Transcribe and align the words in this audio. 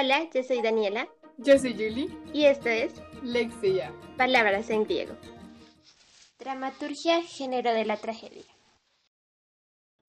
Hola, 0.00 0.28
yo 0.32 0.44
soy 0.44 0.62
Daniela. 0.62 1.08
Yo 1.38 1.58
soy 1.58 1.72
Julie. 1.72 2.08
Y 2.32 2.44
esto 2.44 2.68
es 2.68 3.02
Lexia. 3.24 3.92
Palabras 4.16 4.70
en 4.70 4.84
griego. 4.84 5.16
Dramaturgia, 6.38 7.20
género 7.22 7.72
de 7.72 7.84
la 7.84 7.96
tragedia. 7.96 8.44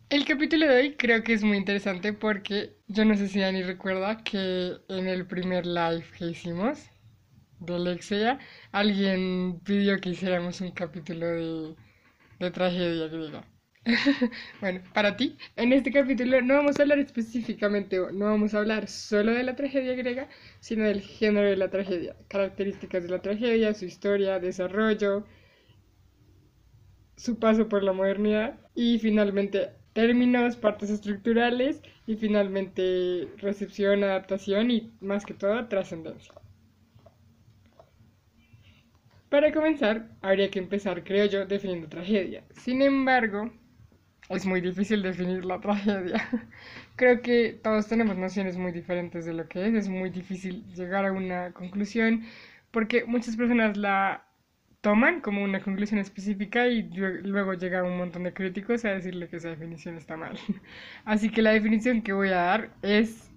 El 0.10 0.25
capítulo 0.25 0.67
de 0.67 0.75
hoy 0.75 0.96
creo 0.96 1.23
que 1.23 1.33
es 1.33 1.44
muy 1.44 1.57
interesante 1.57 2.13
porque 2.13 2.78
yo 2.88 3.04
no 3.04 3.15
sé 3.15 3.29
si 3.29 3.39
Dani 3.39 3.63
recuerda 3.63 4.23
que 4.23 4.73
en 4.89 5.07
el 5.07 5.25
primer 5.25 5.65
live 5.65 6.06
que 6.15 6.26
hicimos 6.26 6.87
de 7.60 7.79
Lexia, 7.79 8.37
alguien 8.71 9.60
pidió 9.62 9.99
que 9.99 10.10
hiciéramos 10.10 10.62
un 10.62 10.69
capítulo 10.71 11.26
de, 11.26 11.76
de 12.40 12.51
tragedia 12.51 13.08
griega. 13.08 13.58
bueno, 14.61 14.81
para 14.93 15.15
ti, 15.17 15.37
en 15.55 15.73
este 15.73 15.91
capítulo 15.91 16.41
no 16.41 16.55
vamos 16.55 16.77
a 16.79 16.81
hablar 16.84 16.99
específicamente, 16.99 17.98
no 18.13 18.25
vamos 18.25 18.53
a 18.53 18.59
hablar 18.59 18.88
solo 18.88 19.31
de 19.31 19.43
la 19.43 19.55
tragedia 19.55 19.93
griega, 19.95 20.27
sino 20.59 20.84
del 20.85 21.02
género 21.02 21.49
de 21.49 21.55
la 21.57 21.70
tragedia, 21.70 22.15
características 22.27 23.03
de 23.03 23.09
la 23.09 23.21
tragedia, 23.21 23.73
su 23.73 23.85
historia, 23.85 24.39
desarrollo, 24.39 25.25
su 27.17 27.37
paso 27.37 27.70
por 27.70 27.84
la 27.84 27.93
modernidad 27.93 28.59
y 28.73 28.97
finalmente 28.97 29.70
términos, 29.93 30.55
partes 30.55 30.89
estructurales 30.89 31.84
y 32.07 32.15
finalmente 32.15 33.27
recepción, 33.37 34.03
adaptación 34.03 34.71
y 34.71 34.91
más 34.99 35.23
que 35.25 35.35
todo 35.35 35.67
trascendencia. 35.67 36.34
Para 39.29 39.53
comenzar, 39.53 40.09
habría 40.21 40.51
que 40.51 40.59
empezar, 40.59 41.03
creo 41.05 41.25
yo, 41.25 41.45
definiendo 41.45 41.87
tragedia. 41.87 42.43
Sin 42.51 42.81
embargo, 42.81 43.49
es 44.29 44.45
muy 44.45 44.61
difícil 44.61 45.01
definir 45.03 45.45
la 45.45 45.59
tragedia. 45.61 46.29
Creo 46.95 47.21
que 47.21 47.59
todos 47.63 47.87
tenemos 47.87 48.17
nociones 48.17 48.57
muy 48.57 48.71
diferentes 48.71 49.25
de 49.25 49.33
lo 49.33 49.47
que 49.47 49.67
es, 49.67 49.73
es 49.73 49.89
muy 49.89 50.09
difícil 50.09 50.65
llegar 50.75 51.05
a 51.05 51.11
una 51.13 51.51
conclusión 51.53 52.23
porque 52.71 53.05
muchas 53.05 53.35
personas 53.35 53.77
la 53.77 54.26
toman 54.81 55.21
como 55.21 55.43
una 55.43 55.62
conclusión 55.62 55.99
específica 55.99 56.67
y 56.67 56.84
luego 56.93 57.54
llega 57.54 57.84
un 57.84 57.98
montón 57.98 58.23
de 58.23 58.34
críticos 58.34 58.85
a 58.85 58.89
decirle 58.89 59.27
que 59.27 59.37
esa 59.37 59.49
definición 59.49 59.98
está 59.98 60.15
mal. 60.17 60.37
Así 61.05 61.29
que 61.32 61.41
la 61.41 61.51
definición 61.51 62.01
que 62.01 62.13
voy 62.13 62.29
a 62.29 62.35
dar 62.37 62.70
es 62.82 63.32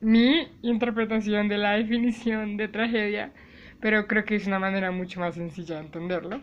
mi 0.00 0.48
interpretación 0.62 1.48
de 1.48 1.58
la 1.58 1.72
definición 1.76 2.56
de 2.56 2.68
tragedia, 2.68 3.32
pero 3.80 4.06
creo 4.08 4.24
que 4.24 4.36
es 4.36 4.46
una 4.46 4.58
manera 4.58 4.90
mucho 4.90 5.20
más 5.20 5.34
sencilla 5.36 5.76
de 5.76 5.82
entenderlo. 5.82 6.40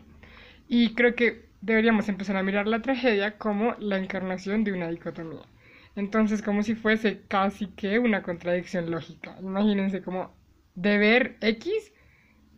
Y 0.68 0.94
creo 0.96 1.16
que 1.16 1.45
deberíamos 1.66 2.08
empezar 2.10 2.38
a 2.38 2.44
mirar 2.44 2.68
la 2.68 2.82
tragedia 2.82 3.38
como 3.40 3.76
la 3.80 3.98
encarnación 3.98 4.64
de 4.64 4.72
una 4.74 4.88
dicotomía. 4.90 5.42
Entonces, 5.96 6.42
como 6.44 6.62
si 6.62 6.76
fuese 6.76 7.22
casi 7.28 7.68
que 7.68 7.98
una 8.00 8.22
contradicción 8.22 8.92
lógica. 8.92 9.36
Imagínense 9.42 10.02
como 10.04 10.32
deber 10.76 11.38
X 11.42 11.92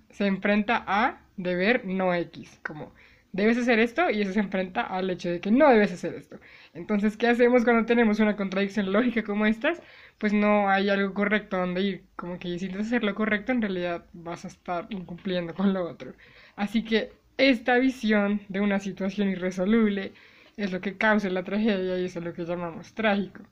se 0.09 0.25
enfrenta 0.27 0.83
a 0.87 1.21
deber 1.37 1.85
no 1.85 2.13
X. 2.13 2.59
Como 2.63 2.93
debes 3.31 3.57
hacer 3.57 3.79
esto 3.79 4.09
y 4.09 4.21
eso 4.21 4.33
se 4.33 4.39
enfrenta 4.41 4.81
al 4.81 5.09
hecho 5.09 5.29
de 5.29 5.39
que 5.39 5.51
no 5.51 5.69
debes 5.69 5.93
hacer 5.93 6.13
esto. 6.15 6.39
Entonces, 6.73 7.15
¿qué 7.15 7.27
hacemos 7.27 7.63
cuando 7.63 7.85
tenemos 7.85 8.19
una 8.19 8.35
contradicción 8.35 8.91
lógica 8.91 9.23
como 9.23 9.45
estas? 9.45 9.81
Pues 10.17 10.33
no 10.33 10.69
hay 10.69 10.89
algo 10.89 11.13
correcto 11.13 11.57
donde 11.57 11.81
ir. 11.81 12.03
Como 12.17 12.39
que 12.39 12.59
si 12.59 12.65
intentas 12.65 12.87
hacer 12.87 13.03
lo 13.05 13.15
correcto, 13.15 13.53
en 13.53 13.61
realidad 13.61 14.05
vas 14.13 14.43
a 14.45 14.49
estar 14.49 14.87
incumpliendo 14.89 15.53
con 15.53 15.73
lo 15.73 15.87
otro. 15.89 16.13
Así 16.57 16.83
que 16.83 17.13
esta 17.37 17.77
visión 17.77 18.41
de 18.49 18.59
una 18.61 18.79
situación 18.79 19.29
irresoluble 19.29 20.13
es 20.57 20.71
lo 20.71 20.81
que 20.81 20.97
causa 20.97 21.29
la 21.29 21.43
tragedia 21.43 21.99
y 21.99 22.05
eso 22.05 22.19
es 22.19 22.25
lo 22.25 22.33
que 22.33 22.45
llamamos 22.45 22.93
trágico. 22.93 23.43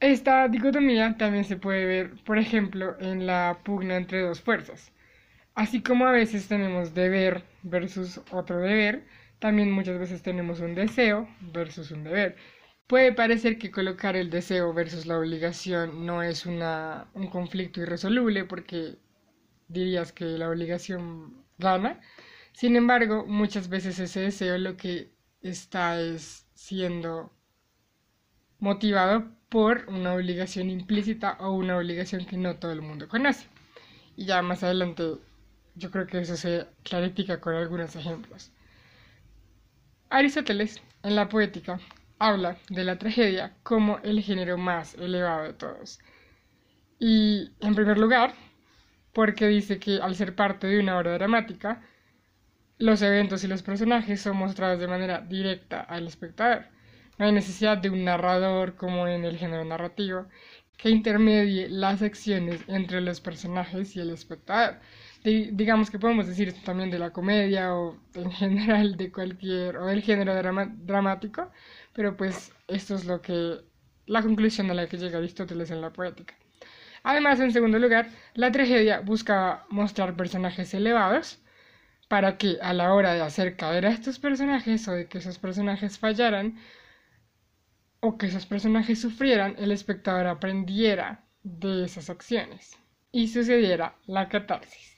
Esta 0.00 0.48
dicotomía 0.48 1.16
también 1.18 1.44
se 1.44 1.56
puede 1.56 1.84
ver, 1.86 2.14
por 2.24 2.38
ejemplo, 2.38 2.96
en 3.00 3.26
la 3.26 3.58
pugna 3.64 3.96
entre 3.96 4.20
dos 4.22 4.40
fuerzas. 4.40 4.92
Así 5.54 5.82
como 5.82 6.06
a 6.06 6.12
veces 6.12 6.48
tenemos 6.48 6.94
deber 6.94 7.44
versus 7.62 8.20
otro 8.30 8.58
deber, 8.60 9.06
también 9.40 9.70
muchas 9.72 9.98
veces 9.98 10.22
tenemos 10.22 10.60
un 10.60 10.74
deseo 10.74 11.28
versus 11.40 11.90
un 11.92 12.04
deber. 12.04 12.36
Puede 12.88 13.12
parecer 13.12 13.58
que 13.58 13.70
colocar 13.72 14.16
el 14.16 14.30
deseo 14.30 14.72
versus 14.74 15.06
la 15.06 15.18
obligación 15.18 16.06
no 16.06 16.22
es 16.22 16.46
una, 16.46 17.08
un 17.14 17.28
conflicto 17.28 17.80
irresoluble 17.82 18.44
porque 18.44 18.98
dirías 19.68 20.12
que 20.12 20.24
la 20.24 20.48
obligación 20.48 21.44
gana. 21.58 22.00
Sin 22.52 22.76
embargo, 22.76 23.26
muchas 23.26 23.68
veces 23.68 23.98
ese 23.98 24.20
deseo 24.20 24.58
lo 24.58 24.76
que 24.76 25.12
está 25.42 26.00
es 26.00 26.46
siendo 26.54 27.32
motivado 28.58 29.30
por 29.48 29.86
una 29.88 30.14
obligación 30.14 30.70
implícita 30.70 31.36
o 31.40 31.52
una 31.52 31.76
obligación 31.76 32.26
que 32.26 32.36
no 32.36 32.56
todo 32.56 32.72
el 32.72 32.82
mundo 32.82 33.08
conoce. 33.08 33.46
Y 34.16 34.24
ya 34.26 34.42
más 34.42 34.62
adelante 34.62 35.18
yo 35.74 35.90
creo 35.90 36.06
que 36.06 36.20
eso 36.20 36.36
se 36.36 36.66
clarifica 36.82 37.40
con 37.40 37.54
algunos 37.54 37.94
ejemplos. 37.96 38.50
Aristóteles, 40.08 40.80
en 41.02 41.16
la 41.16 41.28
poética, 41.28 41.78
habla 42.18 42.56
de 42.70 42.84
la 42.84 42.98
tragedia 42.98 43.56
como 43.62 43.98
el 43.98 44.22
género 44.22 44.56
más 44.56 44.94
elevado 44.94 45.44
de 45.44 45.52
todos. 45.52 45.98
Y 46.98 47.50
en 47.60 47.74
primer 47.74 47.98
lugar, 47.98 48.34
porque 49.16 49.46
dice 49.48 49.78
que 49.78 49.96
al 49.96 50.14
ser 50.14 50.34
parte 50.34 50.66
de 50.66 50.78
una 50.78 50.98
obra 50.98 51.14
dramática, 51.14 51.80
los 52.76 53.00
eventos 53.00 53.42
y 53.44 53.48
los 53.48 53.62
personajes 53.62 54.20
son 54.20 54.36
mostrados 54.36 54.78
de 54.78 54.88
manera 54.88 55.22
directa 55.22 55.80
al 55.80 56.06
espectador. 56.06 56.66
No 57.18 57.24
hay 57.24 57.32
necesidad 57.32 57.78
de 57.78 57.88
un 57.88 58.04
narrador 58.04 58.76
como 58.76 59.08
en 59.08 59.24
el 59.24 59.38
género 59.38 59.64
narrativo 59.64 60.26
que 60.76 60.90
intermedie 60.90 61.70
las 61.70 62.02
acciones 62.02 62.60
entre 62.68 63.00
los 63.00 63.22
personajes 63.22 63.96
y 63.96 64.00
el 64.00 64.10
espectador. 64.10 64.80
digamos 65.24 65.90
que 65.90 65.98
podemos 65.98 66.26
decir 66.26 66.48
esto 66.48 66.60
también 66.62 66.90
de 66.90 66.98
la 66.98 67.10
comedia 67.10 67.74
o 67.74 67.96
en 68.14 68.30
general 68.32 68.98
de 68.98 69.10
cualquier 69.10 69.78
o 69.78 69.86
del 69.86 70.02
género 70.02 70.34
dramático, 70.92 71.50
pero 71.94 72.18
pues 72.18 72.52
esto 72.68 72.94
es 72.96 73.06
lo 73.06 73.22
que 73.22 73.60
la 74.06 74.22
conclusión 74.22 74.70
a 74.70 74.74
la 74.74 74.86
que 74.88 74.98
llega 74.98 75.16
Aristóteles 75.18 75.70
en 75.70 75.80
la 75.80 75.90
poética. 75.90 76.34
Además, 77.06 77.38
en 77.38 77.52
segundo 77.52 77.78
lugar, 77.78 78.08
la 78.34 78.50
tragedia 78.50 78.98
buscaba 78.98 79.64
mostrar 79.70 80.16
personajes 80.16 80.74
elevados 80.74 81.38
para 82.08 82.36
que 82.36 82.58
a 82.60 82.72
la 82.72 82.92
hora 82.94 83.14
de 83.14 83.22
hacer 83.22 83.54
caer 83.56 83.86
a 83.86 83.90
estos 83.90 84.18
personajes 84.18 84.88
o 84.88 84.92
de 84.92 85.06
que 85.06 85.18
esos 85.18 85.38
personajes 85.38 86.00
fallaran 86.00 86.58
o 88.00 88.18
que 88.18 88.26
esos 88.26 88.44
personajes 88.46 89.00
sufrieran, 89.00 89.54
el 89.56 89.70
espectador 89.70 90.26
aprendiera 90.26 91.24
de 91.44 91.84
esas 91.84 92.10
acciones 92.10 92.76
y 93.12 93.28
sucediera 93.28 93.94
la 94.06 94.28
catarsis. 94.28 94.96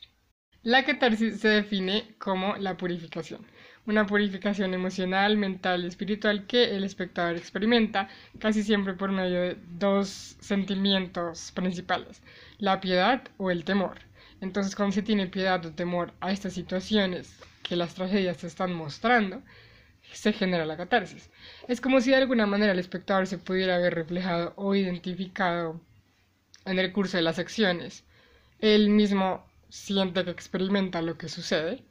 La 0.63 0.87
catarsis 0.87 1.41
se 1.41 1.49
define 1.49 2.15
como 2.17 2.57
la 2.57 2.79
purificación 2.79 3.45
una 3.89 4.07
purificación 4.07 4.75
emocional, 4.75 5.39
mental 5.39 5.83
y 5.83 5.89
espiritual 5.89 6.47
que 6.47 6.77
el 6.77 6.85
espectador 6.85 7.37
experimenta 7.37 8.09
casi 8.39 8.63
siempre 8.63 8.93
por 8.93 9.11
medio 9.11 9.41
de 9.41 9.57
dos 9.79 10.37
sentimientos 10.41 11.53
principales, 11.53 12.23
la 12.59 12.81
piedad 12.83 13.23
o 13.39 13.51
el 13.51 13.65
temor. 13.65 14.01
Entonces, 14.43 14.77
cuando 14.77 14.95
se 14.95 15.03
tiene 15.03 15.27
piedad 15.27 15.65
o 15.65 15.73
temor 15.73 16.13
a 16.21 16.33
estas 16.33 16.53
situaciones 16.53 17.35
que 17.63 17.77
las 17.77 17.95
tragedias 17.95 18.45
están 18.45 18.75
mostrando, 18.75 19.43
se 20.13 20.35
genera 20.35 20.67
la 20.67 20.77
catarsis. 20.77 21.31
Es 21.67 21.81
como 21.81 22.03
si 22.03 22.11
de 22.11 22.17
alguna 22.17 22.47
manera 22.47 22.73
el 22.73 22.79
espectador 22.79 23.27
se 23.27 23.39
pudiera 23.39 23.79
ver 23.79 23.95
reflejado 23.95 24.53
o 24.57 24.75
identificado 24.75 25.81
en 26.67 26.79
el 26.79 26.93
curso 26.93 27.17
de 27.17 27.23
las 27.23 27.39
acciones. 27.39 28.05
Él 28.61 28.91
mismo 28.91 29.47
siente 29.71 30.25
que 30.25 30.31
experimenta 30.31 31.01
lo 31.01 31.17
que 31.17 31.31
sucede 31.31 31.83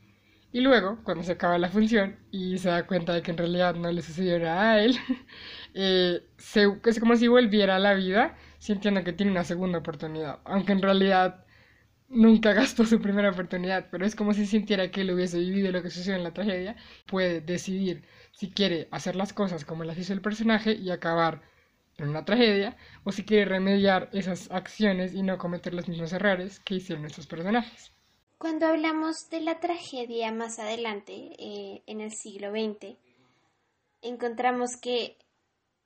y 0.52 0.62
luego, 0.62 1.00
cuando 1.04 1.24
se 1.24 1.34
acaba 1.34 1.58
la 1.58 1.70
función 1.70 2.18
y 2.32 2.58
se 2.58 2.70
da 2.70 2.88
cuenta 2.88 3.14
de 3.14 3.22
que 3.22 3.32
en 3.32 3.38
realidad 3.38 3.76
no 3.76 3.92
le 3.92 4.02
sucedió 4.02 4.40
nada 4.40 4.72
a 4.74 4.80
él, 4.84 4.98
eh, 5.74 6.24
es 6.86 7.00
como 7.00 7.16
si 7.18 7.28
volviera 7.28 7.76
a 7.76 7.80
la 7.80 7.94
vida 7.94 8.36
sintiendo 8.60 9.04
que 9.04 9.14
tiene 9.14 9.32
una 9.32 9.44
segunda 9.44 9.80
oportunidad. 9.80 10.40
Aunque 10.46 10.72
en 10.74 10.82
realidad 10.82 11.46
nunca 12.10 12.54
gastó 12.62 12.86
su 12.86 13.02
primera 13.02 13.30
oportunidad, 13.32 13.88
pero 13.92 14.06
es 14.06 14.16
como 14.16 14.34
si 14.34 14.46
sintiera 14.46 14.92
que 14.92 15.02
él 15.02 15.12
hubiese 15.12 15.40
vivido 15.40 15.72
lo 15.72 15.82
que 15.84 15.90
sucedió 15.90 16.18
en 16.18 16.24
la 16.24 16.34
tragedia. 16.34 16.76
Puede 17.08 17.42
decidir 17.42 18.04
si 18.32 18.52
quiere 18.52 18.88
hacer 18.92 19.16
las 19.16 19.34
cosas 19.34 19.66
como 19.66 19.84
las 19.84 19.98
hizo 19.98 20.14
el 20.14 20.22
personaje 20.22 20.74
y 20.74 20.92
acabar 20.92 21.42
en 21.98 22.10
una 22.10 22.26
tragedia, 22.26 22.78
o 23.04 23.12
si 23.12 23.26
quiere 23.26 23.46
remediar 23.46 24.10
esas 24.14 24.52
acciones 24.52 25.14
y 25.14 25.24
no 25.24 25.38
cometer 25.38 25.74
los 25.74 25.88
mismos 25.90 26.14
errores 26.14 26.60
que 26.62 26.76
hicieron 26.76 27.06
estos 27.06 27.28
personajes. 27.28 27.92
Cuando 28.38 28.68
hablamos 28.68 29.30
de 29.32 29.42
la 29.42 29.60
tragedia 29.60 30.32
más 30.32 30.60
adelante, 30.60 31.32
eh, 31.40 31.82
en 31.88 32.02
el 32.02 32.12
siglo 32.12 32.52
XX, 32.52 32.96
encontramos 34.04 34.78
que 34.78 35.18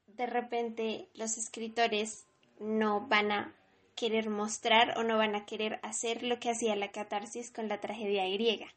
de 0.08 0.26
repente 0.26 1.08
los 1.14 1.38
escritores 1.38 2.26
no 2.60 3.08
van 3.08 3.32
a 3.32 3.56
querer 3.96 4.30
mostrar 4.30 4.98
o 4.98 5.04
no 5.04 5.18
van 5.18 5.34
a 5.36 5.46
querer 5.46 5.80
hacer 5.82 6.24
lo 6.24 6.42
que 6.42 6.50
hacía 6.50 6.76
la 6.76 6.92
catarsis 6.92 7.52
con 7.52 7.70
la 7.70 7.80
tragedia 7.80 8.28
griega, 8.28 8.68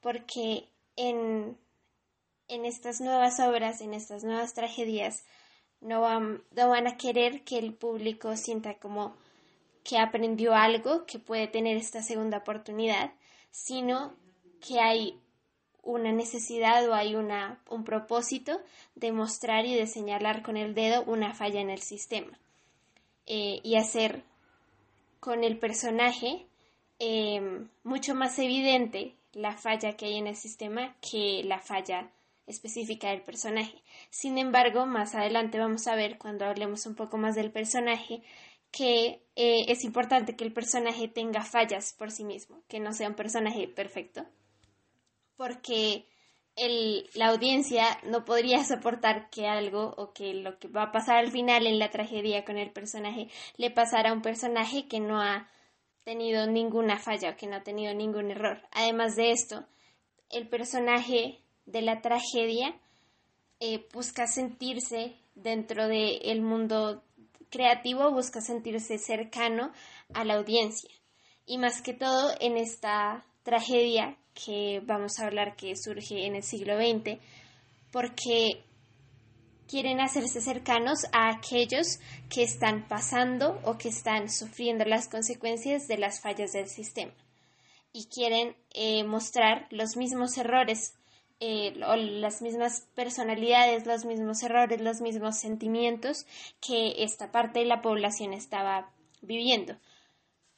porque 0.00 0.70
en, 0.96 1.58
en 2.48 2.64
estas 2.64 3.02
nuevas 3.02 3.40
obras, 3.40 3.82
en 3.82 3.92
estas 3.92 4.24
nuevas 4.24 4.54
tragedias, 4.54 5.22
no 5.82 6.00
van, 6.00 6.42
no 6.52 6.70
van 6.70 6.86
a 6.86 6.96
querer 6.96 7.44
que 7.44 7.58
el 7.58 7.74
público 7.74 8.36
sienta 8.38 8.78
como 8.78 9.16
que 9.86 9.98
aprendió 9.98 10.54
algo, 10.54 11.06
que 11.06 11.20
puede 11.20 11.46
tener 11.46 11.76
esta 11.76 12.02
segunda 12.02 12.38
oportunidad, 12.38 13.12
sino 13.52 14.14
que 14.60 14.80
hay 14.80 15.20
una 15.82 16.10
necesidad 16.10 16.88
o 16.88 16.94
hay 16.94 17.14
una, 17.14 17.60
un 17.70 17.84
propósito 17.84 18.60
de 18.96 19.12
mostrar 19.12 19.64
y 19.64 19.74
de 19.74 19.86
señalar 19.86 20.42
con 20.42 20.56
el 20.56 20.74
dedo 20.74 21.04
una 21.04 21.34
falla 21.34 21.60
en 21.60 21.70
el 21.70 21.80
sistema 21.80 22.36
eh, 23.26 23.60
y 23.62 23.76
hacer 23.76 24.24
con 25.20 25.44
el 25.44 25.56
personaje 25.56 26.46
eh, 26.98 27.64
mucho 27.84 28.16
más 28.16 28.36
evidente 28.40 29.14
la 29.32 29.56
falla 29.56 29.96
que 29.96 30.06
hay 30.06 30.16
en 30.16 30.26
el 30.26 30.36
sistema 30.36 30.96
que 31.00 31.42
la 31.44 31.60
falla 31.60 32.10
específica 32.48 33.10
del 33.10 33.22
personaje. 33.22 33.82
Sin 34.10 34.38
embargo, 34.38 34.86
más 34.86 35.14
adelante 35.14 35.58
vamos 35.58 35.86
a 35.86 35.94
ver, 35.94 36.18
cuando 36.18 36.44
hablemos 36.44 36.86
un 36.86 36.94
poco 36.94 37.18
más 37.18 37.34
del 37.34 37.50
personaje, 37.50 38.22
que 38.76 39.22
eh, 39.36 39.64
es 39.68 39.84
importante 39.84 40.36
que 40.36 40.44
el 40.44 40.52
personaje 40.52 41.08
tenga 41.08 41.42
fallas 41.42 41.94
por 41.94 42.10
sí 42.10 42.24
mismo, 42.24 42.62
que 42.68 42.78
no 42.78 42.92
sea 42.92 43.08
un 43.08 43.14
personaje 43.14 43.68
perfecto, 43.68 44.26
porque 45.38 46.04
el, 46.56 47.08
la 47.14 47.28
audiencia 47.28 47.98
no 48.02 48.26
podría 48.26 48.62
soportar 48.64 49.30
que 49.30 49.48
algo 49.48 49.94
o 49.96 50.12
que 50.12 50.34
lo 50.34 50.58
que 50.58 50.68
va 50.68 50.84
a 50.84 50.92
pasar 50.92 51.16
al 51.16 51.30
final 51.30 51.66
en 51.66 51.78
la 51.78 51.90
tragedia 51.90 52.44
con 52.44 52.58
el 52.58 52.70
personaje 52.70 53.28
le 53.56 53.70
pasara 53.70 54.10
a 54.10 54.12
un 54.12 54.20
personaje 54.20 54.86
que 54.88 55.00
no 55.00 55.22
ha 55.22 55.48
tenido 56.04 56.46
ninguna 56.46 56.98
falla 56.98 57.30
o 57.30 57.36
que 57.36 57.46
no 57.46 57.56
ha 57.56 57.62
tenido 57.62 57.94
ningún 57.94 58.30
error. 58.30 58.60
Además 58.72 59.16
de 59.16 59.30
esto, 59.30 59.64
el 60.28 60.48
personaje 60.48 61.40
de 61.64 61.80
la 61.80 62.02
tragedia 62.02 62.74
eh, 63.58 63.86
busca 63.92 64.26
sentirse 64.26 65.16
dentro 65.34 65.88
del 65.88 66.42
mundo 66.42 67.02
creativo, 67.50 68.10
busca 68.12 68.40
sentirse 68.40 68.98
cercano 68.98 69.72
a 70.14 70.24
la 70.24 70.34
audiencia. 70.34 70.90
Y 71.46 71.58
más 71.58 71.82
que 71.82 71.94
todo 71.94 72.32
en 72.40 72.56
esta 72.56 73.24
tragedia 73.42 74.16
que 74.34 74.80
vamos 74.84 75.18
a 75.18 75.26
hablar 75.26 75.56
que 75.56 75.74
surge 75.76 76.26
en 76.26 76.36
el 76.36 76.42
siglo 76.42 76.76
XX, 76.76 77.18
porque 77.92 78.64
quieren 79.68 80.00
hacerse 80.00 80.40
cercanos 80.40 81.06
a 81.12 81.30
aquellos 81.30 81.98
que 82.28 82.42
están 82.42 82.86
pasando 82.88 83.60
o 83.64 83.78
que 83.78 83.88
están 83.88 84.30
sufriendo 84.30 84.84
las 84.84 85.08
consecuencias 85.08 85.88
de 85.88 85.98
las 85.98 86.20
fallas 86.20 86.52
del 86.52 86.68
sistema 86.68 87.12
y 87.92 88.08
quieren 88.08 88.54
eh, 88.74 89.04
mostrar 89.04 89.66
los 89.70 89.96
mismos 89.96 90.36
errores 90.36 90.95
eh, 91.40 91.72
las 91.76 92.42
mismas 92.42 92.88
personalidades, 92.94 93.86
los 93.86 94.04
mismos 94.04 94.42
errores, 94.42 94.80
los 94.80 95.00
mismos 95.00 95.38
sentimientos 95.38 96.26
que 96.60 97.02
esta 97.04 97.30
parte 97.30 97.60
de 97.60 97.66
la 97.66 97.82
población 97.82 98.32
estaba 98.32 98.90
viviendo. 99.22 99.76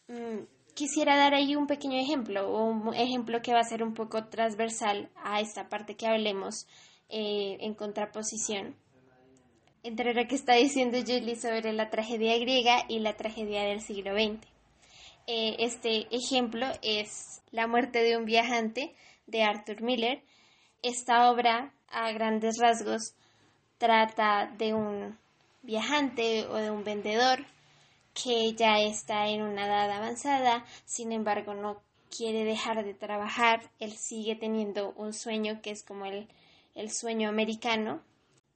Mm, 0.08 0.44
quisiera 0.74 1.16
dar 1.16 1.34
ahí 1.34 1.56
un 1.56 1.66
pequeño 1.66 1.98
ejemplo, 1.98 2.54
un 2.54 2.94
ejemplo 2.94 3.42
que 3.42 3.52
va 3.52 3.60
a 3.60 3.64
ser 3.64 3.82
un 3.82 3.94
poco 3.94 4.26
transversal 4.26 5.10
a 5.16 5.40
esta 5.40 5.68
parte 5.68 5.96
que 5.96 6.06
hablemos 6.06 6.66
eh, 7.08 7.56
en 7.60 7.74
contraposición 7.74 8.76
entre 9.82 10.14
lo 10.14 10.26
que 10.26 10.34
está 10.34 10.54
diciendo 10.54 10.98
Julie 10.98 11.36
sobre 11.36 11.72
la 11.72 11.90
tragedia 11.90 12.36
griega 12.38 12.84
y 12.88 12.98
la 12.98 13.16
tragedia 13.16 13.62
del 13.62 13.80
siglo 13.80 14.12
XX. 14.12 14.46
Eh, 15.26 15.56
este 15.60 16.06
ejemplo 16.10 16.66
es 16.82 17.42
La 17.50 17.66
muerte 17.66 18.02
de 18.02 18.16
un 18.16 18.24
viajante 18.24 18.94
de 19.26 19.42
Arthur 19.42 19.82
Miller. 19.82 20.22
Esta 20.82 21.30
obra, 21.30 21.72
a 21.88 22.12
grandes 22.12 22.58
rasgos, 22.58 23.14
trata 23.78 24.52
de 24.58 24.74
un 24.74 25.18
viajante 25.62 26.46
o 26.46 26.54
de 26.54 26.70
un 26.70 26.84
vendedor 26.84 27.44
que 28.14 28.52
ya 28.54 28.78
está 28.80 29.28
en 29.28 29.42
una 29.42 29.66
edad 29.66 29.90
avanzada, 29.90 30.64
sin 30.84 31.12
embargo 31.12 31.54
no 31.54 31.82
quiere 32.16 32.44
dejar 32.44 32.84
de 32.84 32.94
trabajar, 32.94 33.70
él 33.78 33.92
sigue 33.92 34.34
teniendo 34.36 34.92
un 34.92 35.12
sueño 35.12 35.60
que 35.62 35.70
es 35.70 35.82
como 35.82 36.06
el, 36.06 36.28
el 36.74 36.90
sueño 36.90 37.28
americano. 37.28 38.00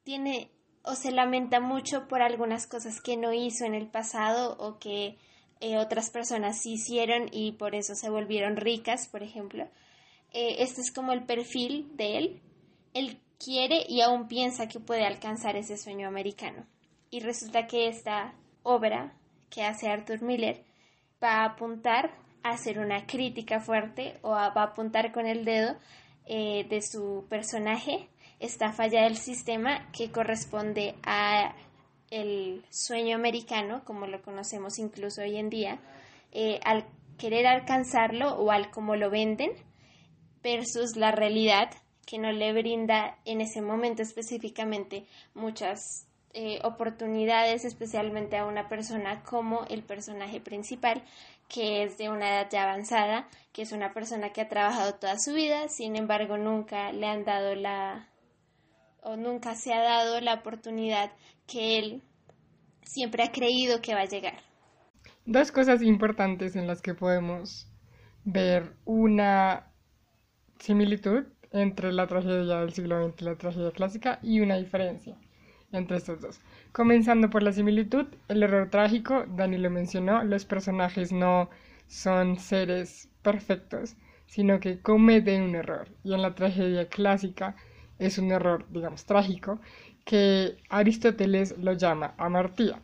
Tiene 0.04 0.50
o 0.84 0.94
se 0.94 1.12
lamenta 1.12 1.60
mucho 1.60 2.08
por 2.08 2.22
algunas 2.22 2.66
cosas 2.66 3.00
que 3.00 3.16
no 3.16 3.32
hizo 3.32 3.64
en 3.64 3.74
el 3.74 3.86
pasado 3.86 4.56
o 4.58 4.78
que 4.78 5.16
eh, 5.60 5.78
otras 5.78 6.10
personas 6.10 6.66
hicieron 6.66 7.28
y 7.30 7.52
por 7.52 7.74
eso 7.74 7.94
se 7.94 8.10
volvieron 8.10 8.56
ricas, 8.56 9.08
por 9.08 9.22
ejemplo. 9.22 9.68
Eh, 10.32 10.56
este 10.58 10.80
es 10.80 10.92
como 10.92 11.12
el 11.12 11.24
perfil 11.24 11.90
de 11.96 12.18
él. 12.18 12.42
Él 12.94 13.20
quiere 13.38 13.84
y 13.88 14.00
aún 14.00 14.28
piensa 14.28 14.68
que 14.68 14.80
puede 14.80 15.04
alcanzar 15.04 15.56
ese 15.56 15.76
sueño 15.76 16.08
americano. 16.08 16.66
Y 17.10 17.20
resulta 17.20 17.66
que 17.66 17.88
esta 17.88 18.34
obra 18.62 19.14
que 19.50 19.62
hace 19.62 19.88
Arthur 19.88 20.22
Miller 20.22 20.64
va 21.22 21.40
a 21.40 21.44
apuntar 21.44 22.10
a 22.42 22.50
hacer 22.50 22.78
una 22.78 23.06
crítica 23.06 23.60
fuerte 23.60 24.18
o 24.22 24.30
va 24.30 24.52
a 24.54 24.62
apuntar 24.62 25.12
con 25.12 25.26
el 25.26 25.44
dedo 25.44 25.76
eh, 26.26 26.66
de 26.68 26.80
su 26.82 27.26
personaje 27.28 28.08
esta 28.42 28.72
falla 28.72 29.04
del 29.04 29.16
sistema 29.16 29.88
que 29.92 30.10
corresponde 30.10 30.96
a 31.04 31.54
el 32.10 32.64
sueño 32.70 33.16
americano, 33.16 33.82
como 33.84 34.06
lo 34.06 34.20
conocemos 34.20 34.78
incluso 34.78 35.22
hoy 35.22 35.36
en 35.36 35.48
día, 35.48 35.78
eh, 36.32 36.58
al 36.64 36.84
querer 37.18 37.46
alcanzarlo 37.46 38.34
o 38.34 38.50
al 38.50 38.70
cómo 38.70 38.96
lo 38.96 39.10
venden, 39.10 39.52
versus 40.42 40.96
la 40.96 41.12
realidad 41.12 41.70
que 42.06 42.18
no 42.18 42.32
le 42.32 42.52
brinda 42.52 43.16
en 43.24 43.40
ese 43.40 43.62
momento 43.62 44.02
específicamente 44.02 45.06
muchas 45.34 46.06
eh, 46.34 46.60
oportunidades, 46.64 47.64
especialmente 47.64 48.36
a 48.36 48.46
una 48.46 48.68
persona 48.68 49.22
como 49.22 49.64
el 49.68 49.82
personaje 49.82 50.40
principal, 50.40 51.02
que 51.48 51.84
es 51.84 51.98
de 51.98 52.08
una 52.08 52.30
edad 52.30 52.48
ya 52.50 52.62
avanzada, 52.62 53.28
que 53.52 53.62
es 53.62 53.72
una 53.72 53.92
persona 53.92 54.30
que 54.30 54.40
ha 54.40 54.48
trabajado 54.48 54.94
toda 54.94 55.18
su 55.18 55.34
vida, 55.34 55.68
sin 55.68 55.96
embargo 55.96 56.38
nunca 56.38 56.90
le 56.92 57.06
han 57.06 57.24
dado 57.24 57.54
la, 57.54 58.08
o 59.02 59.16
nunca 59.16 59.54
se 59.54 59.74
ha 59.74 59.82
dado 59.82 60.20
la 60.20 60.34
oportunidad 60.34 61.12
que 61.46 61.78
él 61.78 62.02
siempre 62.82 63.24
ha 63.24 63.32
creído 63.32 63.80
que 63.82 63.94
va 63.94 64.00
a 64.00 64.06
llegar. 64.06 64.40
Dos 65.26 65.52
cosas 65.52 65.82
importantes 65.82 66.56
en 66.56 66.66
las 66.66 66.80
que 66.80 66.94
podemos 66.94 67.68
ver 68.24 68.74
una 68.84 69.71
similitud 70.62 71.24
entre 71.50 71.92
la 71.92 72.06
tragedia 72.06 72.60
del 72.60 72.72
siglo 72.72 73.08
XX 73.08 73.22
y 73.22 73.24
la 73.24 73.34
tragedia 73.34 73.72
clásica 73.72 74.18
y 74.22 74.40
una 74.40 74.56
diferencia 74.56 75.16
entre 75.72 75.96
estos 75.96 76.20
dos. 76.20 76.40
Comenzando 76.70 77.30
por 77.30 77.42
la 77.42 77.52
similitud, 77.52 78.06
el 78.28 78.42
error 78.44 78.70
trágico, 78.70 79.24
Dani 79.36 79.58
lo 79.58 79.70
mencionó, 79.70 80.22
los 80.22 80.44
personajes 80.44 81.10
no 81.10 81.50
son 81.88 82.38
seres 82.38 83.08
perfectos, 83.22 83.96
sino 84.26 84.60
que 84.60 84.80
cometen 84.80 85.42
un 85.42 85.56
error. 85.56 85.88
Y 86.04 86.14
en 86.14 86.22
la 86.22 86.34
tragedia 86.34 86.88
clásica, 86.88 87.56
es 87.98 88.18
un 88.18 88.30
error, 88.30 88.64
digamos, 88.70 89.04
trágico, 89.04 89.60
que 90.04 90.56
Aristóteles 90.68 91.58
lo 91.58 91.72
llama 91.72 92.14
amartía. 92.18 92.80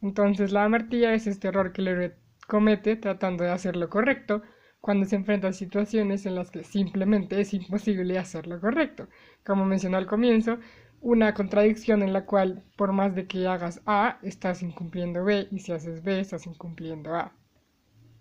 Entonces 0.00 0.50
la 0.52 0.64
amartía 0.64 1.12
es 1.12 1.26
este 1.26 1.48
error 1.48 1.72
que 1.72 1.82
el 1.82 1.88
héroe 1.88 2.14
comete 2.46 2.96
tratando 2.96 3.44
de 3.44 3.50
hacer 3.50 3.76
lo 3.76 3.90
correcto 3.90 4.42
cuando 4.88 5.04
se 5.04 5.16
enfrenta 5.16 5.48
a 5.48 5.52
situaciones 5.52 6.24
en 6.24 6.34
las 6.34 6.50
que 6.50 6.64
simplemente 6.64 7.38
es 7.38 7.52
imposible 7.52 8.18
hacer 8.18 8.46
lo 8.46 8.58
correcto. 8.58 9.06
Como 9.44 9.66
mencioné 9.66 9.98
al 9.98 10.06
comienzo, 10.06 10.60
una 11.02 11.34
contradicción 11.34 12.02
en 12.02 12.14
la 12.14 12.24
cual 12.24 12.64
por 12.74 12.92
más 12.92 13.14
de 13.14 13.26
que 13.26 13.46
hagas 13.46 13.82
A, 13.84 14.18
estás 14.22 14.62
incumpliendo 14.62 15.22
B 15.22 15.46
y 15.50 15.58
si 15.58 15.72
haces 15.72 16.02
B, 16.02 16.18
estás 16.20 16.46
incumpliendo 16.46 17.14
A. 17.14 17.34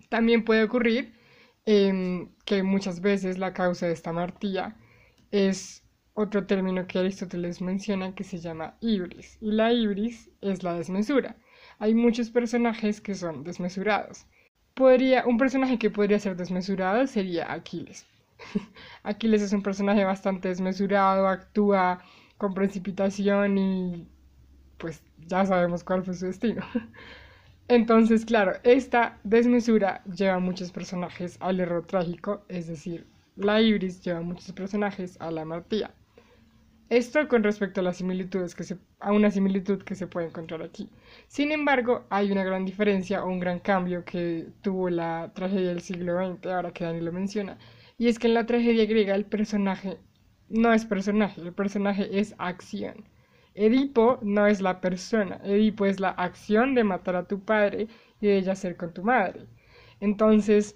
También 0.10 0.44
puede 0.44 0.66
ocurrir 0.66 1.14
em, 1.66 2.34
que 2.44 2.64
muchas 2.64 3.00
veces 3.00 3.38
la 3.38 3.54
causa 3.54 3.88
de 3.88 3.94
esta 3.94 4.10
amartía 4.10 4.76
es 5.32 5.86
otro 6.16 6.48
término 6.48 6.86
que 6.86 7.00
Aristóteles 7.00 7.62
menciona 7.62 8.14
que 8.14 8.26
se 8.26 8.40
llama 8.40 8.76
ibris, 8.82 9.38
y 9.40 9.54
la 9.54 9.72
ibris 9.72 10.30
es 10.42 10.64
la 10.64 10.74
desmesura. 10.74 11.38
Hay 11.80 11.96
muchos 11.96 12.30
personajes 12.30 13.00
que 13.00 13.16
son 13.16 13.46
desmesurados. 13.46 14.26
Podría, 14.78 15.26
un 15.26 15.40
personaje 15.40 15.80
que 15.80 15.90
podría 15.90 16.20
ser 16.20 16.38
desmesurado 16.38 17.08
sería 17.08 17.52
Aquiles. 17.52 18.06
Aquiles 19.04 19.42
es 19.42 19.52
un 19.52 19.64
personaje 19.64 20.04
bastante 20.06 20.50
desmesurado, 20.50 21.28
actúa 21.28 22.00
con 22.38 22.54
precipitación 22.54 23.58
y 23.58 24.08
pues 24.78 25.02
ya 25.26 25.44
sabemos 25.48 25.84
cuál 25.84 26.04
fue 26.04 26.14
su 26.14 26.28
destino. 26.28 26.64
Entonces, 27.68 28.24
claro, 28.24 28.54
esta 28.62 29.18
desmesura 29.24 30.04
lleva 30.06 30.36
a 30.36 30.40
muchos 30.40 30.72
personajes 30.72 31.38
al 31.40 31.60
error 31.60 31.88
trágico, 31.88 32.46
es 32.48 32.68
decir, 32.68 33.08
la 33.36 33.60
ibris 33.60 34.04
lleva 34.04 34.20
a 34.20 34.22
muchos 34.22 34.52
personajes 34.52 35.18
a 35.20 35.32
la 35.32 35.44
martía. 35.44 35.92
Esto 36.90 37.28
con 37.28 37.44
respecto 37.44 37.82
a 37.82 37.84
las 37.84 37.98
similitudes 37.98 38.56
que 38.56 38.64
se, 38.64 38.78
a 39.00 39.12
una 39.12 39.30
similitud 39.30 39.84
que 39.84 39.96
se 39.96 40.08
puede 40.08 40.28
encontrar 40.28 40.62
aquí. 40.62 40.90
Sin 41.28 41.52
embargo, 41.52 42.06
hay 42.10 42.32
una 42.32 42.46
gran 42.46 42.64
diferencia 42.66 43.24
o 43.24 43.28
un 43.30 43.40
gran 43.40 43.60
cambio 43.60 44.06
que 44.06 44.48
tuvo 44.62 44.90
la 44.90 45.32
tragedia 45.36 45.70
del 45.70 45.82
siglo 45.82 46.16
XX, 46.18 46.46
ahora 46.48 46.72
que 46.72 46.86
Dani 46.86 47.02
lo 47.02 47.12
menciona, 47.12 47.58
y 47.98 48.08
es 48.08 48.20
que 48.20 48.28
en 48.28 48.36
la 48.36 48.46
tragedia 48.46 48.86
griega 48.86 49.16
el 49.16 49.26
personaje 49.26 49.98
no 50.50 50.74
es 50.74 50.86
personaje, 50.86 51.42
el 51.42 51.54
personaje 51.54 52.20
es 52.20 52.36
acción. 52.38 53.04
Edipo 53.54 54.20
no 54.22 54.48
es 54.48 54.62
la 54.62 54.80
persona, 54.80 55.42
Edipo 55.44 55.86
es 55.86 56.00
la 56.00 56.10
acción 56.12 56.74
de 56.76 56.84
matar 56.86 57.16
a 57.18 57.28
tu 57.28 57.42
padre 57.44 57.88
y 58.22 58.28
de 58.28 58.42
yacer 58.44 58.78
con 58.78 58.94
tu 58.94 59.04
madre. 59.04 59.46
Entonces, 60.00 60.76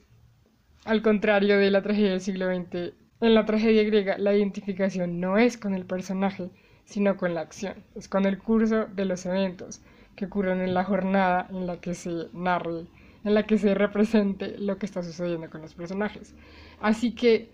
al 0.85 1.01
contrario 1.01 1.57
de 1.57 1.71
la 1.71 1.81
tragedia 1.81 2.11
del 2.11 2.21
siglo 2.21 2.53
XX, 2.53 2.93
en 3.21 3.33
la 3.35 3.45
tragedia 3.45 3.83
griega 3.83 4.17
la 4.17 4.35
identificación 4.35 5.19
no 5.19 5.37
es 5.37 5.57
con 5.57 5.73
el 5.73 5.85
personaje, 5.85 6.49
sino 6.85 7.17
con 7.17 7.33
la 7.33 7.41
acción, 7.41 7.75
es 7.95 8.07
con 8.09 8.25
el 8.25 8.37
curso 8.39 8.87
de 8.87 9.05
los 9.05 9.25
eventos 9.25 9.81
que 10.15 10.25
ocurren 10.25 10.61
en 10.61 10.73
la 10.73 10.83
jornada 10.83 11.47
en 11.49 11.67
la 11.67 11.79
que 11.79 11.93
se 11.93 12.27
narre, 12.33 12.85
en 13.23 13.33
la 13.33 13.43
que 13.43 13.57
se 13.57 13.73
represente 13.75 14.57
lo 14.57 14.77
que 14.77 14.85
está 14.85 15.03
sucediendo 15.03 15.49
con 15.49 15.61
los 15.61 15.73
personajes. 15.73 16.35
Así 16.81 17.13
que 17.15 17.51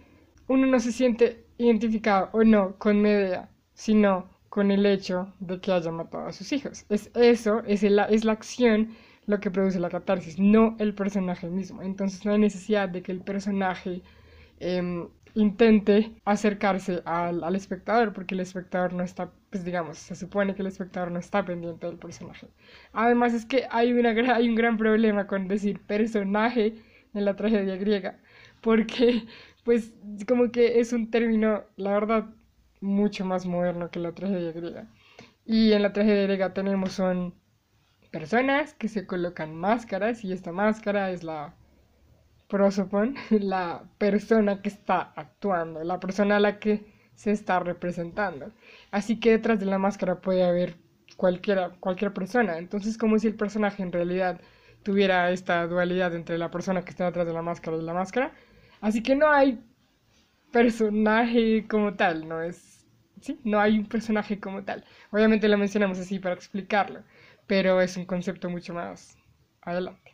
uno 0.48 0.66
no 0.66 0.80
se 0.80 0.92
siente 0.92 1.46
identificado 1.58 2.30
o 2.32 2.44
no 2.44 2.78
con 2.78 3.02
Medea, 3.02 3.50
sino 3.74 4.30
con 4.50 4.72
el 4.72 4.86
hecho 4.86 5.34
de 5.40 5.60
que 5.60 5.72
haya 5.72 5.92
matado 5.92 6.28
a 6.28 6.32
sus 6.34 6.52
hijos. 6.52 6.86
Es 6.90 7.12
eso, 7.16 7.62
es 7.68 7.84
la, 7.84 8.06
es 8.06 8.24
la 8.26 8.32
acción 8.32 8.96
lo 9.28 9.40
que 9.40 9.52
produce 9.52 9.80
la 9.80 9.90
catarsis, 9.90 10.40
no 10.40 10.76
el 10.80 10.96
personaje 10.96 11.50
mismo. 11.50 11.82
Entonces 11.82 12.26
no 12.26 12.32
hay 12.32 12.40
necesidad 12.40 12.90
de 12.90 13.04
que 13.04 13.12
el 13.12 13.22
personaje 13.22 14.02
em, 14.60 15.10
intente 15.38 16.16
acercarse 16.26 17.04
al, 17.06 17.44
al, 17.44 17.56
espectador, 17.56 18.12
porque 18.12 18.34
el 18.34 18.42
espectador 18.42 18.94
no 18.94 19.04
está, 19.04 19.32
pues 19.52 19.64
digamos, 19.64 20.00
se 20.00 20.16
supone 20.16 20.56
que 20.56 20.64
el 20.64 20.68
espectador 20.68 21.12
no 21.12 21.20
está 21.20 21.46
pendiente 21.46 21.86
del 21.86 21.98
personaje. 21.98 22.48
Además 22.92 23.36
es 23.36 23.46
que 23.46 23.68
hay, 23.70 23.94
una, 23.94 24.10
hay 24.36 24.50
un 24.50 24.56
gran 24.56 24.78
problema 24.78 25.28
con 25.28 25.48
decir 25.48 25.80
personaje 25.82 26.74
en 27.14 27.26
la 27.26 27.36
tragedia 27.36 27.76
griega, 27.76 28.20
porque 28.62 29.28
pues 29.64 29.94
como 30.28 30.52
que 30.52 30.80
es 30.80 30.92
un 30.92 31.12
término, 31.12 31.66
la 31.76 31.92
verdad, 31.92 32.30
mucho 32.82 33.24
más 33.24 33.46
moderno 33.46 33.92
que 33.92 34.00
la 34.00 34.14
tragedia 34.14 34.52
griega. 34.52 34.88
Y 35.46 35.74
en 35.74 35.84
la 35.84 35.94
tragedia 35.94 36.24
griega 36.24 36.54
tenemos 36.54 36.94
son 36.94 37.36
personas 38.12 38.74
que 38.74 38.88
se 38.88 39.06
colocan 39.06 39.56
máscaras 39.56 40.24
y 40.24 40.34
esta 40.34 40.52
máscara 40.52 41.12
es 41.12 41.24
la 41.24 41.54
prosopon, 42.48 43.16
la 43.32 43.84
persona 43.98 44.62
que 44.62 44.70
está 44.70 45.14
actuando, 45.16 45.84
la 45.84 46.00
persona 46.00 46.38
a 46.38 46.40
la 46.40 46.60
que 46.60 46.86
se 47.16 47.32
está 47.32 47.60
representando. 47.60 48.52
Así 48.92 49.20
que 49.20 49.32
detrás 49.32 49.60
de 49.60 49.66
la 49.66 49.78
máscara 49.80 50.22
puede 50.22 50.44
haber 50.44 50.76
cualquiera, 51.18 51.72
cualquier 51.80 52.14
persona. 52.14 52.58
Entonces 52.58 52.98
como 52.98 53.20
si 53.20 53.28
el 53.28 53.36
personaje 53.36 53.84
en 53.84 53.92
realidad 53.92 54.40
tuviera 54.84 55.32
esta 55.32 55.66
dualidad 55.68 56.16
entre 56.16 56.38
la 56.38 56.52
persona 56.52 56.84
que 56.84 56.92
está 56.92 57.06
detrás 57.06 57.28
de 57.28 57.34
la 57.34 57.42
máscara 57.42 57.78
y 57.78 57.82
la 57.82 57.94
máscara, 57.94 58.34
Así 58.80 59.02
que 59.02 59.16
no 59.16 59.32
hay 59.32 59.60
personaje 60.52 61.68
como 61.68 61.96
tal, 61.96 62.28
no 62.28 62.42
es... 62.42 62.86
Sí, 63.22 63.40
no 63.44 63.60
hay 63.60 63.80
un 63.80 63.88
personaje 63.88 64.40
como 64.40 64.64
tal. 64.64 64.86
Obviamente 65.12 65.48
lo 65.48 65.58
mencionamos 65.58 65.98
así 66.00 66.20
para 66.20 66.36
explicarlo, 66.36 67.04
pero 67.48 67.82
es 67.82 67.98
un 67.98 68.06
concepto 68.06 68.50
mucho 68.50 68.74
más 68.74 69.18
adelante. 69.62 70.07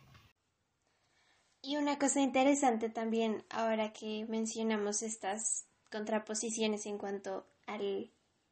Y 1.66 1.78
una 1.78 1.98
cosa 1.98 2.20
interesante 2.20 2.90
también, 2.90 3.42
ahora 3.48 3.94
que 3.94 4.26
mencionamos 4.28 5.00
estas 5.02 5.64
contraposiciones 5.90 6.84
en 6.84 6.98
cuanto 6.98 7.46
al 7.66 8.10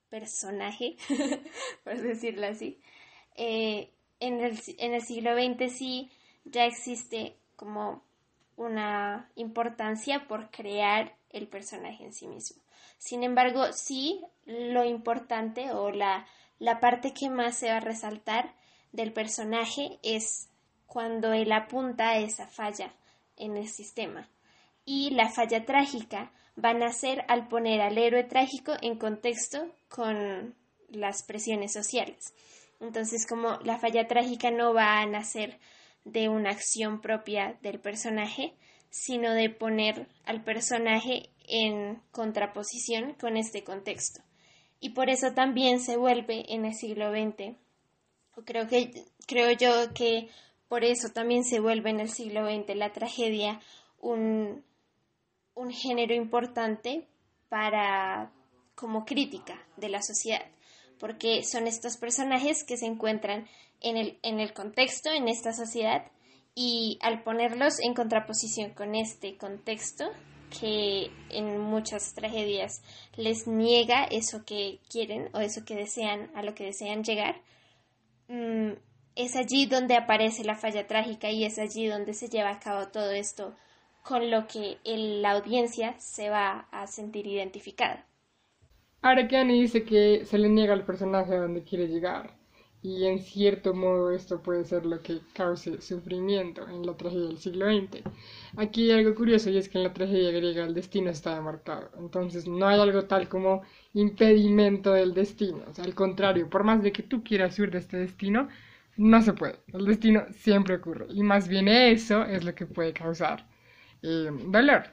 personaje, 0.08 0.96
por 1.84 2.00
decirlo 2.00 2.46
así, 2.46 2.80
eh, 3.34 3.90
en, 4.18 4.40
el, 4.40 4.58
en 4.78 4.94
el 4.94 5.02
siglo 5.02 5.34
XX 5.34 5.70
sí 5.70 6.10
ya 6.46 6.64
existe 6.64 7.36
como 7.54 8.02
una 8.56 9.30
importancia 9.36 10.26
por 10.26 10.50
crear 10.50 11.14
el 11.28 11.48
personaje 11.48 12.04
en 12.04 12.14
sí 12.14 12.26
mismo. 12.26 12.62
Sin 12.96 13.24
embargo, 13.24 13.74
sí, 13.74 14.24
lo 14.46 14.84
importante 14.84 15.70
o 15.72 15.90
la, 15.90 16.26
la 16.58 16.80
parte 16.80 17.12
que 17.12 17.28
más 17.28 17.58
se 17.58 17.68
va 17.68 17.76
a 17.76 17.80
resaltar 17.80 18.54
del 18.92 19.12
personaje 19.12 19.98
es 20.02 20.48
cuando 20.86 21.34
él 21.34 21.52
apunta 21.52 22.08
a 22.08 22.18
esa 22.18 22.46
falla 22.46 22.94
en 23.42 23.56
el 23.56 23.68
sistema. 23.68 24.28
Y 24.84 25.10
la 25.10 25.30
falla 25.30 25.64
trágica 25.64 26.32
va 26.62 26.70
a 26.70 26.74
nacer 26.74 27.24
al 27.28 27.48
poner 27.48 27.80
al 27.80 27.98
héroe 27.98 28.24
trágico 28.24 28.72
en 28.80 28.98
contexto 28.98 29.68
con 29.88 30.54
las 30.88 31.22
presiones 31.22 31.72
sociales. 31.72 32.34
Entonces, 32.80 33.26
como 33.26 33.58
la 33.64 33.78
falla 33.78 34.06
trágica 34.06 34.50
no 34.50 34.74
va 34.74 35.00
a 35.00 35.06
nacer 35.06 35.58
de 36.04 36.28
una 36.28 36.50
acción 36.50 37.00
propia 37.00 37.56
del 37.62 37.78
personaje, 37.78 38.54
sino 38.90 39.32
de 39.32 39.50
poner 39.50 40.08
al 40.24 40.42
personaje 40.42 41.30
en 41.46 42.02
contraposición 42.10 43.14
con 43.14 43.36
este 43.36 43.64
contexto. 43.64 44.20
Y 44.80 44.90
por 44.90 45.10
eso 45.10 45.32
también 45.32 45.80
se 45.80 45.96
vuelve 45.96 46.44
en 46.52 46.64
el 46.64 46.74
siglo 46.74 47.10
XX, 47.12 47.56
creo, 48.44 48.66
que, 48.66 49.04
creo 49.26 49.52
yo 49.52 49.94
que 49.94 50.28
por 50.72 50.84
eso 50.84 51.10
también 51.10 51.44
se 51.44 51.60
vuelve 51.60 51.90
en 51.90 52.00
el 52.00 52.08
siglo 52.08 52.46
XX 52.46 52.74
la 52.76 52.94
tragedia 52.94 53.60
un, 54.00 54.64
un 55.54 55.70
género 55.70 56.14
importante 56.14 57.06
para 57.50 58.32
como 58.74 59.04
crítica 59.04 59.62
de 59.76 59.90
la 59.90 60.00
sociedad, 60.00 60.46
porque 60.98 61.44
son 61.44 61.66
estos 61.66 61.98
personajes 61.98 62.64
que 62.64 62.78
se 62.78 62.86
encuentran 62.86 63.46
en 63.82 63.98
el, 63.98 64.18
en 64.22 64.40
el 64.40 64.54
contexto, 64.54 65.10
en 65.10 65.28
esta 65.28 65.52
sociedad, 65.52 66.10
y 66.54 66.98
al 67.02 67.22
ponerlos 67.22 67.78
en 67.80 67.92
contraposición 67.92 68.70
con 68.70 68.94
este 68.94 69.36
contexto, 69.36 70.06
que 70.58 71.10
en 71.28 71.60
muchas 71.60 72.14
tragedias 72.14 72.80
les 73.18 73.46
niega 73.46 74.04
eso 74.04 74.46
que 74.46 74.78
quieren 74.90 75.28
o 75.34 75.40
eso 75.40 75.66
que 75.66 75.76
desean, 75.76 76.30
a 76.34 76.42
lo 76.42 76.54
que 76.54 76.64
desean 76.64 77.04
llegar, 77.04 77.42
mm, 78.28 78.70
es 79.16 79.36
allí 79.36 79.66
donde 79.66 79.96
aparece 79.96 80.44
la 80.44 80.56
falla 80.56 80.86
trágica 80.86 81.30
y 81.30 81.44
es 81.44 81.58
allí 81.58 81.86
donde 81.86 82.14
se 82.14 82.28
lleva 82.28 82.50
a 82.50 82.60
cabo 82.60 82.88
todo 82.88 83.10
esto 83.10 83.54
con 84.02 84.30
lo 84.30 84.46
que 84.46 84.78
la 84.84 85.32
audiencia 85.32 85.94
se 85.98 86.28
va 86.28 86.66
a 86.72 86.86
sentir 86.86 87.26
identificada. 87.26 88.04
Annie 89.02 89.60
dice 89.60 89.84
que 89.84 90.24
se 90.26 90.38
le 90.38 90.48
niega 90.48 90.72
al 90.74 90.84
personaje 90.84 91.34
a 91.34 91.40
donde 91.40 91.62
quiere 91.62 91.88
llegar, 91.88 92.34
y 92.82 93.06
en 93.06 93.20
cierto 93.20 93.74
modo 93.74 94.10
esto 94.10 94.42
puede 94.42 94.64
ser 94.64 94.84
lo 94.86 95.00
que 95.00 95.20
cause 95.34 95.80
sufrimiento 95.80 96.68
en 96.68 96.84
la 96.84 96.96
tragedia 96.96 97.28
del 97.28 97.38
siglo 97.38 97.66
XX. 97.66 98.02
Aquí 98.56 98.90
hay 98.90 98.98
algo 99.00 99.14
curioso 99.14 99.50
y 99.50 99.56
es 99.56 99.68
que 99.68 99.78
en 99.78 99.84
la 99.84 99.92
tragedia 99.92 100.32
griega 100.32 100.64
el 100.64 100.74
destino 100.74 101.10
está 101.10 101.34
demarcado, 101.34 101.90
entonces 101.98 102.46
no 102.46 102.66
hay 102.66 102.80
algo 102.80 103.04
tal 103.04 103.28
como 103.28 103.62
impedimento 103.94 104.92
del 104.92 105.14
destino, 105.14 105.64
o 105.68 105.74
sea, 105.74 105.84
al 105.84 105.94
contrario, 105.94 106.50
por 106.50 106.64
más 106.64 106.82
de 106.82 106.92
que 106.92 107.04
tú 107.04 107.22
quieras 107.22 107.58
huir 107.58 107.70
de 107.70 107.78
este 107.78 107.98
destino, 107.98 108.48
no 109.02 109.20
se 109.20 109.32
puede, 109.32 109.58
el 109.72 109.84
destino 109.84 110.26
siempre 110.32 110.76
ocurre 110.76 111.06
y 111.10 111.22
más 111.22 111.48
bien 111.48 111.66
eso 111.66 112.24
es 112.24 112.44
lo 112.44 112.54
que 112.54 112.66
puede 112.66 112.92
causar 112.92 113.48
eh, 114.02 114.30
dolor. 114.46 114.84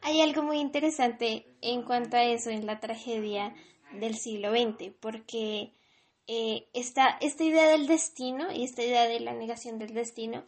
Hay 0.00 0.20
algo 0.22 0.42
muy 0.42 0.58
interesante 0.58 1.46
en 1.60 1.82
cuanto 1.82 2.16
a 2.16 2.24
eso 2.24 2.48
en 2.48 2.64
la 2.64 2.80
tragedia 2.80 3.54
del 4.00 4.16
siglo 4.16 4.50
XX, 4.50 4.94
porque 4.98 5.74
eh, 6.26 6.68
esta, 6.72 7.18
idea 7.20 7.68
del 7.68 7.86
destino 7.86 8.50
y 8.50 8.64
esta 8.64 8.82
idea 8.82 9.06
de 9.06 9.20
la 9.20 9.34
negación 9.34 9.78
del 9.78 9.92
destino 9.92 10.44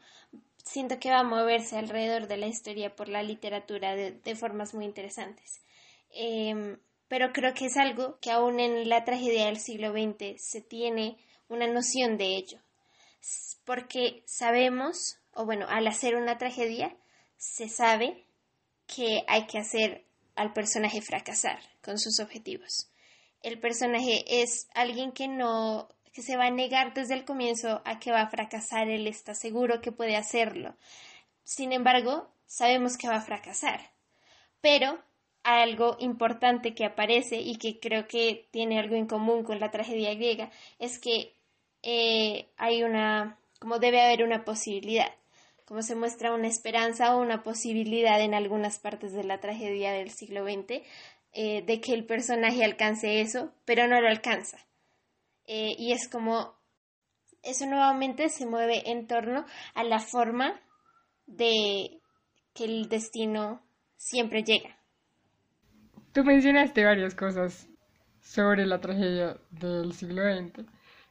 siento 0.65 0.99
que 0.99 1.11
va 1.11 1.19
a 1.21 1.25
moverse 1.25 1.77
alrededor 1.77 2.29
de 2.29 2.39
la 2.39 2.47
historia 2.47 2.97
por 2.97 3.09
la 3.09 3.23
literatura 3.23 3.95
de, 3.95 4.37
formas 4.37 4.73
muy 4.73 4.87
interesantes. 4.87 5.61
Em, 6.11 6.79
pero 7.09 7.33
creo 7.35 7.53
que 7.53 7.67
es 7.67 7.77
algo 7.77 8.19
que 8.21 8.31
aún 8.31 8.59
en 8.59 8.89
la 8.89 9.05
tragedia 9.05 9.47
del 9.47 9.59
siglo 9.59 9.93
XX 9.93 10.41
se 10.41 10.63
tiene 10.63 11.19
una 11.49 11.67
noción 11.67 12.17
de 12.17 12.37
ello. 12.37 12.59
Porque 13.65 14.23
sabemos, 14.27 15.19
o 15.33 15.45
bueno, 15.45 15.67
al 15.69 15.87
hacer 15.87 16.17
una 16.17 16.39
tragedia, 16.39 16.97
se 17.37 17.69
sabe 17.69 18.27
que 18.87 19.25
hay 19.27 19.47
que 19.47 19.59
hacer 19.59 20.05
al 20.37 20.53
personaje 20.53 21.01
fracasar 21.01 21.61
con 21.83 21.99
sus 21.99 22.21
objetivos 22.21 22.91
el 23.45 23.61
personaje 23.61 24.25
es 24.43 24.69
alguien 24.75 25.13
que 25.13 25.29
no 25.29 25.89
que 26.13 26.23
se 26.23 26.37
va 26.37 26.47
a 26.47 26.51
negar 26.51 26.95
desde 26.95 27.15
el 27.15 27.25
comienzo 27.25 27.83
a 27.85 27.99
que 27.99 28.13
va 28.13 28.23
a 28.23 28.31
fracasar, 28.31 28.89
él 28.89 29.09
está 29.09 29.35
seguro 29.35 29.81
que 29.81 29.91
puede 29.91 30.17
hacerlo. 30.17 30.77
Sin 31.43 31.73
embargo, 31.73 32.33
sabemos 32.47 32.97
que 32.97 33.09
va 33.09 33.17
a 33.17 33.21
fracasar. 33.21 33.91
Pero 34.61 35.03
algo 35.45 35.97
importante 36.01 36.75
que 36.75 36.87
aparece 36.87 37.37
y 37.37 37.57
que 37.57 37.79
creo 37.79 38.09
que 38.09 38.49
tiene 38.51 38.79
algo 38.79 38.97
en 38.97 39.07
común 39.07 39.45
con 39.45 39.61
la 39.61 39.71
tragedia 39.71 40.15
griega 40.15 40.51
es 40.79 40.99
que 40.99 41.35
eh, 41.83 42.49
hay 42.57 42.83
una, 42.83 43.39
como 43.61 43.79
debe 43.79 44.01
haber 44.01 44.25
una 44.25 44.45
posibilidad, 44.45 45.13
como 45.67 45.83
se 45.83 45.95
muestra 45.95 46.35
una 46.35 46.49
esperanza 46.49 47.15
o 47.15 47.21
una 47.21 47.43
posibilidad 47.43 48.21
en 48.23 48.35
algunas 48.35 48.79
partes 48.79 49.13
de 49.13 49.23
la 49.23 49.39
tragedia 49.39 49.93
del 49.93 50.11
siglo 50.11 50.45
XX 50.45 50.83
eh, 51.35 51.63
de 51.63 51.81
que 51.81 51.93
el 51.93 52.07
personaje 52.07 52.65
alcance 52.65 53.21
eso, 53.21 53.53
pero 53.67 53.87
no 53.87 54.01
lo 54.01 54.09
alcanza. 54.09 54.57
Eh, 55.47 55.77
y 55.79 55.93
es 55.93 56.09
como, 56.09 56.55
eso 57.43 57.67
nuevamente 57.67 58.31
se 58.31 58.47
mueve 58.47 58.91
en 58.91 59.07
torno 59.07 59.45
a 59.75 59.85
la 59.85 60.01
forma 60.01 60.59
de 61.27 62.01
que 62.55 62.65
el 62.65 62.89
destino 62.89 63.63
siempre 63.97 64.43
llega. 64.43 64.79
Tú 66.15 66.25
mencionaste 66.25 66.83
varias 66.83 67.15
cosas 67.15 67.69
sobre 68.23 68.65
la 68.67 68.81
tragedia 68.81 69.37
del 69.51 69.93
siglo 69.93 70.23
XX 70.23 70.67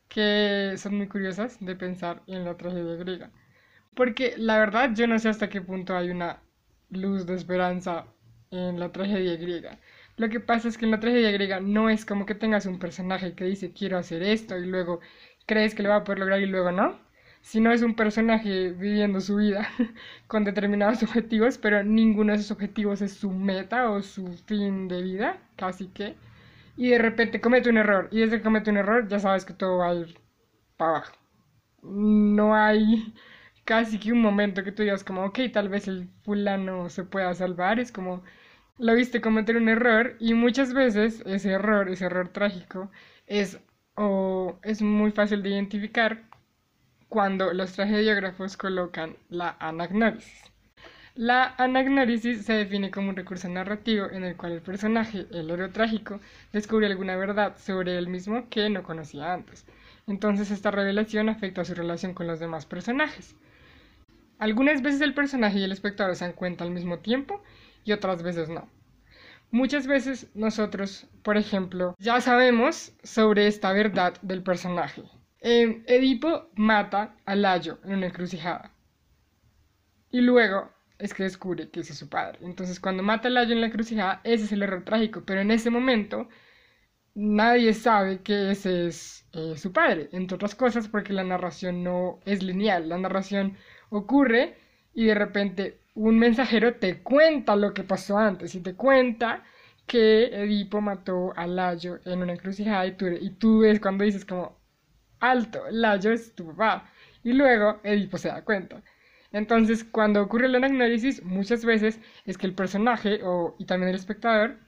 que 0.10 0.74
son 0.78 0.98
muy 0.98 1.08
curiosas 1.08 1.58
de 1.60 1.76
pensar 1.76 2.24
en 2.28 2.44
la 2.46 2.58
tragedia 2.58 2.96
griega. 2.96 3.32
Porque 3.96 4.36
la 4.38 4.58
verdad 4.60 4.92
yo 4.96 5.08
no 5.08 5.20
sé 5.20 5.30
hasta 5.30 5.50
qué 5.50 5.62
punto 5.62 5.96
hay 5.98 6.10
una 6.10 6.42
luz 6.90 7.26
de 7.28 7.36
esperanza 7.36 8.08
en 8.52 8.80
la 8.80 8.92
tragedia 8.92 9.36
griega. 9.38 9.80
Lo 10.18 10.30
que 10.30 10.40
pasa 10.40 10.70
es 10.70 10.78
que 10.78 10.86
en 10.86 10.92
la 10.92 11.00
tragedia 11.02 11.32
griega 11.32 11.60
no 11.60 11.90
es 11.90 12.06
como 12.06 12.26
que 12.26 12.36
tengas 12.36 12.66
un 12.66 12.80
personaje 12.80 13.36
que 13.36 13.46
dice 13.46 13.74
quiero 13.74 13.98
hacer 14.00 14.24
esto 14.24 14.58
y 14.58 14.66
luego 14.66 15.02
crees 15.46 15.76
que 15.76 15.84
lo 15.84 15.90
va 15.90 15.98
a 15.98 16.04
poder 16.06 16.20
lograr 16.20 16.42
y 16.42 16.48
luego 16.48 16.72
no, 16.72 17.00
sino 17.44 17.72
es 17.72 17.84
un 17.84 17.96
personaje 17.96 18.72
viviendo 18.72 19.22
su 19.22 19.36
vida 19.38 19.70
con 20.28 20.46
determinados 20.46 21.04
objetivos, 21.04 21.58
pero 21.60 21.84
ninguno 21.84 22.34
de 22.34 22.40
esos 22.40 22.52
objetivos 22.52 23.02
es 23.04 23.14
su 23.14 23.32
meta 23.32 23.92
o 23.92 24.02
su 24.02 24.28
fin 24.48 24.88
de 24.88 25.04
vida, 25.04 25.38
casi 25.58 25.88
que 25.90 26.16
y 26.78 26.90
de 26.90 26.98
repente 27.00 27.42
comete 27.42 27.70
un 27.70 27.78
error. 27.78 28.08
Y 28.12 28.20
desde 28.22 28.38
que 28.38 28.44
comete 28.44 28.72
un 28.72 28.78
error 28.78 29.08
ya 29.08 29.20
sabes 29.20 29.46
que 29.46 29.54
todo 29.54 29.80
va 29.80 29.90
a 29.90 29.96
ir 29.96 30.20
para 30.78 30.92
abajo. 30.98 31.14
No 31.84 32.56
hay 32.56 33.14
casi 33.66 34.00
que 34.00 34.12
un 34.14 34.22
momento 34.22 34.64
que 34.64 34.72
tú 34.72 34.84
digas 34.84 35.04
como, 35.04 35.26
ok, 35.26 35.40
tal 35.54 35.70
vez 35.70 35.88
el 35.88 36.10
fulano 36.24 36.90
se 36.90 37.04
pueda 37.04 37.34
salvar. 37.36 37.80
Es 37.80 37.92
como, 37.92 38.24
lo 38.78 38.96
viste 38.96 39.22
cometer 39.22 39.58
un 39.58 39.70
error 39.70 40.16
y 40.20 40.34
muchas 40.34 40.74
veces 40.74 41.24
ese 41.26 41.52
error, 41.52 41.90
ese 41.90 42.06
error 42.06 42.30
trágico, 42.30 42.92
es, 43.28 43.60
o 43.96 44.60
es 44.64 44.82
muy 44.82 45.12
fácil 45.12 45.44
de 45.44 45.50
identificar 45.52 46.24
cuando 47.14 47.54
los 47.54 47.74
tragediógrafos 47.74 48.58
colocan 48.58 49.16
la 49.30 49.56
anagnórisis. 49.60 50.52
La 51.14 51.54
anagnórisis 51.60 52.44
se 52.44 52.54
define 52.54 52.90
como 52.90 53.10
un 53.10 53.16
recurso 53.16 53.48
narrativo 53.48 54.08
en 54.10 54.24
el 54.24 54.36
cual 54.36 54.54
el 54.54 54.64
personaje, 54.64 55.28
el 55.30 55.52
héroe 55.52 55.70
trágico, 55.70 56.20
descubre 56.52 56.88
alguna 56.88 57.16
verdad 57.16 57.56
sobre 57.60 58.00
él 58.00 58.08
mismo 58.08 58.50
que 58.50 58.68
no 58.72 58.82
conocía 58.82 59.32
antes. 59.32 59.64
Entonces 60.08 60.50
esta 60.50 60.72
revelación 60.72 61.30
afecta 61.30 61.62
a 61.62 61.66
su 61.66 61.76
relación 61.76 62.16
con 62.16 62.26
los 62.26 62.40
demás 62.40 62.66
personajes. 62.66 63.36
Algunas 64.40 64.82
veces 64.82 65.02
el 65.02 65.14
personaje 65.14 65.60
y 65.60 65.64
el 65.66 65.72
espectador 65.72 66.16
se 66.16 66.26
dan 66.26 66.34
cuenta 66.34 66.64
al 66.64 66.72
mismo 66.72 66.98
tiempo 66.98 67.44
y 67.86 67.92
otras 67.92 68.24
veces 68.24 68.50
no. 68.50 68.68
Muchas 69.52 69.86
veces 69.86 70.32
nosotros, 70.34 71.06
por 71.22 71.38
ejemplo, 71.38 71.94
ya 72.00 72.20
sabemos 72.22 72.92
sobre 73.04 73.46
esta 73.46 73.72
verdad 73.72 74.16
del 74.24 74.42
personaje. 74.42 75.04
Eh, 75.44 75.84
Edipo 75.88 76.50
mata 76.56 77.18
a 77.26 77.36
Layo 77.36 77.80
en 77.84 77.96
una 77.96 78.08
encrucijada. 78.08 78.72
Y 80.10 80.22
luego 80.22 80.72
es 81.00 81.14
que 81.14 81.24
descubre 81.24 81.70
que 81.70 81.82
ese 81.82 81.92
es 81.92 82.00
su 82.00 82.08
padre. 82.10 82.40
Entonces, 82.42 82.80
cuando 82.80 83.04
mata 83.04 83.28
a 83.28 83.32
Layo 83.32 83.54
en 83.54 83.60
la 83.62 83.68
encrucijada, 83.68 84.22
ese 84.24 84.46
es 84.46 84.52
el 84.54 84.64
error 84.64 84.86
trágico. 84.86 85.24
Pero 85.26 85.42
en 85.42 85.52
ese 85.52 85.70
momento, 85.70 86.30
nadie 87.16 87.74
sabe 87.74 88.22
que 88.22 88.52
ese 88.52 88.88
es 88.88 89.26
eh, 89.34 89.56
su 89.58 89.74
padre. 89.74 90.10
Entre 90.14 90.36
otras 90.36 90.56
cosas, 90.56 90.88
porque 90.88 91.12
la 91.14 91.26
narración 91.26 91.84
no 91.84 92.20
es 92.26 92.42
lineal. 92.42 92.88
La 92.90 92.98
narración 92.98 93.58
ocurre 93.90 94.56
y 94.94 95.06
de 95.08 95.16
repente 95.16 95.80
un 95.96 96.20
mensajero 96.20 96.76
te 96.76 97.02
cuenta 97.04 97.56
lo 97.58 97.74
que 97.74 97.84
pasó 97.84 98.18
antes 98.18 98.56
y 98.56 98.62
te 98.62 98.76
cuenta 98.76 99.44
que 99.88 100.26
Edipo 100.44 100.80
mató 100.82 101.34
a 101.36 101.48
Layo 101.48 102.00
en 102.06 102.22
una 102.22 102.34
encrucijada 102.34 102.86
y 102.88 102.94
tú, 102.94 103.08
y 103.08 103.30
tú 103.32 103.60
ves 103.60 103.80
cuando 103.82 104.06
dices 104.06 104.26
como, 104.26 104.63
alto, 105.24 105.64
Layo 105.72 106.12
es 106.12 106.36
tu 106.36 106.48
papá. 106.48 106.90
Y 107.24 107.34
luego 107.34 107.80
Edipo 107.84 108.18
se 108.18 108.28
da 108.28 108.44
cuenta. 108.44 108.84
Entonces, 109.32 109.84
cuando 109.84 110.22
ocurre 110.22 110.50
la 110.50 110.58
anagnórisis, 110.58 111.24
muchas 111.24 111.66
veces 111.66 112.00
es 112.26 112.38
que 112.38 112.46
el 112.46 112.54
personaje 112.54 113.22
o, 113.24 113.56
y 113.58 113.66
también 113.66 113.90
el 113.90 113.96
espectador 113.96 114.60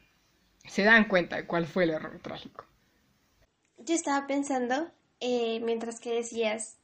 se 0.67 0.83
dan 0.83 1.07
cuenta 1.07 1.35
de 1.35 1.45
cuál 1.45 1.67
fue 1.67 1.83
el 1.83 1.91
error 1.91 2.19
trágico. 2.21 2.65
Yo 3.77 3.93
estaba 3.93 4.25
pensando, 4.25 4.91
eh, 5.19 5.59
mientras 5.59 5.99
que 5.99 6.13
decías 6.13 6.79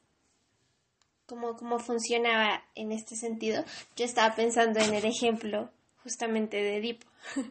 cómo, 1.26 1.56
cómo 1.56 1.80
funcionaba 1.80 2.62
en 2.76 2.92
este 2.92 3.16
sentido, 3.16 3.64
yo 3.96 4.04
estaba 4.04 4.34
pensando 4.36 4.78
en 4.78 4.94
el 4.94 5.04
ejemplo 5.04 5.70
justamente 6.04 6.58
de 6.58 6.76
Edipo. 6.76 7.06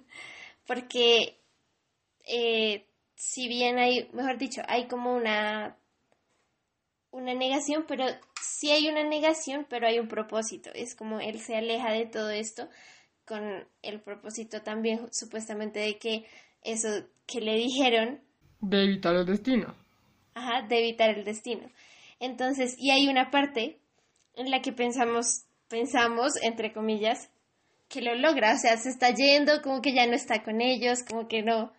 Porque 0.68 1.40
eh, 2.26 2.86
si 3.16 3.50
bien 3.50 3.80
hay, 3.80 4.10
mejor 4.14 4.38
dicho, 4.38 4.62
hay 4.68 4.88
como 4.88 5.14
una 5.14 5.76
una 7.12 7.34
negación, 7.34 7.86
pero 7.88 8.06
sí 8.42 8.72
hay 8.72 8.88
una 8.88 9.04
negación, 9.04 9.66
pero 9.70 9.88
hay 9.88 10.00
un 10.00 10.08
propósito. 10.08 10.70
Es 10.74 10.96
como 10.96 11.20
él 11.20 11.40
se 11.40 11.56
aleja 11.56 11.92
de 11.92 12.06
todo 12.06 12.30
esto 12.30 12.70
con 13.26 13.66
el 13.82 14.02
propósito 14.02 14.62
también 14.62 15.08
supuestamente 15.14 15.80
de 15.80 15.98
que 15.98 16.26
eso 16.64 16.90
que 17.26 17.42
le 17.42 17.56
dijeron... 17.56 18.22
De 18.60 18.84
evitar 18.84 19.16
el 19.16 19.26
destino. 19.26 19.74
Ajá, 20.34 20.68
de 20.68 20.80
evitar 20.80 21.10
el 21.10 21.24
destino. 21.24 21.70
Entonces, 22.20 22.76
y 22.78 22.92
hay 22.92 23.08
una 23.08 23.32
parte 23.32 23.80
en 24.36 24.52
la 24.52 24.62
que 24.62 24.72
pensamos, 24.72 25.46
pensamos, 25.68 26.34
entre 26.42 26.72
comillas, 26.72 27.30
que 27.90 28.02
lo 28.02 28.16
logra, 28.16 28.54
o 28.54 28.58
sea, 28.58 28.78
se 28.78 28.90
está 28.90 29.14
yendo, 29.14 29.62
como 29.62 29.82
que 29.82 29.94
ya 29.94 30.08
no 30.08 30.14
está 30.14 30.44
con 30.44 30.62
ellos, 30.62 31.04
como 31.04 31.28
que 31.28 31.42
no, 31.42 31.74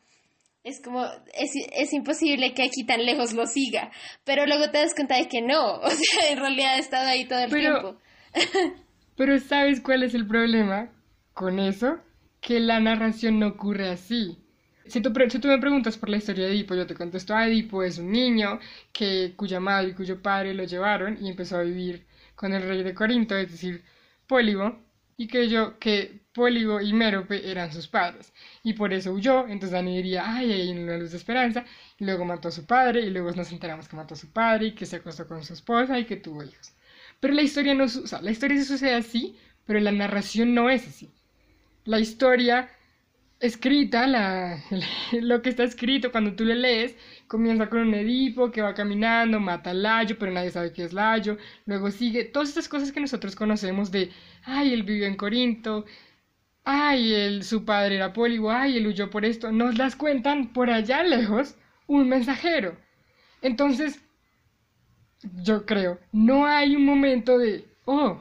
es 0.65 0.81
como, 0.81 1.05
es, 1.05 1.51
es, 1.77 1.93
imposible 1.93 2.55
que 2.55 2.63
aquí 2.63 2.85
tan 2.87 3.05
lejos 3.05 3.33
lo 3.33 3.47
siga, 3.47 3.91
pero 4.25 4.47
luego 4.47 4.71
te 4.71 4.79
das 4.79 4.95
cuenta 4.95 5.17
de 5.17 5.29
que 5.29 5.43
no, 5.43 5.75
o 5.81 5.91
sea, 5.91 6.31
en 6.31 6.39
realidad 6.39 6.75
ha 6.75 6.79
estado 6.79 7.09
ahí 7.09 7.25
todo 7.27 7.41
el 7.41 7.51
tiempo. 7.51 7.97
pero 9.17 9.39
¿sabes 9.41 9.81
cuál 9.81 10.05
es 10.05 10.15
el 10.15 10.27
problema 10.27 10.91
con 11.35 11.59
eso? 11.59 11.99
Que 12.41 12.61
la 12.61 12.81
narración 12.81 13.39
no 13.39 13.49
ocurre 13.49 13.89
así. 13.89 14.39
Si 14.87 15.01
tú, 15.01 15.13
si 15.29 15.39
tú 15.39 15.49
me 15.49 15.59
preguntas 15.59 15.97
por 15.97 16.09
la 16.09 16.17
historia 16.17 16.47
de 16.47 16.53
Edipo, 16.53 16.75
yo 16.75 16.87
te 16.87 16.95
contesto, 16.95 17.35
ah, 17.35 17.47
Edipo 17.47 17.83
es 17.83 17.99
un 17.99 18.11
niño 18.11 18.59
que, 18.93 19.35
cuya 19.37 19.61
madre 19.61 19.91
y 19.91 19.95
cuyo 19.95 20.21
padre 20.21 20.55
lo 20.55 20.65
llevaron 20.65 21.19
y 21.21 21.29
empezó 21.29 21.57
a 21.57 21.63
vivir 21.63 22.05
con 22.35 22.53
el 22.53 22.63
rey 22.63 22.83
de 22.83 22.95
Corinto, 22.95 23.37
es 23.37 23.53
decir, 23.53 23.85
Pólibo, 24.27 24.81
y 25.17 25.29
creyó 25.29 25.79
que 25.79 26.22
Póligo 26.33 26.81
y 26.81 26.93
Mérope 26.93 27.51
eran 27.51 27.73
sus 27.73 27.89
padres, 27.89 28.33
y 28.63 28.73
por 28.73 28.93
eso 28.93 29.13
huyó, 29.13 29.43
entonces 29.43 29.71
Dani 29.73 29.97
diría, 29.97 30.25
ay, 30.27 30.53
hay 30.53 30.71
una 30.71 30.97
luz 30.97 31.11
de 31.11 31.19
esperanza, 31.19 31.65
y 31.99 32.05
luego 32.05 32.25
mató 32.25 32.49
a 32.49 32.53
su 32.53 32.65
padre, 32.67 33.03
y 33.03 33.11
luego 33.11 33.31
nos 33.33 33.53
enteramos 33.53 33.89
que 33.89 33.97
mató 33.97 34.15
a 34.15 34.17
su 34.17 34.33
padre, 34.33 34.69
y 34.69 34.73
que 34.75 34.87
se 34.87 34.97
acostó 34.97 35.27
con 35.27 35.45
su 35.45 35.53
esposa, 35.53 35.99
y 35.99 36.05
que 36.05 36.17
tuvo 36.17 36.43
hijos. 36.43 36.73
Pero 37.21 37.35
la 37.35 37.43
historia 37.43 37.75
no, 37.75 37.85
o 37.85 37.89
sea, 37.89 38.21
la 38.23 38.31
historia 38.31 38.59
se 38.59 38.65
sucede 38.65 38.95
así, 38.95 39.37
pero 39.67 39.79
la 39.81 39.93
narración 39.93 40.55
no 40.55 40.71
es 40.71 40.89
así. 40.89 41.11
La 41.85 42.01
historia 42.01 42.71
escrita, 43.43 44.07
la, 44.07 44.63
lo 45.21 45.43
que 45.43 45.51
está 45.51 45.65
escrito 45.65 46.13
cuando 46.13 46.35
tú 46.35 46.45
le 46.45 46.55
lees, 46.55 46.97
comienza 47.27 47.69
con 47.69 47.81
un 47.81 47.95
Edipo 47.95 48.51
que 48.53 48.63
va 48.63 48.73
caminando, 48.75 49.41
mata 49.41 49.71
a 49.71 49.75
Layo, 49.75 50.17
pero 50.19 50.33
nadie 50.33 50.51
sabe 50.51 50.73
qué 50.73 50.85
es 50.85 50.93
Layo, 50.93 51.37
luego 51.67 51.91
sigue 51.91 52.25
todas 52.25 52.51
estas 52.51 52.69
cosas 52.69 52.93
que 52.93 53.01
nosotros 53.01 53.35
conocemos 53.37 53.91
de 53.91 54.11
ay, 54.45 54.73
él 54.73 54.85
vivió 54.85 55.07
en 55.07 55.17
Corinto, 55.17 55.85
ay, 56.65 57.15
él, 57.15 57.45
su 57.45 57.65
padre 57.65 57.97
era 57.97 58.13
póligo, 58.13 58.51
ay, 58.51 58.77
él 58.79 58.87
huyó 58.87 59.11
por 59.11 59.25
esto, 59.25 59.53
nos 59.53 59.79
las 59.79 59.97
cuentan 59.97 60.53
por 60.53 60.71
allá 60.71 61.03
lejos 61.03 61.57
un 61.87 62.09
mensajero. 62.09 62.77
Entonces, 63.43 64.01
yo 65.43 65.67
creo, 65.67 65.99
no 66.13 66.47
hay 66.47 66.77
un 66.77 66.85
momento 66.85 67.39
de, 67.39 67.65
oh, 67.85 68.21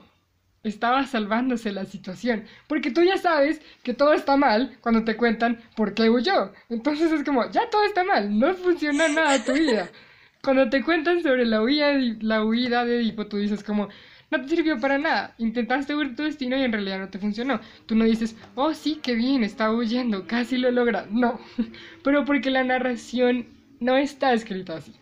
estaba 0.63 1.05
salvándose 1.07 1.71
la 1.71 1.85
situación, 1.85 2.45
porque 2.67 2.91
tú 2.91 3.03
ya 3.03 3.17
sabes 3.17 3.61
que 3.83 3.93
todo 3.93 4.13
está 4.13 4.37
mal 4.37 4.77
cuando 4.81 5.03
te 5.03 5.17
cuentan 5.17 5.59
por 5.75 5.93
qué 5.93 6.09
huyó. 6.09 6.51
Entonces 6.69 7.11
es 7.11 7.23
como, 7.23 7.49
ya 7.51 7.69
todo 7.69 7.83
está 7.83 8.03
mal, 8.03 8.37
no 8.37 8.53
funciona 8.53 9.07
nada 9.07 9.43
tu 9.43 9.53
vida. 9.53 9.89
Cuando 10.43 10.71
te 10.71 10.83
cuentan 10.83 11.21
sobre 11.21 11.45
la 11.45 11.61
huida, 11.61 11.93
la 12.21 12.43
huida 12.43 12.83
de 12.83 12.97
Edipo, 12.97 13.27
tú 13.27 13.37
dices 13.37 13.63
como, 13.63 13.89
no 14.31 14.41
te 14.41 14.47
sirvió 14.47 14.79
para 14.79 14.97
nada. 14.97 15.35
Intentaste 15.37 15.95
huir 15.95 16.15
tu 16.15 16.23
destino 16.23 16.57
y 16.57 16.63
en 16.63 16.71
realidad 16.71 16.99
no 16.99 17.09
te 17.09 17.19
funcionó. 17.19 17.59
Tú 17.85 17.95
no 17.95 18.05
dices, 18.05 18.35
oh 18.55 18.73
sí, 18.73 18.99
qué 19.03 19.13
bien, 19.13 19.43
estaba 19.43 19.75
huyendo, 19.75 20.25
casi 20.25 20.57
lo 20.57 20.71
logra. 20.71 21.05
No, 21.11 21.39
pero 22.03 22.25
porque 22.25 22.49
la 22.49 22.63
narración 22.63 23.47
no 23.79 23.97
está 23.97 24.33
escrita 24.33 24.77
así. 24.77 24.95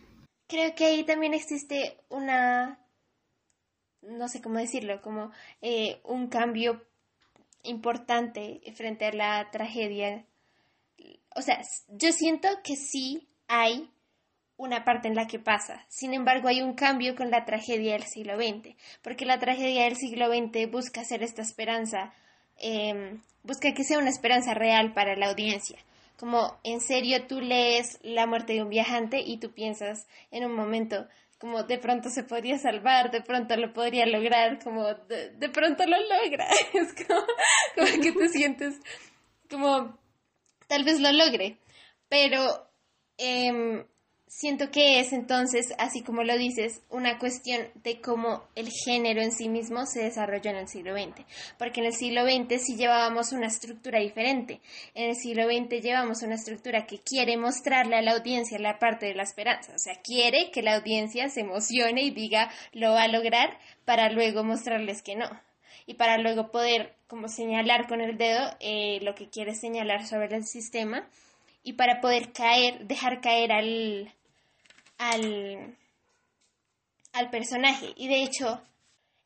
Creo 0.48 0.74
que 0.74 0.86
ahí 0.86 1.04
también 1.04 1.36
existe 1.36 1.98
una, 2.10 2.80
no 4.02 4.28
sé 4.28 4.42
cómo 4.42 4.58
decirlo, 4.58 5.00
como 5.02 5.32
eh, 5.62 6.02
un 6.04 6.28
cambio 6.28 6.84
importante 7.64 8.62
frente 8.76 9.06
a 9.06 9.14
la 9.14 9.52
tragedia. 9.52 10.26
O 11.36 11.42
sea, 11.44 11.62
yo 11.90 12.12
siento 12.12 12.48
que 12.64 12.76
sí 12.76 13.30
hay 13.48 13.92
una 14.60 14.84
parte 14.84 15.08
en 15.08 15.16
la 15.16 15.26
que 15.26 15.40
pasa. 15.40 15.86
Sin 15.88 16.14
embargo, 16.14 16.50
hay 16.50 16.62
un 16.62 16.74
cambio 16.74 17.16
con 17.16 17.32
la 17.32 17.46
tragedia 17.46 17.94
del 17.94 18.04
siglo 18.04 18.36
XX, 18.36 18.76
porque 19.02 19.26
la 19.26 19.40
tragedia 19.40 19.86
del 19.86 19.96
siglo 19.96 20.28
XX 20.28 20.70
busca 20.70 21.02
hacer 21.02 21.24
esta 21.24 21.42
esperanza, 21.42 22.14
em, 22.58 23.22
busca 23.42 23.74
que 23.74 23.86
sea 23.86 24.00
una 24.00 24.10
esperanza 24.10 24.54
real 24.54 24.94
para 24.94 25.16
la 25.16 25.30
audiencia. 25.30 25.80
Como 26.18 26.60
en 26.66 26.82
serio 26.82 27.26
tú 27.26 27.40
lees 27.40 28.00
la 28.04 28.28
muerte 28.28 28.52
de 28.52 28.62
un 28.62 28.70
viajante 28.70 29.22
y 29.22 29.38
tú 29.38 29.54
piensas 29.54 30.08
en 30.30 30.44
un 30.44 30.54
momento 30.54 31.08
como 31.40 31.64
de 31.64 31.78
pronto 31.78 32.10
se 32.10 32.24
podría 32.24 32.58
salvar, 32.58 33.12
de 33.12 33.22
pronto 33.22 33.56
lo 33.56 33.72
podría 33.72 34.06
lograr, 34.06 34.62
como 34.62 34.84
de, 34.94 35.50
pronto 35.54 35.86
lo 35.86 35.98
logra. 35.98 36.50
Es 36.74 36.94
como, 37.08 37.22
como 37.78 38.04
que 38.04 38.12
te 38.12 38.28
sientes 38.28 38.76
como 39.50 39.98
tal 40.68 40.84
vez 40.84 41.00
lo 41.00 41.14
logre, 41.14 41.58
pero 42.10 42.70
em, 43.18 43.86
siento 44.30 44.70
que 44.70 45.00
es 45.00 45.12
entonces, 45.12 45.74
así 45.80 46.02
como 46.02 46.24
lo 46.24 46.38
dices, 46.38 46.82
una 46.90 47.18
cuestión 47.18 47.68
de 47.84 48.00
cómo 48.00 48.44
el 48.56 48.70
género 48.70 49.22
en 49.22 49.32
sí 49.32 49.50
mismo 49.50 49.86
se 49.86 50.04
desarrolló 50.04 50.52
en 50.52 50.58
el 50.58 50.68
siglo 50.70 50.94
XX. 50.94 51.26
Porque 51.58 51.82
en 51.82 51.88
el 51.88 51.94
siglo 51.94 52.24
XX 52.24 52.64
sí 52.64 52.78
llevábamos 52.78 53.34
una 53.34 53.48
estructura 53.48 54.00
diferente. 54.00 54.62
En 54.94 55.10
el 55.10 55.16
siglo 55.16 55.46
XX 55.46 55.82
llevamos 55.82 56.22
una 56.22 56.36
estructura 56.36 56.86
que 56.86 57.00
quiere 57.00 57.38
mostrarle 57.38 57.98
a 57.98 58.02
la 58.02 58.14
audiencia 58.14 58.60
la 58.60 58.80
parte 58.80 59.08
de 59.08 59.16
la 59.16 59.24
esperanza. 59.24 59.74
O 59.76 59.80
sea, 59.80 59.96
quiere 59.96 60.52
que 60.52 60.62
la 60.62 60.76
audiencia 60.76 61.28
se 61.30 61.42
emocione 61.42 62.04
y 62.04 62.12
diga 62.12 62.52
lo 62.72 62.94
va 62.94 63.04
a 63.04 63.08
lograr 63.08 63.58
para 63.84 64.10
luego 64.10 64.44
mostrarles 64.44 65.02
que 65.02 65.16
no. 65.16 65.28
Y 65.88 65.96
para 65.96 66.20
luego 66.20 66.52
poder 66.52 66.96
como 67.08 67.28
señalar 67.28 67.88
con 67.88 68.00
el 68.00 68.18
dedo 68.18 68.56
eh, 68.60 69.00
lo 69.02 69.16
que 69.16 69.28
quiere 69.28 69.56
señalar 69.56 70.06
sobre 70.06 70.36
el 70.36 70.46
sistema 70.46 71.10
y 71.64 71.74
para 71.74 72.00
poder 72.00 72.32
caer, 72.32 72.86
dejar 72.86 73.22
caer 73.22 73.52
al, 73.52 74.14
al, 75.00 75.76
al 77.14 77.30
personaje. 77.32 77.94
Y 77.96 78.08
de 78.08 78.22
hecho, 78.22 78.62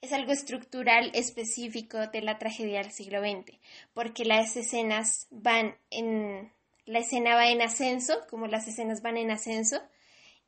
es 0.01 0.13
algo 0.13 0.31
estructural 0.31 1.11
específico 1.13 2.07
de 2.07 2.21
la 2.21 2.37
tragedia 2.37 2.81
del 2.81 2.91
siglo 2.91 3.21
XX, 3.21 3.57
porque 3.93 4.23
las 4.25 4.55
escenas 4.55 5.27
van 5.31 5.75
en, 5.89 6.51
la 6.85 6.99
escena 6.99 7.35
va 7.35 7.49
en 7.49 7.61
ascenso, 7.61 8.13
como 8.29 8.47
las 8.47 8.67
escenas 8.67 9.01
van 9.01 9.17
en 9.17 9.31
ascenso, 9.31 9.81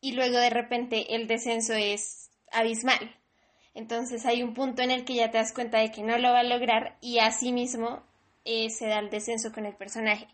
y 0.01 0.11
luego 0.11 0.37
de 0.37 0.49
repente 0.49 1.15
el 1.15 1.27
descenso 1.27 1.73
es 1.73 2.29
abismal. 2.51 3.15
Entonces 3.73 4.25
hay 4.25 4.43
un 4.43 4.53
punto 4.53 4.81
en 4.81 4.91
el 4.91 5.03
que 5.03 5.15
ya 5.15 5.31
te 5.31 5.37
das 5.37 5.53
cuenta 5.53 5.79
de 5.79 5.91
que 5.91 6.03
no 6.03 6.17
lo 6.17 6.31
va 6.31 6.39
a 6.39 6.43
lograr 6.43 6.97
y 7.01 7.19
así 7.19 7.51
mismo 7.51 8.03
eh, 8.45 8.69
se 8.69 8.87
da 8.87 8.99
el 8.99 9.09
descenso 9.09 9.51
con 9.51 9.65
el 9.65 9.75
personaje 9.75 10.27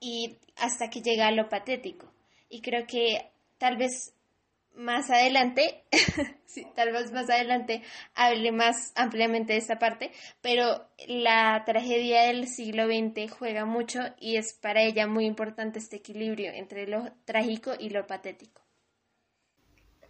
y 0.00 0.38
hasta 0.56 0.90
que 0.90 1.02
llega 1.02 1.28
a 1.28 1.32
lo 1.32 1.48
patético. 1.48 2.10
Y 2.48 2.62
creo 2.62 2.86
que 2.86 3.30
tal 3.58 3.76
vez 3.76 4.13
más 4.76 5.10
adelante, 5.10 5.84
tal 6.74 6.92
vez 6.92 7.12
más 7.12 7.30
adelante 7.30 7.82
hable 8.14 8.52
más 8.52 8.92
ampliamente 8.96 9.52
de 9.52 9.58
esta 9.58 9.78
parte, 9.78 10.10
pero 10.40 10.88
la 11.06 11.62
tragedia 11.64 12.22
del 12.22 12.48
siglo 12.48 12.86
XX 12.86 13.30
juega 13.32 13.64
mucho 13.64 14.00
y 14.20 14.36
es 14.36 14.52
para 14.54 14.82
ella 14.82 15.06
muy 15.06 15.26
importante 15.26 15.78
este 15.78 15.96
equilibrio 15.96 16.52
entre 16.52 16.86
lo 16.86 17.12
trágico 17.24 17.72
y 17.78 17.90
lo 17.90 18.06
patético. 18.06 18.62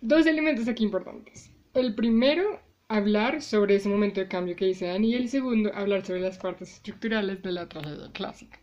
Dos 0.01 0.27
elementos 0.27 0.69
aquí 0.69 0.85
importantes. 0.85 1.51
El 1.73 1.95
primero, 1.95 2.61
hablar 2.89 3.43
sobre 3.43 3.77
ese 3.77 3.89
momento 3.89 4.21
de 4.21 4.29
cambio 4.29 4.55
que 4.55 4.67
dice 4.67 4.87
Dani, 4.87 5.13
y 5.13 5.15
el 5.15 5.29
segundo, 5.29 5.75
hablar 5.75 6.05
sobre 6.05 6.21
las 6.21 6.39
partes 6.39 6.73
estructurales 6.75 7.43
de 7.43 7.53
la 7.53 7.69
tragedia 7.69 8.11
clásica. 8.13 8.61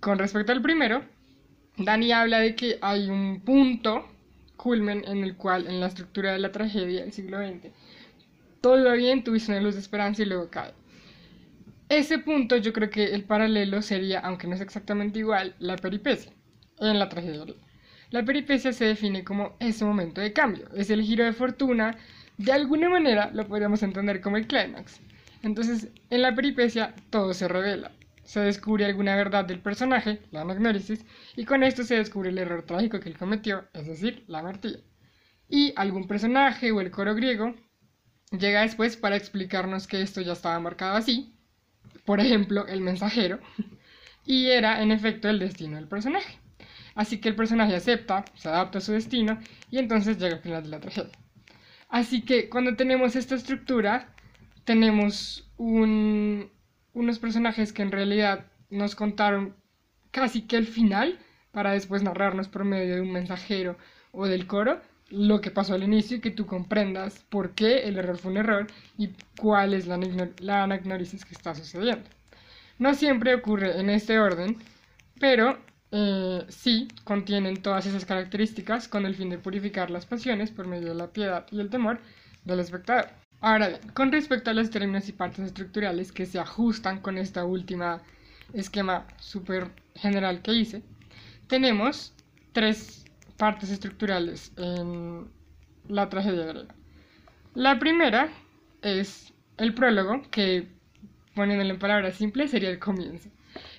Con 0.00 0.18
respecto 0.18 0.52
al 0.52 0.62
primero, 0.62 1.02
Dani 1.78 2.12
habla 2.12 2.40
de 2.40 2.54
que 2.54 2.78
hay 2.80 3.08
un 3.08 3.40
punto 3.40 4.15
culmen 4.56 5.04
en 5.06 5.22
el 5.22 5.36
cual, 5.36 5.66
en 5.66 5.80
la 5.80 5.86
estructura 5.86 6.32
de 6.32 6.38
la 6.38 6.52
tragedia 6.52 7.02
del 7.02 7.12
siglo 7.12 7.38
XX, 7.38 7.72
todo 8.60 8.84
va 8.84 8.94
bien, 8.94 9.22
tuviste 9.22 9.52
una 9.52 9.60
luz 9.60 9.74
de 9.74 9.80
esperanza 9.80 10.22
y 10.22 10.26
luego 10.26 10.50
cae. 10.50 10.72
Ese 11.88 12.18
punto 12.18 12.56
yo 12.56 12.72
creo 12.72 12.90
que 12.90 13.14
el 13.14 13.24
paralelo 13.24 13.80
sería, 13.80 14.20
aunque 14.20 14.48
no 14.48 14.54
es 14.54 14.60
exactamente 14.60 15.20
igual, 15.20 15.54
la 15.60 15.76
peripecia 15.76 16.32
en 16.80 16.98
la 16.98 17.08
tragedia. 17.08 17.44
La 18.10 18.24
peripecia 18.24 18.72
se 18.72 18.86
define 18.86 19.24
como 19.24 19.56
ese 19.60 19.84
momento 19.84 20.20
de 20.20 20.32
cambio, 20.32 20.68
es 20.74 20.90
el 20.90 21.02
giro 21.02 21.24
de 21.24 21.32
fortuna, 21.32 21.96
de 22.38 22.52
alguna 22.52 22.88
manera 22.88 23.30
lo 23.32 23.46
podríamos 23.46 23.82
entender 23.82 24.20
como 24.20 24.36
el 24.36 24.46
clímax. 24.46 25.00
Entonces, 25.42 25.88
en 26.10 26.22
la 26.22 26.34
peripecia 26.34 26.94
todo 27.10 27.34
se 27.34 27.48
revela, 27.48 27.92
se 28.26 28.40
descubre 28.40 28.84
alguna 28.84 29.16
verdad 29.16 29.44
del 29.44 29.60
personaje, 29.60 30.20
la 30.32 30.42
anagnórisis, 30.42 31.06
y 31.36 31.44
con 31.44 31.62
esto 31.62 31.84
se 31.84 31.94
descubre 31.96 32.30
el 32.30 32.38
error 32.38 32.64
trágico 32.64 33.00
que 33.00 33.08
él 33.08 33.16
cometió, 33.16 33.68
es 33.72 33.86
decir, 33.86 34.24
la 34.26 34.42
martilla. 34.42 34.80
Y 35.48 35.72
algún 35.76 36.08
personaje 36.08 36.72
o 36.72 36.80
el 36.80 36.90
coro 36.90 37.14
griego 37.14 37.54
llega 38.32 38.62
después 38.62 38.96
para 38.96 39.16
explicarnos 39.16 39.86
que 39.86 40.02
esto 40.02 40.20
ya 40.20 40.32
estaba 40.32 40.58
marcado 40.58 40.96
así, 40.96 41.36
por 42.04 42.20
ejemplo, 42.20 42.66
el 42.66 42.80
mensajero, 42.80 43.38
y 44.26 44.46
era 44.48 44.82
en 44.82 44.90
efecto 44.90 45.28
el 45.28 45.38
destino 45.38 45.76
del 45.76 45.88
personaje. 45.88 46.38
Así 46.96 47.20
que 47.20 47.28
el 47.28 47.36
personaje 47.36 47.76
acepta, 47.76 48.24
se 48.34 48.48
adapta 48.48 48.78
a 48.78 48.80
su 48.80 48.92
destino 48.92 49.38
y 49.70 49.78
entonces 49.78 50.18
llega 50.18 50.36
al 50.36 50.42
final 50.42 50.62
de 50.64 50.70
la 50.70 50.80
tragedia. 50.80 51.12
Así 51.88 52.22
que 52.22 52.48
cuando 52.48 52.74
tenemos 52.74 53.14
esta 53.14 53.36
estructura, 53.36 54.12
tenemos 54.64 55.48
un, 55.58 56.50
unos 56.96 57.18
personajes 57.18 57.74
que 57.74 57.82
en 57.82 57.92
realidad 57.92 58.46
nos 58.70 58.94
contaron 58.94 59.54
casi 60.10 60.42
que 60.42 60.56
el 60.56 60.66
final 60.66 61.18
para 61.52 61.72
después 61.72 62.02
narrarnos 62.02 62.48
por 62.48 62.64
medio 62.64 62.94
de 62.94 63.02
un 63.02 63.12
mensajero 63.12 63.76
o 64.12 64.26
del 64.26 64.46
coro 64.46 64.80
lo 65.10 65.42
que 65.42 65.50
pasó 65.50 65.74
al 65.74 65.82
inicio 65.82 66.16
y 66.16 66.20
que 66.20 66.30
tú 66.30 66.46
comprendas 66.46 67.22
por 67.28 67.54
qué 67.54 67.80
el 67.80 67.98
error 67.98 68.16
fue 68.16 68.32
un 68.32 68.38
error 68.38 68.66
y 68.96 69.10
cuál 69.38 69.74
es 69.74 69.86
la, 69.86 69.98
la 70.38 70.78
que 70.90 71.34
está 71.34 71.54
sucediendo. 71.54 72.08
No 72.78 72.94
siempre 72.94 73.34
ocurre 73.34 73.78
en 73.78 73.90
este 73.90 74.18
orden, 74.18 74.56
pero 75.20 75.58
eh, 75.92 76.44
sí 76.48 76.88
contienen 77.04 77.62
todas 77.62 77.84
esas 77.84 78.06
características 78.06 78.88
con 78.88 79.04
el 79.04 79.14
fin 79.14 79.28
de 79.28 79.38
purificar 79.38 79.90
las 79.90 80.06
pasiones 80.06 80.50
por 80.50 80.66
medio 80.66 80.88
de 80.88 80.94
la 80.94 81.12
piedad 81.12 81.46
y 81.50 81.60
el 81.60 81.68
temor 81.68 82.00
del 82.44 82.60
espectador. 82.60 83.10
Ahora 83.40 83.68
bien, 83.68 83.80
con 83.94 84.10
respecto 84.12 84.50
a 84.50 84.54
los 84.54 84.70
términos 84.70 85.08
y 85.08 85.12
partes 85.12 85.46
estructurales 85.46 86.10
que 86.12 86.26
se 86.26 86.38
ajustan 86.38 87.00
con 87.00 87.18
esta 87.18 87.44
última 87.44 88.02
esquema 88.54 89.06
súper 89.18 89.70
general 89.94 90.42
que 90.42 90.52
hice, 90.54 90.82
tenemos 91.46 92.14
tres 92.52 93.04
partes 93.36 93.70
estructurales 93.70 94.52
en 94.56 95.28
la 95.88 96.08
tragedia 96.08 96.46
griega. 96.46 96.74
La 97.54 97.78
primera 97.78 98.30
es 98.82 99.32
el 99.58 99.74
prólogo, 99.74 100.22
que 100.30 100.68
poniéndolo 101.34 101.70
en 101.70 101.78
palabras 101.78 102.14
simples 102.14 102.50
sería 102.50 102.70
el 102.70 102.78
comienzo. 102.78 103.28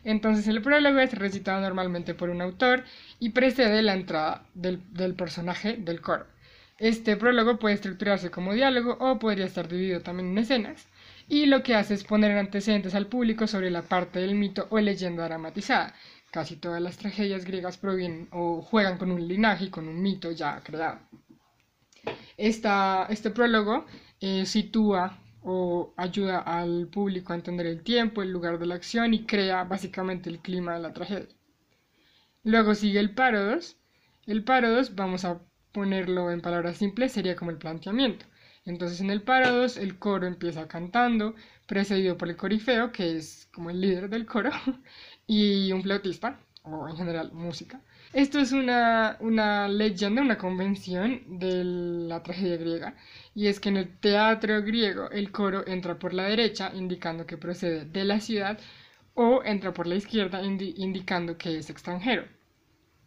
Entonces 0.03 0.47
el 0.47 0.61
prólogo 0.61 0.99
es 0.99 1.13
recitado 1.13 1.61
normalmente 1.61 2.13
por 2.13 2.29
un 2.29 2.41
autor 2.41 2.83
y 3.19 3.29
precede 3.29 3.81
la 3.81 3.93
entrada 3.93 4.45
del 4.53 5.15
personaje 5.15 5.77
del 5.77 6.01
coro. 6.01 6.25
Este 6.79 7.17
prólogo 7.17 7.57
puede 7.57 7.75
estructurarse 7.75 8.29
como 8.29 8.53
diálogo 8.53 8.97
o 8.99 9.17
podría 9.17 9.45
estar 9.45 9.67
dividido 9.67 10.01
también 10.01 10.29
en 10.29 10.37
escenas, 10.37 10.87
y 11.27 11.47
lo 11.47 11.63
que 11.63 11.73
hace 11.73 11.95
es 11.95 12.03
poner 12.03 12.31
en 12.31 12.37
antecedentes 12.37 12.93
al 12.93 13.07
público 13.07 13.47
sobre 13.47 13.71
la 13.71 13.81
parte 13.81 14.19
del 14.19 14.35
mito 14.35 14.67
o 14.69 14.79
leyenda 14.79 15.25
dramatizada. 15.25 15.95
Casi 16.31 16.57
todas 16.57 16.81
las 16.81 16.97
tragedias 16.97 17.45
griegas 17.45 17.77
provienen 17.77 18.27
o 18.31 18.61
juegan 18.61 18.97
con 18.97 19.11
un 19.11 19.27
linaje 19.27 19.65
y 19.65 19.69
con 19.69 19.87
un 19.87 20.01
mito 20.01 20.31
ya 20.31 20.61
creado. 20.61 20.99
este 22.37 23.31
prólogo 23.31 23.85
eh, 24.21 24.45
sitúa 24.45 25.17
o 25.41 25.93
ayuda 25.97 26.39
al 26.39 26.87
público 26.87 27.33
a 27.33 27.37
entender 27.37 27.65
el 27.65 27.81
tiempo, 27.81 28.21
el 28.21 28.31
lugar 28.31 28.59
de 28.59 28.65
la 28.67 28.75
acción 28.75 29.13
y 29.13 29.25
crea 29.25 29.63
básicamente 29.63 30.29
el 30.29 30.39
clima 30.39 30.75
de 30.75 30.81
la 30.81 30.93
tragedia. 30.93 31.33
Luego 32.43 32.75
sigue 32.75 32.99
el 32.99 33.13
parodos. 33.15 33.77
El 34.25 34.43
parodos 34.43 34.95
vamos 34.95 35.25
a 35.25 35.39
ponerlo 35.71 36.31
en 36.31 36.41
palabras 36.41 36.77
simples, 36.77 37.11
sería 37.11 37.35
como 37.35 37.51
el 37.51 37.57
planteamiento. 37.57 38.25
Entonces 38.65 38.99
en 39.01 39.09
el 39.09 39.21
parados 39.21 39.77
el 39.77 39.97
coro 39.97 40.27
empieza 40.27 40.67
cantando, 40.67 41.35
precedido 41.67 42.17
por 42.17 42.29
el 42.29 42.35
corifeo, 42.35 42.91
que 42.91 43.15
es 43.17 43.47
como 43.53 43.69
el 43.69 43.79
líder 43.81 44.09
del 44.09 44.25
coro, 44.25 44.51
y 45.27 45.71
un 45.71 45.83
flautista, 45.83 46.39
o 46.63 46.89
en 46.89 46.97
general 46.97 47.31
música. 47.33 47.81
Esto 48.13 48.39
es 48.39 48.51
una, 48.51 49.17
una 49.21 49.67
leyenda, 49.69 50.21
una 50.21 50.37
convención 50.37 51.39
de 51.39 51.63
la 51.63 52.23
tragedia 52.23 52.57
griega, 52.57 52.95
y 53.35 53.47
es 53.47 53.59
que 53.59 53.69
en 53.69 53.77
el 53.77 53.97
teatro 53.99 54.61
griego 54.63 55.09
el 55.11 55.31
coro 55.31 55.65
entra 55.67 55.97
por 55.99 56.13
la 56.13 56.23
derecha, 56.23 56.71
indicando 56.73 57.25
que 57.25 57.37
procede 57.37 57.85
de 57.85 58.03
la 58.05 58.19
ciudad, 58.19 58.59
o 59.13 59.43
entra 59.43 59.73
por 59.73 59.87
la 59.87 59.95
izquierda, 59.95 60.41
indicando 60.43 61.37
que 61.37 61.57
es 61.57 61.69
extranjero. 61.69 62.25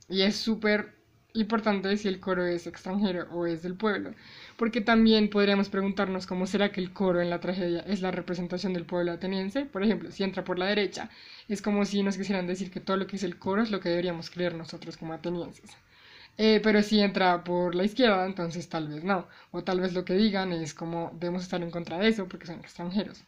Y 0.08 0.22
es 0.22 0.36
súper 0.36 0.99
importante 1.34 1.96
si 1.96 2.08
el 2.08 2.20
coro 2.20 2.44
es 2.46 2.66
extranjero 2.66 3.28
o 3.32 3.46
es 3.46 3.62
del 3.62 3.74
pueblo, 3.76 4.14
porque 4.56 4.80
también 4.80 5.30
podríamos 5.30 5.68
preguntarnos 5.68 6.26
cómo 6.26 6.46
será 6.46 6.72
que 6.72 6.80
el 6.80 6.92
coro 6.92 7.20
en 7.20 7.30
la 7.30 7.40
tragedia 7.40 7.80
es 7.80 8.02
la 8.02 8.10
representación 8.10 8.72
del 8.72 8.84
pueblo 8.86 9.12
ateniense. 9.12 9.64
Por 9.66 9.82
ejemplo, 9.82 10.10
si 10.10 10.24
entra 10.24 10.44
por 10.44 10.58
la 10.58 10.66
derecha, 10.66 11.10
es 11.48 11.62
como 11.62 11.84
si 11.84 12.02
nos 12.02 12.16
quisieran 12.16 12.46
decir 12.46 12.70
que 12.70 12.80
todo 12.80 12.96
lo 12.96 13.06
que 13.06 13.16
es 13.16 13.22
el 13.22 13.38
coro 13.38 13.62
es 13.62 13.70
lo 13.70 13.80
que 13.80 13.88
deberíamos 13.90 14.30
creer 14.30 14.54
nosotros 14.54 14.96
como 14.96 15.12
atenienses. 15.14 15.70
Eh, 16.38 16.60
pero 16.62 16.82
si 16.82 17.00
entra 17.00 17.44
por 17.44 17.74
la 17.74 17.84
izquierda, 17.84 18.24
entonces 18.26 18.68
tal 18.68 18.88
vez 18.88 19.04
no. 19.04 19.28
O 19.52 19.62
tal 19.64 19.80
vez 19.80 19.92
lo 19.94 20.04
que 20.04 20.14
digan 20.14 20.52
es 20.52 20.74
como 20.74 21.10
debemos 21.14 21.42
estar 21.42 21.62
en 21.62 21.70
contra 21.70 21.98
de 21.98 22.08
eso 22.08 22.28
porque 22.28 22.46
son 22.46 22.60
extranjeros. 22.60 23.24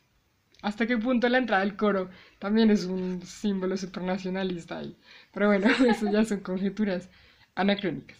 ¿Hasta 0.62 0.86
qué 0.86 0.96
punto 0.96 1.28
la 1.28 1.38
entrada 1.38 1.62
del 1.64 1.76
coro 1.76 2.08
también 2.38 2.70
es 2.70 2.84
un 2.84 3.20
símbolo 3.22 3.76
supernacionalista 3.76 4.78
ahí? 4.78 4.96
Pero 5.32 5.48
bueno, 5.48 5.68
eso 5.88 6.06
ya 6.10 6.24
son 6.24 6.40
conjeturas 6.40 7.08
anacrónicas. 7.54 8.18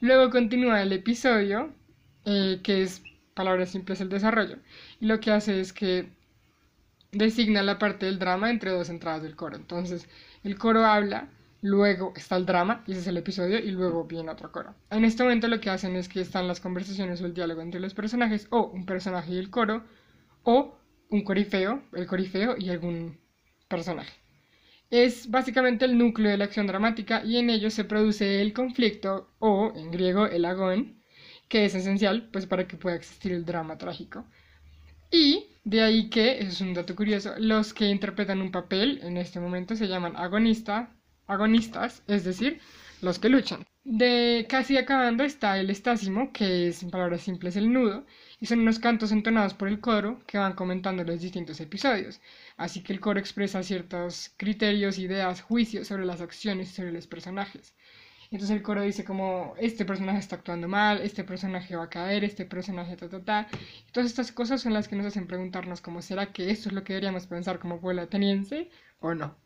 Luego 0.00 0.30
continúa 0.30 0.82
el 0.82 0.92
episodio, 0.92 1.72
eh, 2.24 2.60
que 2.62 2.82
es 2.82 3.02
palabras 3.34 3.70
simples 3.70 4.00
el 4.00 4.08
desarrollo, 4.08 4.58
y 5.00 5.06
lo 5.06 5.20
que 5.20 5.30
hace 5.30 5.60
es 5.60 5.72
que 5.72 6.10
designa 7.12 7.62
la 7.62 7.78
parte 7.78 8.06
del 8.06 8.18
drama 8.18 8.50
entre 8.50 8.70
dos 8.70 8.88
entradas 8.90 9.22
del 9.22 9.36
coro. 9.36 9.56
Entonces, 9.56 10.08
el 10.44 10.58
coro 10.58 10.84
habla 10.84 11.28
luego 11.62 12.12
está 12.16 12.36
el 12.36 12.46
drama, 12.46 12.84
ese 12.86 13.00
es 13.00 13.06
el 13.06 13.16
episodio, 13.16 13.58
y 13.58 13.70
luego 13.70 14.04
viene 14.04 14.30
otro 14.30 14.52
coro. 14.52 14.74
En 14.90 15.04
este 15.04 15.22
momento 15.22 15.48
lo 15.48 15.60
que 15.60 15.70
hacen 15.70 15.96
es 15.96 16.08
que 16.08 16.20
están 16.20 16.46
las 16.46 16.60
conversaciones 16.60 17.20
o 17.20 17.26
el 17.26 17.34
diálogo 17.34 17.62
entre 17.62 17.80
los 17.80 17.94
personajes, 17.94 18.46
o 18.50 18.66
un 18.68 18.86
personaje 18.86 19.32
y 19.32 19.38
el 19.38 19.50
coro, 19.50 19.82
o 20.44 20.78
un 21.10 21.24
corifeo, 21.24 21.82
el 21.92 22.06
corifeo 22.06 22.56
y 22.58 22.70
algún 22.70 23.18
personaje. 23.68 24.12
Es 24.90 25.30
básicamente 25.30 25.84
el 25.84 25.96
núcleo 25.96 26.30
de 26.30 26.38
la 26.38 26.44
acción 26.46 26.66
dramática 26.66 27.22
y 27.24 27.36
en 27.36 27.50
ello 27.50 27.70
se 27.70 27.84
produce 27.84 28.42
el 28.42 28.52
conflicto 28.52 29.30
o, 29.38 29.72
en 29.76 29.90
griego, 29.92 30.26
el 30.26 30.44
agón, 30.44 31.02
que 31.48 31.64
es 31.64 31.74
esencial 31.76 32.28
pues 32.32 32.46
para 32.46 32.66
que 32.66 32.76
pueda 32.76 32.96
existir 32.96 33.32
el 33.32 33.44
drama 33.44 33.78
trágico. 33.78 34.24
Y 35.10 35.46
de 35.64 35.82
ahí 35.82 36.10
que, 36.10 36.38
eso 36.40 36.48
es 36.48 36.60
un 36.60 36.74
dato 36.74 36.94
curioso, 36.96 37.34
los 37.38 37.74
que 37.74 37.86
interpretan 37.88 38.40
un 38.40 38.52
papel 38.52 39.00
en 39.02 39.16
este 39.16 39.40
momento 39.40 39.76
se 39.76 39.88
llaman 39.88 40.16
agonista, 40.16 40.90
agonistas, 41.26 42.02
es 42.06 42.24
decir, 42.24 42.60
los 43.02 43.18
que 43.18 43.28
luchan. 43.28 43.64
De 43.88 44.46
casi 44.48 44.76
acabando 44.76 45.22
está 45.22 45.60
el 45.60 45.70
estásimo, 45.70 46.32
que 46.32 46.66
es 46.66 46.82
en 46.82 46.90
palabras 46.90 47.20
simples 47.20 47.54
el 47.54 47.72
nudo, 47.72 48.04
y 48.40 48.46
son 48.46 48.58
unos 48.58 48.80
cantos 48.80 49.12
entonados 49.12 49.54
por 49.54 49.68
el 49.68 49.78
coro 49.78 50.20
que 50.26 50.38
van 50.38 50.54
comentando 50.54 51.04
los 51.04 51.20
distintos 51.20 51.60
episodios. 51.60 52.20
Así 52.56 52.82
que 52.82 52.92
el 52.92 52.98
coro 52.98 53.20
expresa 53.20 53.62
ciertos 53.62 54.32
criterios, 54.36 54.98
ideas, 54.98 55.40
juicios 55.40 55.86
sobre 55.86 56.04
las 56.04 56.20
acciones 56.20 56.68
y 56.68 56.74
sobre 56.74 56.90
los 56.90 57.06
personajes. 57.06 57.76
Entonces 58.32 58.56
el 58.56 58.62
coro 58.64 58.82
dice 58.82 59.04
como 59.04 59.54
este 59.56 59.84
personaje 59.84 60.18
está 60.18 60.34
actuando 60.34 60.66
mal, 60.66 61.00
este 61.02 61.22
personaje 61.22 61.76
va 61.76 61.84
a 61.84 61.88
caer, 61.88 62.24
este 62.24 62.44
personaje 62.44 62.96
ta 62.96 63.08
ta 63.08 63.24
ta. 63.24 63.48
Todas 63.92 64.10
estas 64.10 64.32
cosas 64.32 64.60
son 64.60 64.74
las 64.74 64.88
que 64.88 64.96
nos 64.96 65.06
hacen 65.06 65.28
preguntarnos 65.28 65.80
como 65.80 66.02
será 66.02 66.32
que 66.32 66.50
esto 66.50 66.70
es 66.70 66.74
lo 66.74 66.82
que 66.82 66.94
deberíamos 66.94 67.28
pensar 67.28 67.60
como 67.60 67.80
pueblo 67.80 68.02
ateniense 68.02 68.68
o 68.98 69.14
no. 69.14 69.36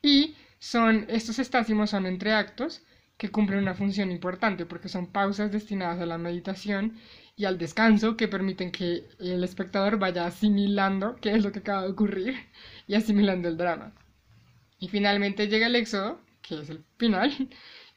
Y 0.00 0.36
son 0.60 1.06
estos 1.08 1.40
estásimos 1.40 1.90
son 1.90 2.06
entre 2.06 2.32
actos 2.32 2.84
que 3.16 3.30
cumplen 3.30 3.60
una 3.60 3.74
función 3.74 4.10
importante 4.10 4.66
porque 4.66 4.88
son 4.88 5.06
pausas 5.06 5.52
destinadas 5.52 6.00
a 6.00 6.06
la 6.06 6.18
meditación 6.18 6.98
y 7.36 7.44
al 7.46 7.58
descanso 7.58 8.16
que 8.16 8.28
permiten 8.28 8.70
que 8.72 9.08
el 9.18 9.42
espectador 9.44 9.98
vaya 9.98 10.26
asimilando 10.26 11.16
qué 11.20 11.32
es 11.32 11.42
lo 11.44 11.52
que 11.52 11.60
acaba 11.60 11.82
de 11.82 11.90
ocurrir 11.90 12.34
y 12.86 12.94
asimilando 12.94 13.48
el 13.48 13.56
drama. 13.56 13.92
Y 14.78 14.88
finalmente 14.88 15.48
llega 15.48 15.66
el 15.66 15.76
éxodo, 15.76 16.20
que 16.42 16.60
es 16.60 16.70
el 16.70 16.84
final, 16.98 17.48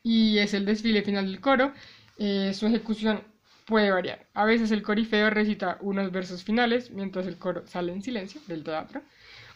y 0.04 0.38
es 0.40 0.54
el 0.54 0.66
desfile 0.66 1.04
final 1.04 1.26
del 1.26 1.42
coro. 1.42 1.74
Eh, 2.18 2.54
su 2.54 2.68
ejecución 2.68 3.24
puede 3.66 3.92
variar. 3.92 4.28
A 4.34 4.46
veces 4.46 4.72
el 4.72 4.82
corifeo 4.82 5.30
recita 5.30 5.78
unos 5.82 6.12
versos 6.12 6.44
finales 6.44 6.92
mientras 6.92 7.28
el 7.28 7.38
coro 7.38 7.68
sale 7.68 7.92
en 7.92 8.02
silencio 8.02 8.42
del 8.48 8.64
teatro. 8.64 9.02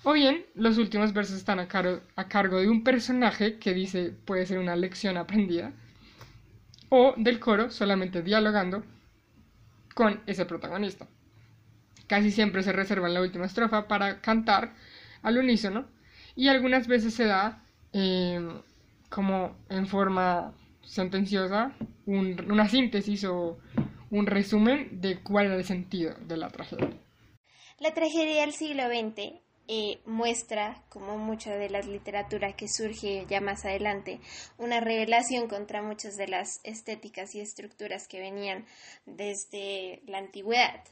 O 0.04 0.14
bien, 0.14 0.46
los 0.56 0.78
últimos 0.80 1.14
versos 1.14 1.38
están 1.38 1.60
a, 1.60 1.68
a 2.16 2.28
cargo 2.28 2.60
de 2.60 2.70
un 2.70 2.84
personaje 2.84 3.60
que 3.60 3.74
dice 3.74 4.12
puede 4.26 4.48
ser 4.48 4.58
una 4.58 4.76
lección 4.76 5.16
aprendida. 5.18 5.74
O 6.90 7.14
del 7.18 7.40
coro 7.40 7.70
solamente 7.70 8.24
dialogando 8.24 8.84
con 9.94 10.22
ese 10.26 10.46
protagonista. 10.46 11.08
Casi 12.08 12.32
siempre 12.32 12.64
se 12.64 12.72
reserva 12.72 13.08
en 13.08 13.14
la 13.14 13.22
última 13.22 13.46
estrofa 13.46 13.88
para 13.88 14.22
cantar 14.22 14.74
al 15.22 15.38
unísono 15.38 15.86
y 16.36 16.48
algunas 16.48 16.88
veces 16.88 17.14
se 17.14 17.26
da 17.26 17.64
em, 17.94 18.62
como 19.10 19.56
en 19.70 19.86
forma 19.88 20.54
sentenciosa 20.82 21.74
una 22.06 22.68
síntesis 22.68 23.24
o 23.26 23.60
un 24.10 24.26
resumen 24.26 25.00
de 25.00 25.20
cuál 25.22 25.46
era 25.46 25.56
el 25.56 25.64
sentido 25.64 26.16
de 26.26 26.38
la 26.38 26.50
tragedia. 26.50 26.90
La 27.80 27.94
tragedia 27.94 28.42
del 28.42 28.52
siglo 28.52 28.84
XX 28.88 29.51
eh, 29.74 30.02
muestra, 30.06 30.84
como 30.90 31.18
mucha 31.18 31.56
de 31.56 31.70
la 31.70 31.80
literatura 31.80 32.58
que 32.58 32.68
surge 32.68 33.26
ya 33.30 33.40
más 33.40 33.64
adelante, 33.64 34.20
una 34.58 34.82
revelación 34.82 35.48
contra 35.48 35.82
muchas 35.82 36.18
de 36.18 36.28
las 36.28 36.60
estéticas 36.66 37.36
y 37.36 37.40
estructuras 37.40 38.10
que 38.10 38.20
venían 38.20 38.66
desde 39.06 40.02
la 40.08 40.18
antigüedad. 40.18 40.84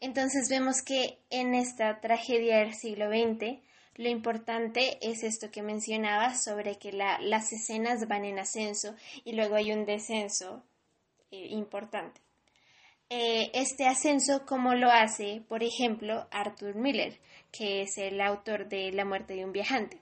Entonces 0.00 0.50
vemos 0.50 0.82
que 0.82 1.18
en 1.30 1.54
esta 1.54 2.02
tragedia 2.02 2.58
del 2.58 2.74
siglo 2.74 3.08
XX 3.08 3.58
lo 3.94 4.10
importante 4.10 4.98
es 5.00 5.22
esto 5.22 5.50
que 5.50 5.62
mencionaba 5.62 6.34
sobre 6.34 6.76
que 6.76 6.92
las 6.92 7.52
escenas 7.54 8.06
van 8.06 8.26
en 8.26 8.38
ascenso 8.38 8.94
y 9.24 9.32
luego 9.32 9.54
hay 9.54 9.72
un 9.72 9.86
descenso 9.86 10.62
eh, 11.30 11.46
importante. 11.52 12.20
Eh, 13.08 13.52
este 13.54 13.86
ascenso, 13.86 14.44
como 14.46 14.74
lo 14.74 14.90
hace, 14.90 15.40
por 15.48 15.62
ejemplo, 15.62 16.26
Arthur 16.32 16.74
Miller, 16.74 17.20
que 17.52 17.82
es 17.82 17.98
el 17.98 18.20
autor 18.20 18.68
de 18.68 18.92
La 18.92 19.04
muerte 19.04 19.34
de 19.34 19.44
un 19.44 19.52
viajante. 19.52 20.00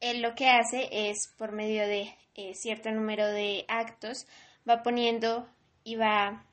Él 0.00 0.22
lo 0.22 0.34
que 0.34 0.48
hace 0.48 0.88
es, 0.90 1.32
por 1.38 1.52
medio 1.52 1.86
de 1.86 2.14
eh, 2.34 2.54
cierto 2.54 2.90
número 2.90 3.26
de 3.26 3.64
actos, 3.68 4.26
va 4.68 4.82
poniendo 4.82 5.48
y 5.84 5.96
va, 5.96 6.44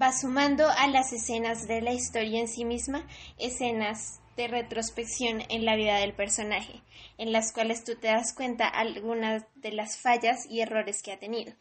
va 0.00 0.12
sumando 0.12 0.68
a 0.68 0.86
las 0.88 1.12
escenas 1.12 1.66
de 1.66 1.80
la 1.80 1.92
historia 1.92 2.40
en 2.40 2.48
sí 2.48 2.64
misma, 2.64 3.06
escenas 3.38 4.20
de 4.36 4.48
retrospección 4.48 5.42
en 5.48 5.64
la 5.64 5.76
vida 5.76 5.98
del 5.98 6.14
personaje, 6.14 6.82
en 7.18 7.32
las 7.32 7.52
cuales 7.52 7.82
tú 7.84 7.96
te 7.96 8.06
das 8.06 8.32
cuenta 8.34 8.68
algunas 8.68 9.44
de 9.56 9.72
las 9.72 9.96
fallas 9.96 10.46
y 10.48 10.60
errores 10.60 11.02
que 11.02 11.12
ha 11.12 11.18
tenido. 11.18 11.52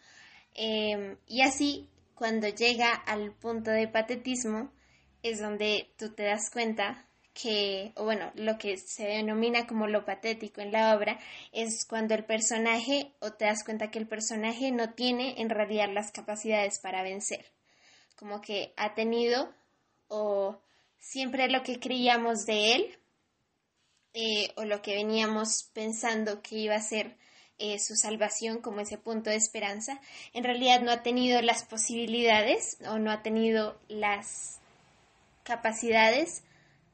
Em, 0.53 1.17
y 1.27 1.41
así, 1.41 1.89
cuando 2.13 2.47
llega 2.47 2.91
al 2.91 3.31
punto 3.31 3.71
de 3.71 3.87
patetismo, 3.87 4.71
es 5.23 5.39
donde 5.39 5.89
tú 5.97 6.13
te 6.13 6.23
das 6.23 6.51
cuenta 6.51 7.06
que, 7.41 7.91
o 7.95 8.03
bueno, 8.03 8.31
lo 8.33 8.57
que 8.57 8.77
se 8.77 9.03
denomina 9.03 9.67
como 9.67 9.85
lo 9.85 10.05
patético 10.05 10.61
en 10.61 10.71
la 10.71 10.95
obra 10.95 11.19
es 11.51 11.85
cuando 11.85 12.15
el 12.15 12.25
personaje, 12.25 13.11
o 13.19 13.33
te 13.33 13.45
das 13.45 13.63
cuenta 13.63 13.91
que 13.91 13.99
el 13.99 14.07
personaje 14.07 14.71
no 14.71 14.93
tiene 14.93 15.39
en 15.39 15.51
realidad 15.51 15.89
las 15.93 16.11
capacidades 16.11 16.79
para 16.79 17.03
vencer. 17.03 17.45
Como 18.15 18.41
que 18.41 18.73
ha 18.75 18.95
tenido, 18.95 19.53
o 20.07 20.59
siempre 20.97 21.47
lo 21.47 21.61
que 21.61 21.79
creíamos 21.79 22.45
de 22.45 22.73
él, 22.73 22.97
eh, 24.15 24.51
o 24.55 24.65
lo 24.65 24.81
que 24.81 24.95
veníamos 24.95 25.69
pensando 25.73 26.41
que 26.41 26.55
iba 26.55 26.75
a 26.75 26.81
ser 26.81 27.17
eh, 27.59 27.77
su 27.77 27.95
salvación 27.95 28.61
como 28.61 28.81
ese 28.81 28.97
punto 28.97 29.29
de 29.29 29.35
esperanza, 29.35 30.01
en 30.33 30.43
realidad 30.43 30.81
no 30.81 30.91
ha 30.91 31.03
tenido 31.03 31.39
las 31.43 31.65
posibilidades 31.65 32.79
o 32.87 32.97
no 32.97 33.11
ha 33.11 33.21
tenido 33.21 33.79
las 33.89 34.59
capacidades 35.43 36.43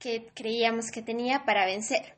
que 0.03 0.27
creíamos 0.33 0.91
que 0.91 1.01
tenía 1.01 1.45
para 1.45 1.65
vencer, 1.65 2.17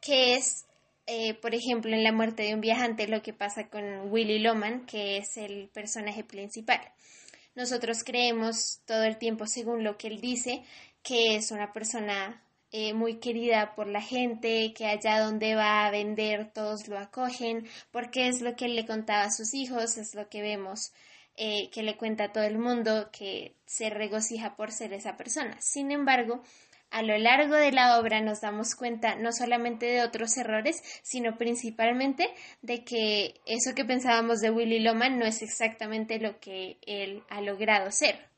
que 0.00 0.36
es, 0.36 0.64
eh, 1.06 1.34
por 1.34 1.54
ejemplo, 1.54 1.92
en 1.92 2.02
la 2.02 2.12
muerte 2.12 2.44
de 2.44 2.54
un 2.54 2.62
viajante 2.62 3.06
lo 3.06 3.22
que 3.22 3.34
pasa 3.34 3.68
con 3.68 4.10
Willy 4.10 4.38
Loman, 4.38 4.86
que 4.86 5.18
es 5.18 5.36
el 5.36 5.68
personaje 5.68 6.24
principal. 6.24 6.80
Nosotros 7.54 8.04
creemos 8.04 8.80
todo 8.86 9.02
el 9.02 9.18
tiempo, 9.18 9.46
según 9.46 9.84
lo 9.84 9.98
que 9.98 10.06
él 10.06 10.22
dice, 10.22 10.62
que 11.02 11.36
es 11.36 11.50
una 11.50 11.74
persona 11.74 12.42
eh, 12.72 12.94
muy 12.94 13.18
querida 13.18 13.74
por 13.74 13.86
la 13.86 14.00
gente, 14.00 14.72
que 14.72 14.86
allá 14.86 15.20
donde 15.20 15.56
va 15.56 15.84
a 15.84 15.90
vender 15.90 16.50
todos 16.54 16.88
lo 16.88 16.98
acogen, 16.98 17.68
porque 17.90 18.28
es 18.28 18.40
lo 18.40 18.56
que 18.56 18.64
él 18.64 18.76
le 18.76 18.86
contaba 18.86 19.24
a 19.24 19.30
sus 19.30 19.52
hijos, 19.52 19.98
es 19.98 20.14
lo 20.14 20.30
que 20.30 20.40
vemos 20.40 20.92
eh, 21.36 21.68
que 21.70 21.82
le 21.82 21.98
cuenta 21.98 22.24
a 22.24 22.32
todo 22.32 22.44
el 22.44 22.58
mundo, 22.58 23.10
que 23.12 23.54
se 23.66 23.90
regocija 23.90 24.56
por 24.56 24.72
ser 24.72 24.94
esa 24.94 25.18
persona. 25.18 25.60
Sin 25.60 25.92
embargo, 25.92 26.42
a 26.90 27.02
lo 27.02 27.18
largo 27.18 27.54
de 27.54 27.72
la 27.72 27.98
obra 27.98 28.20
nos 28.20 28.40
damos 28.40 28.74
cuenta 28.74 29.16
no 29.16 29.32
solamente 29.32 29.86
de 29.86 30.02
otros 30.02 30.36
errores, 30.36 30.82
sino 31.02 31.36
principalmente 31.36 32.32
de 32.62 32.84
que 32.84 33.34
eso 33.46 33.74
que 33.74 33.84
pensábamos 33.84 34.40
de 34.40 34.50
Willy 34.50 34.80
Loman 34.80 35.18
no 35.18 35.26
es 35.26 35.42
exactamente 35.42 36.18
lo 36.18 36.40
que 36.40 36.78
él 36.86 37.22
ha 37.28 37.40
logrado 37.40 37.90
ser. 37.90 38.28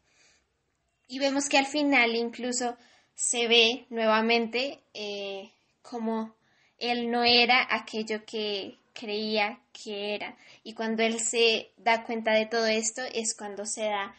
Y 1.06 1.18
vemos 1.18 1.48
que 1.48 1.58
al 1.58 1.66
final 1.66 2.14
incluso 2.14 2.76
se 3.14 3.48
ve 3.48 3.86
nuevamente 3.90 4.80
eh, 4.94 5.50
como 5.82 6.34
él 6.78 7.10
no 7.10 7.24
era 7.24 7.66
aquello 7.70 8.24
que 8.24 8.78
creía 8.92 9.60
que 9.72 10.14
era. 10.14 10.36
Y 10.64 10.74
cuando 10.74 11.02
él 11.02 11.20
se 11.20 11.70
da 11.76 12.04
cuenta 12.04 12.32
de 12.32 12.46
todo 12.46 12.66
esto 12.66 13.02
es 13.12 13.34
cuando 13.36 13.66
se 13.66 13.84
da 13.84 14.14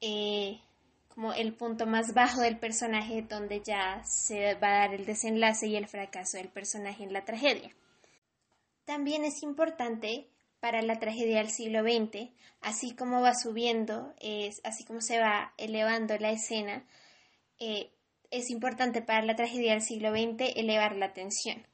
eh, 0.00 0.60
como 1.14 1.32
el 1.32 1.52
punto 1.52 1.86
más 1.86 2.14
bajo 2.14 2.40
del 2.40 2.58
personaje 2.58 3.22
donde 3.22 3.60
ya 3.60 4.02
se 4.04 4.54
va 4.54 4.68
a 4.68 4.78
dar 4.78 4.94
el 4.94 5.04
desenlace 5.04 5.66
y 5.66 5.76
el 5.76 5.86
fracaso 5.86 6.38
del 6.38 6.48
personaje 6.48 7.02
en 7.02 7.12
la 7.12 7.24
tragedia. 7.24 7.70
También 8.84 9.24
es 9.24 9.42
importante 9.42 10.28
para 10.60 10.82
la 10.82 10.98
tragedia 10.98 11.38
del 11.38 11.50
siglo 11.50 11.82
XX, 11.82 12.30
así 12.60 12.94
como 12.94 13.20
va 13.20 13.34
subiendo, 13.34 14.14
es, 14.20 14.60
así 14.64 14.84
como 14.84 15.00
se 15.00 15.18
va 15.18 15.52
elevando 15.56 16.16
la 16.18 16.30
escena, 16.30 16.84
eh, 17.58 17.90
es 18.30 18.50
importante 18.50 19.02
para 19.02 19.22
la 19.22 19.36
tragedia 19.36 19.72
del 19.72 19.82
siglo 19.82 20.10
XX 20.10 20.56
elevar 20.56 20.96
la 20.96 21.12
tensión. 21.12 21.66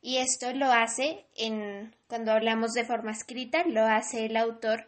Y 0.00 0.18
esto 0.18 0.52
lo 0.52 0.70
hace 0.70 1.24
en, 1.34 1.96
cuando 2.06 2.32
hablamos 2.32 2.72
de 2.72 2.84
forma 2.84 3.10
escrita, 3.10 3.64
lo 3.66 3.84
hace 3.84 4.26
el 4.26 4.36
autor 4.36 4.86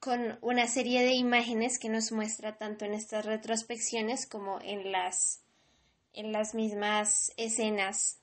con 0.00 0.38
una 0.42 0.66
serie 0.66 1.02
de 1.02 1.14
imágenes 1.14 1.78
que 1.78 1.88
nos 1.88 2.12
muestra 2.12 2.56
tanto 2.58 2.84
en 2.84 2.94
estas 2.94 3.24
retrospecciones 3.24 4.26
como 4.26 4.60
en 4.60 4.92
las, 4.92 5.42
en 6.12 6.32
las 6.32 6.54
mismas 6.54 7.32
escenas 7.36 8.18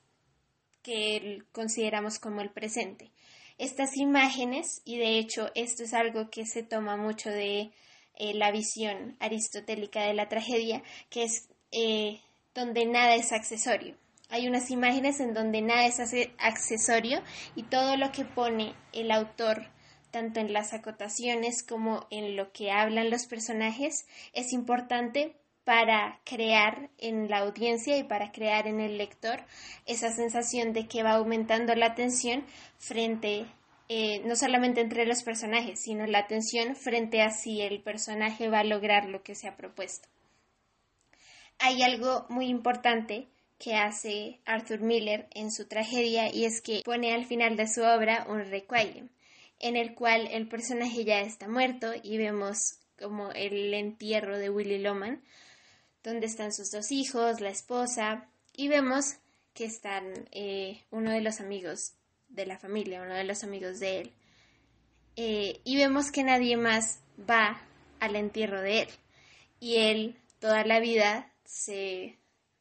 que 0.82 1.44
consideramos 1.52 2.20
como 2.20 2.42
el 2.42 2.52
presente. 2.52 3.12
estas 3.58 3.98
imágenes, 3.98 4.82
y 4.84 4.98
de 4.98 5.18
hecho 5.20 5.52
esto 5.56 5.84
es 5.84 5.94
algo 5.94 6.30
que 6.30 6.46
se 6.46 6.64
toma 6.64 6.98
mucho 6.98 7.30
de 7.30 7.72
eh, 8.16 8.34
la 8.34 8.52
visión 8.52 9.16
aristotélica 9.20 10.04
de 10.04 10.14
la 10.14 10.28
tragedia, 10.28 10.84
que 11.10 11.24
es 11.24 11.48
eh, 11.72 12.22
donde 12.54 12.86
nada 12.86 13.16
es 13.16 13.32
accesorio. 13.32 13.96
Hay 14.30 14.48
unas 14.48 14.72
imágenes 14.72 15.20
en 15.20 15.34
donde 15.34 15.62
nada 15.62 15.86
es 15.86 16.00
accesorio 16.40 17.22
y 17.56 17.64
todo 17.64 17.98
lo 17.98 18.12
que 18.12 18.26
pone 18.26 18.74
el 18.92 19.12
autor, 19.12 19.68
tanto 20.14 20.40
en 20.40 20.54
las 20.54 20.74
acotaciones 20.74 21.64
como 21.64 22.06
en 22.12 22.38
lo 22.38 22.52
que 22.52 22.70
hablan 22.72 23.10
los 23.10 23.26
personajes, 23.26 24.06
es 24.34 24.54
importante 24.54 25.36
para 25.64 26.22
crear 26.24 26.92
en 27.00 27.30
la 27.30 27.40
audiencia 27.40 27.98
y 27.98 28.04
para 28.04 28.32
crear 28.32 28.68
en 28.68 28.80
el 28.80 29.00
lector 29.00 29.42
esa 29.88 30.12
sensación 30.12 30.72
de 30.72 30.88
que 30.88 31.02
va 31.02 31.14
aumentando 31.14 31.74
la 31.74 31.96
tensión 31.96 32.46
frente, 32.78 33.48
eh, 33.90 34.22
no 34.24 34.36
solamente 34.36 34.82
entre 34.82 35.08
los 35.08 35.24
personajes, 35.24 35.82
sino 35.82 36.06
la 36.06 36.28
tensión 36.28 36.76
frente 36.76 37.24
a 37.24 37.32
si 37.32 37.62
el 37.62 37.82
personaje 37.82 38.50
va 38.50 38.60
a 38.60 38.66
lograr 38.66 39.10
lo 39.10 39.24
que 39.24 39.34
se 39.34 39.48
ha 39.48 39.58
propuesto. 39.58 40.08
Hay 41.58 41.82
algo 41.82 42.28
muy 42.30 42.50
importante 42.50 43.30
que 43.58 43.74
hace 43.74 44.42
Arthur 44.46 44.82
Miller 44.82 45.28
en 45.32 45.52
su 45.52 45.68
tragedia 45.68 46.32
y 46.32 46.46
es 46.46 46.62
que 46.62 46.82
pone 46.86 47.16
al 47.16 47.26
final 47.26 47.56
de 47.56 47.68
su 47.68 47.82
obra 47.82 48.28
un 48.30 48.42
requiem 48.52 49.10
en 49.64 49.76
el 49.76 49.96
cual 49.96 50.28
el 50.32 50.48
personaje 50.48 51.04
ya 51.04 51.22
está 51.22 51.48
muerto 51.48 51.94
y 52.04 52.18
vemos 52.18 52.78
como 53.00 53.32
el 53.32 53.74
entierro 53.74 54.38
de 54.38 54.52
Willy 54.52 54.78
Loman 54.78 55.24
donde 56.04 56.28
están 56.28 56.52
sus 56.52 56.70
dos 56.70 56.92
hijos, 56.92 57.40
la 57.40 57.50
esposa, 57.50 58.28
y 58.56 58.68
vemos 58.68 59.16
que 59.54 59.66
están 59.66 60.28
eh, 60.32 60.84
uno 60.92 61.12
de 61.12 61.22
los 61.22 61.40
amigos 61.40 61.94
de 62.30 62.46
la 62.46 62.60
familia, 62.60 63.02
uno 63.02 63.14
de 63.14 63.24
los 63.24 63.44
amigos 63.44 63.80
de 63.80 64.02
él. 64.02 64.12
Eh, 65.16 65.62
y 65.64 65.78
vemos 65.78 66.12
que 66.12 66.24
nadie 66.24 66.58
más 66.58 67.00
va 67.30 67.62
al 68.00 68.16
entierro 68.16 68.62
de 68.62 68.82
él. 68.82 68.90
Y 69.60 69.78
él 69.78 70.18
toda 70.40 70.66
la 70.66 70.80
vida 70.80 71.32
se, 71.46 72.18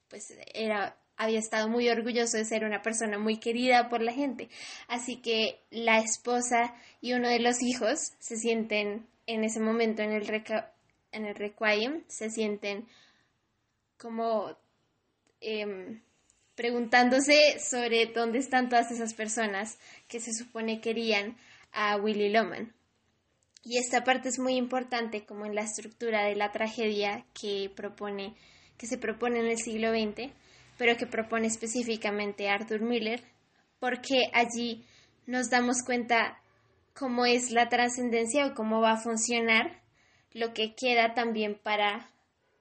pues 0.08 0.32
era, 0.54 0.96
había 1.22 1.38
estado 1.38 1.68
muy 1.68 1.88
orgulloso 1.88 2.36
de 2.36 2.44
ser 2.44 2.64
una 2.64 2.82
persona 2.82 3.18
muy 3.18 3.38
querida 3.38 3.88
por 3.88 4.02
la 4.02 4.12
gente. 4.12 4.48
Así 4.88 5.16
que 5.16 5.60
la 5.70 5.98
esposa 5.98 6.74
y 7.00 7.12
uno 7.12 7.28
de 7.28 7.38
los 7.38 7.62
hijos 7.62 8.12
se 8.18 8.36
sienten 8.36 9.06
en 9.26 9.44
ese 9.44 9.60
momento 9.60 10.02
en 10.02 10.12
el, 10.12 10.28
en 11.12 11.26
el 11.26 11.34
requiem, 11.34 12.02
se 12.08 12.30
sienten 12.30 12.86
como 13.96 14.56
em, 15.40 16.02
preguntándose 16.54 17.58
sobre 17.60 18.06
dónde 18.06 18.38
están 18.38 18.68
todas 18.68 18.90
esas 18.90 19.14
personas 19.14 19.78
que 20.08 20.20
se 20.20 20.32
supone 20.32 20.80
querían 20.80 21.36
a 21.72 21.96
Willy 21.96 22.30
Loman. 22.30 22.74
Y 23.64 23.78
esta 23.78 24.02
parte 24.02 24.28
es 24.28 24.40
muy 24.40 24.56
importante 24.56 25.24
como 25.24 25.46
en 25.46 25.54
la 25.54 25.62
estructura 25.62 26.24
de 26.24 26.34
la 26.34 26.50
tragedia 26.50 27.24
que 27.32 27.70
propone 27.74 28.34
que 28.76 28.88
se 28.88 28.98
propone 28.98 29.38
en 29.38 29.46
el 29.46 29.58
siglo 29.58 29.90
XX, 29.90 30.32
pero 30.82 30.96
que 30.96 31.06
propone 31.06 31.46
específicamente 31.46 32.48
Arthur 32.48 32.80
Miller, 32.80 33.22
porque 33.78 34.24
allí 34.32 34.84
nos 35.26 35.48
damos 35.48 35.84
cuenta 35.86 36.42
cómo 36.92 37.24
es 37.24 37.52
la 37.52 37.68
trascendencia 37.68 38.46
o 38.46 38.54
cómo 38.54 38.80
va 38.80 38.94
a 38.94 39.00
funcionar 39.00 39.80
lo 40.32 40.52
que 40.52 40.74
queda 40.74 41.14
también 41.14 41.54
para 41.54 42.10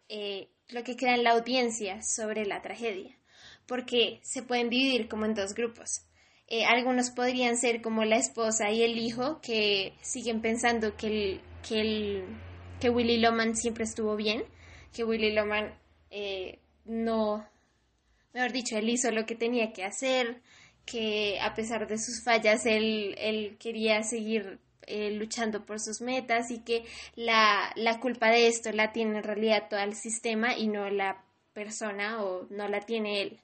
eh, 0.07 0.49
lo 0.69 0.83
que 0.83 0.95
queda 0.95 1.15
en 1.15 1.23
la 1.23 1.31
audiencia 1.31 1.99
sobre 2.03 2.45
la 2.45 2.61
tragedia, 2.61 3.17
porque 3.65 4.19
se 4.21 4.43
pueden 4.43 4.69
dividir 4.69 5.07
como 5.07 5.25
en 5.25 5.33
dos 5.33 5.55
grupos. 5.55 6.05
Eh, 6.47 6.63
algunos 6.65 7.09
podrían 7.09 7.57
ser 7.57 7.81
como 7.81 8.05
la 8.05 8.17
esposa 8.17 8.69
y 8.69 8.83
el 8.83 8.99
hijo 8.99 9.41
que 9.41 9.93
siguen 10.01 10.41
pensando 10.41 10.95
que, 10.95 11.07
el, 11.07 11.41
que, 11.67 11.81
el, 11.81 12.89
Willy 12.91 13.17
Loman 13.17 13.55
siempre 13.55 13.83
estuvo 13.83 14.15
bien, 14.15 14.43
que 14.93 15.03
Willy 15.03 15.33
Loman 15.33 15.73
eh, 16.11 16.59
no, 16.85 17.49
mejor 18.33 18.51
dicho, 18.51 18.77
él 18.77 18.89
hizo 18.89 19.11
lo 19.11 19.25
que 19.25 19.35
tenía 19.35 19.73
que 19.73 19.83
hacer, 19.83 20.41
que 20.85 21.39
a 21.41 21.53
pesar 21.53 21.87
de 21.87 21.97
sus 21.97 22.23
fallas 22.23 22.65
él, 22.65 23.15
él 23.17 23.57
quería 23.59 24.03
seguir 24.03 24.59
eh, 24.87 25.11
luchando 25.11 25.65
por 25.65 25.79
sus 25.79 26.01
metas 26.01 26.51
y 26.51 26.59
que 26.59 26.83
la, 27.15 27.71
la 27.75 27.99
culpa 27.99 28.29
de 28.29 28.47
esto 28.47 28.71
la 28.71 28.91
tiene 28.91 29.17
en 29.17 29.23
realidad 29.23 29.67
todo 29.69 29.79
el 29.79 29.95
sistema 29.95 30.57
y 30.57 30.67
no 30.67 30.89
la 30.89 31.23
persona 31.53 32.23
o 32.23 32.47
no 32.49 32.67
la 32.67 32.81
tiene 32.81 33.21
él. 33.21 33.41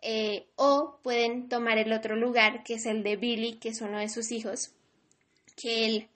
Eh, 0.00 0.48
o 0.56 1.00
pueden 1.02 1.48
tomar 1.48 1.78
el 1.78 1.92
otro 1.92 2.16
lugar, 2.16 2.62
que 2.62 2.74
es 2.74 2.86
el 2.86 3.02
de 3.02 3.16
Billy, 3.16 3.54
que 3.54 3.70
es 3.70 3.80
uno 3.80 3.98
de 3.98 4.08
sus 4.08 4.32
hijos, 4.32 4.72
que 5.56 5.86
él 5.86 6.08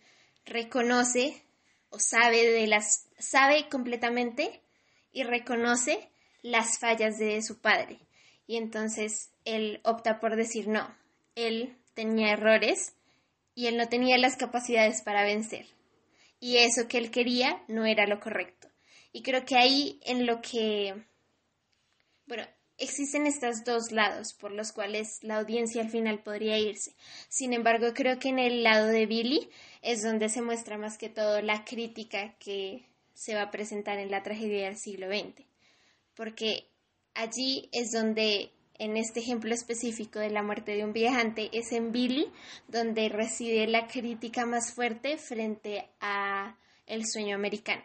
reconoce 0.45 1.43
o 1.91 1.99
sabe 1.99 2.51
de 2.51 2.67
las 2.67 3.09
sabe 3.19 3.69
completamente 3.69 4.61
y 5.13 5.23
reconoce 5.23 6.11
las 6.51 6.79
fallas 6.79 7.19
de 7.19 7.43
su 7.43 7.61
padre. 7.61 7.99
Y 8.47 8.57
entonces 8.57 9.31
él 9.45 9.81
opta 9.85 10.21
por 10.21 10.37
decir 10.37 10.69
no, 10.69 10.95
él 11.35 11.77
tenía 11.95 12.33
errores 12.33 12.95
y 13.55 13.67
él 13.67 13.77
no 13.77 13.89
tenía 13.89 14.19
las 14.19 14.37
capacidades 14.37 15.03
para 15.03 15.25
vencer. 15.25 15.67
Y 16.41 16.59
eso 16.59 16.89
que 16.89 16.99
él 16.99 17.11
quería 17.11 17.63
no 17.69 17.85
era 17.85 18.07
lo 18.07 18.21
correcto. 18.21 18.69
Y 19.13 19.23
creo 19.23 19.45
que 19.45 19.57
ahí 19.57 20.01
en 20.05 20.27
lo 20.27 20.41
que, 20.41 20.95
bueno, 22.27 22.45
existen 22.79 23.27
estos 23.27 23.65
dos 23.65 23.91
lados 23.91 24.33
por 24.35 24.53
los 24.53 24.73
cuales 24.73 25.19
la 25.23 25.39
audiencia 25.39 25.83
al 25.83 25.91
final 25.91 26.23
podría 26.23 26.59
irse. 26.59 26.95
Sin 27.29 27.53
embargo, 27.53 27.93
creo 27.95 28.19
que 28.19 28.29
en 28.29 28.39
el 28.39 28.63
lado 28.63 28.87
de 28.87 29.07
Billy 29.07 29.51
es 29.83 30.03
donde 30.03 30.29
se 30.29 30.43
muestra 30.43 30.79
más 30.79 30.97
que 30.97 31.09
todo 31.09 31.43
la 31.43 31.65
crítica 31.65 32.35
que 32.39 32.85
se 33.15 33.35
va 33.35 33.43
a 33.43 33.51
presentar 33.51 33.99
en 33.99 34.11
la 34.11 34.23
tragedia 34.23 34.67
del 34.67 34.77
siglo 34.77 35.09
XX. 35.09 35.48
Porque 36.19 36.69
allí 37.15 37.69
es 37.71 37.93
donde 37.93 38.51
en 38.75 38.97
este 38.97 39.21
ejemplo 39.21 39.55
específico 39.55 40.19
de 40.19 40.31
la 40.31 40.43
muerte 40.43 40.73
de 40.73 40.83
un 40.83 40.93
viajante, 40.93 41.49
es 41.53 41.71
en 41.71 41.93
Billy 41.93 42.27
donde 42.67 43.09
reside 43.09 43.69
la 43.69 43.87
crítica 43.87 44.45
más 44.45 44.73
fuerte 44.73 45.17
frente 45.17 45.89
a 46.01 46.59
el 46.87 47.07
sueño 47.07 47.37
americano. 47.37 47.85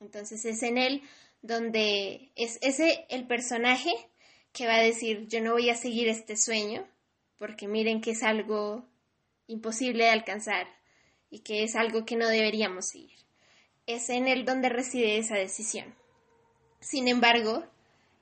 Entonces 0.00 0.46
es 0.46 0.62
en 0.62 0.78
él 0.78 1.02
donde 1.42 2.30
es 2.36 2.58
ese 2.62 3.04
el 3.10 3.26
personaje 3.26 3.92
que 4.52 4.66
va 4.66 4.76
a 4.76 4.82
decir 4.82 5.28
yo 5.28 5.42
no 5.42 5.52
voy 5.52 5.68
a 5.68 5.76
seguir 5.76 6.08
este 6.08 6.38
sueño 6.38 6.88
porque 7.36 7.68
miren 7.68 8.00
que 8.00 8.12
es 8.12 8.22
algo 8.22 8.88
imposible 9.46 10.04
de 10.04 10.10
alcanzar 10.10 10.66
y 11.28 11.40
que 11.40 11.64
es 11.64 11.76
algo 11.76 12.06
que 12.06 12.16
no 12.16 12.28
deberíamos 12.28 12.88
seguir. 12.88 13.18
Es 13.86 14.08
en 14.08 14.26
él 14.26 14.46
donde 14.46 14.70
reside 14.70 15.18
esa 15.18 15.34
decisión. 15.34 16.01
Sin 16.82 17.06
embargo, 17.06 17.64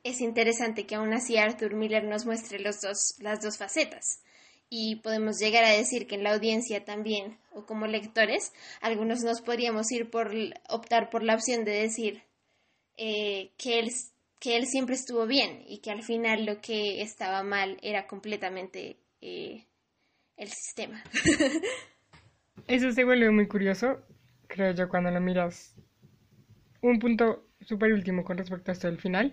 es 0.05 0.21
interesante 0.21 0.87
que 0.87 0.95
aún 0.95 1.13
así 1.15 1.39
Arthur 1.39 1.75
Miller 1.75 2.05
nos 2.05 2.27
muestre 2.27 2.59
los 2.61 2.81
dos, 2.81 3.17
las 3.21 3.41
dos 3.41 3.57
facetas. 3.57 4.23
Y 4.69 4.97
podemos 4.97 5.39
llegar 5.39 5.65
a 5.65 5.71
decir 5.71 6.07
que 6.07 6.15
en 6.15 6.23
la 6.23 6.35
audiencia 6.35 6.85
también, 6.85 7.39
o 7.53 7.65
como 7.65 7.87
lectores, 7.87 8.53
algunos 8.81 9.25
nos 9.25 9.41
podríamos 9.41 9.91
ir 9.91 10.11
por 10.11 10.33
optar 10.69 11.11
por 11.11 11.25
la 11.25 11.35
opción 11.35 11.65
de 11.65 11.73
decir 11.73 12.23
eh, 12.97 13.51
que, 13.57 13.81
él, 13.81 13.91
que 14.39 14.57
él 14.57 14.67
siempre 14.67 14.95
estuvo 14.95 15.27
bien 15.27 15.65
y 15.67 15.79
que 15.79 15.91
al 15.91 16.03
final 16.03 16.45
lo 16.45 16.61
que 16.61 17.03
estaba 17.03 17.43
mal 17.43 17.79
era 17.83 18.07
completamente 18.07 18.99
eh, 19.23 19.65
el 20.37 20.49
sistema. 20.49 21.03
Eso 22.69 22.93
se 22.93 23.05
vuelve 23.05 23.31
muy 23.31 23.49
curioso, 23.49 24.03
creo 24.47 24.73
yo, 24.73 24.89
cuando 24.89 25.11
lo 25.11 25.21
miras. 25.21 25.75
Un 26.83 26.99
punto 27.01 27.50
súper 27.71 27.93
último 27.93 28.25
con 28.25 28.37
respecto 28.37 28.71
a 28.71 28.75
esto 28.75 28.89
del 28.89 28.99
final 28.99 29.33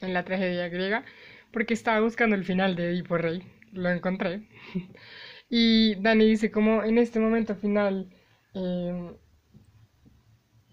en 0.00 0.14
la 0.14 0.24
tragedia 0.24 0.68
griega, 0.68 1.04
porque 1.52 1.74
estaba 1.74 2.00
buscando 2.00 2.36
el 2.36 2.44
final 2.44 2.76
de 2.76 2.90
Edipo 2.90 3.18
Rey, 3.18 3.42
lo 3.72 3.90
encontré. 3.90 4.48
y 5.50 5.96
Dani 5.96 6.26
dice 6.28 6.50
como 6.52 6.84
en 6.84 6.96
este 6.98 7.18
momento 7.18 7.56
final 7.56 8.08
em, 8.54 9.14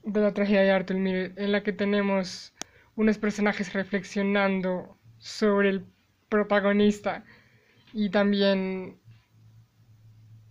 de 0.04 0.22
la 0.22 0.34
tragedia 0.34 0.62
de 0.62 0.72
Arthur 0.72 0.98
en 0.98 1.52
la 1.52 1.64
que 1.64 1.74
tenemos 1.74 2.54
unos 2.96 3.18
personajes 3.18 3.74
reflexionando 3.74 4.98
sobre 5.18 5.70
el 5.70 5.86
protagonista 6.30 7.26
y 7.92 8.10
también 8.12 9.00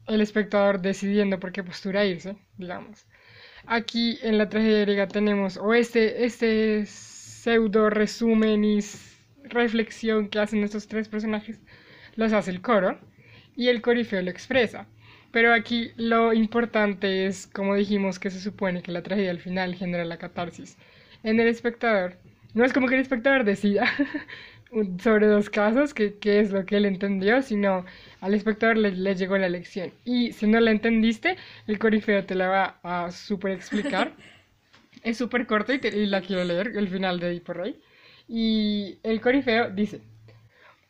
el 0.08 0.20
espectador 0.20 0.80
decidiendo 0.80 1.38
por 1.38 1.52
qué 1.52 1.62
postura 1.62 2.04
irse, 2.04 2.36
digamos. 2.58 3.06
Aquí 3.66 4.18
en 4.22 4.38
la 4.38 4.48
tragedia 4.48 4.82
griega 4.82 5.08
tenemos 5.08 5.56
o 5.56 5.74
este, 5.74 6.24
este 6.24 6.86
pseudo 6.86 7.90
resumen 7.90 8.64
y 8.64 8.78
reflexión 9.44 10.28
que 10.28 10.38
hacen 10.38 10.62
estos 10.62 10.88
tres 10.88 11.08
personajes 11.08 11.60
los 12.14 12.32
hace 12.32 12.50
el 12.50 12.62
coro 12.62 12.98
y 13.56 13.68
el 13.68 13.82
corifeo 13.82 14.22
lo 14.22 14.30
expresa. 14.30 14.86
Pero 15.32 15.52
aquí 15.52 15.90
lo 15.96 16.32
importante 16.32 17.26
es, 17.26 17.46
como 17.46 17.74
dijimos, 17.74 18.18
que 18.18 18.30
se 18.30 18.40
supone 18.40 18.82
que 18.82 18.92
la 18.92 19.02
tragedia 19.02 19.30
al 19.30 19.40
final 19.40 19.74
genera 19.74 20.04
la 20.04 20.18
catarsis 20.18 20.76
en 21.22 21.40
el 21.40 21.48
espectador 21.48 22.16
no 22.54 22.64
es 22.64 22.72
como 22.72 22.88
que 22.88 22.94
el 22.94 23.02
espectador 23.02 23.44
decida 23.44 23.86
sobre 25.02 25.26
dos 25.26 25.48
casos, 25.48 25.94
qué 25.94 26.14
es 26.22 26.50
lo 26.50 26.66
que 26.66 26.76
él 26.76 26.86
entendió, 26.86 27.42
sino 27.42 27.84
al 28.20 28.34
espectador 28.34 28.76
le, 28.76 29.14
llegó 29.14 29.38
la 29.38 29.48
lección. 29.48 29.92
Y 30.04 30.32
si 30.32 30.46
no 30.46 30.60
la 30.60 30.70
entendiste, 30.70 31.36
el 31.66 31.78
corifeo 31.78 32.24
te 32.24 32.34
la 32.34 32.48
va 32.48 32.78
a 32.82 33.10
super 33.10 33.52
explicar. 33.52 34.12
es 35.02 35.18
súper 35.18 35.46
corto 35.46 35.72
y, 35.72 36.06
la 36.06 36.20
quiero 36.20 36.44
leer, 36.44 36.72
el 36.76 36.88
final 36.88 37.20
de 37.20 37.28
Edipo 37.28 37.52
Rey. 37.52 37.80
Y 38.28 38.98
el 39.02 39.20
corifeo 39.20 39.70
dice, 39.70 40.00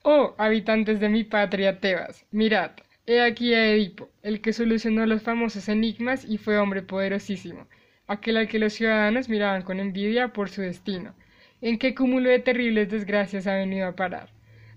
Oh, 0.02 0.34
habitantes 0.38 1.00
de 1.00 1.08
mi 1.08 1.24
patria 1.24 1.80
Tebas, 1.80 2.24
mirad, 2.30 2.70
he 3.06 3.20
aquí 3.20 3.54
a 3.54 3.72
Edipo, 3.72 4.08
el 4.22 4.40
que 4.40 4.52
solucionó 4.52 5.04
los 5.04 5.22
famosos 5.22 5.68
enigmas 5.68 6.24
y 6.24 6.38
fue 6.38 6.58
hombre 6.58 6.82
poderosísimo, 6.82 7.66
aquel 8.06 8.36
al 8.36 8.48
que 8.48 8.60
los 8.60 8.72
ciudadanos 8.72 9.28
miraban 9.28 9.62
con 9.62 9.80
envidia 9.80 10.28
por 10.28 10.48
su 10.48 10.62
destino 10.62 11.14
en 11.60 11.78
qué 11.78 11.94
cúmulo 11.94 12.28
de 12.30 12.38
terribles 12.38 12.90
desgracias 12.90 13.46
ha 13.46 13.54
venido 13.54 13.86
a 13.86 13.96
parar. 13.96 14.30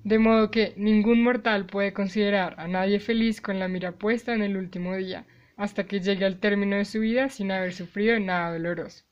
De 0.04 0.18
modo 0.18 0.50
que 0.50 0.74
ningún 0.78 1.24
mortal 1.24 1.66
puede 1.66 1.94
considerar 1.94 2.56
a 2.58 2.68
nadie 2.68 3.00
feliz 3.00 3.42
con 3.42 3.60
la 3.60 3.68
mira 3.68 3.92
puesta 3.92 4.34
en 4.34 4.42
el 4.42 4.56
último 4.56 4.96
día, 4.96 5.26
hasta 5.58 5.86
que 5.86 6.00
llegue 6.00 6.26
al 6.26 6.40
término 6.40 6.78
de 6.78 6.86
su 6.86 7.02
vida 7.02 7.30
sin 7.30 7.52
haber 7.52 7.74
sufrido 7.74 8.18
nada 8.20 8.54
doloroso. 8.54 9.04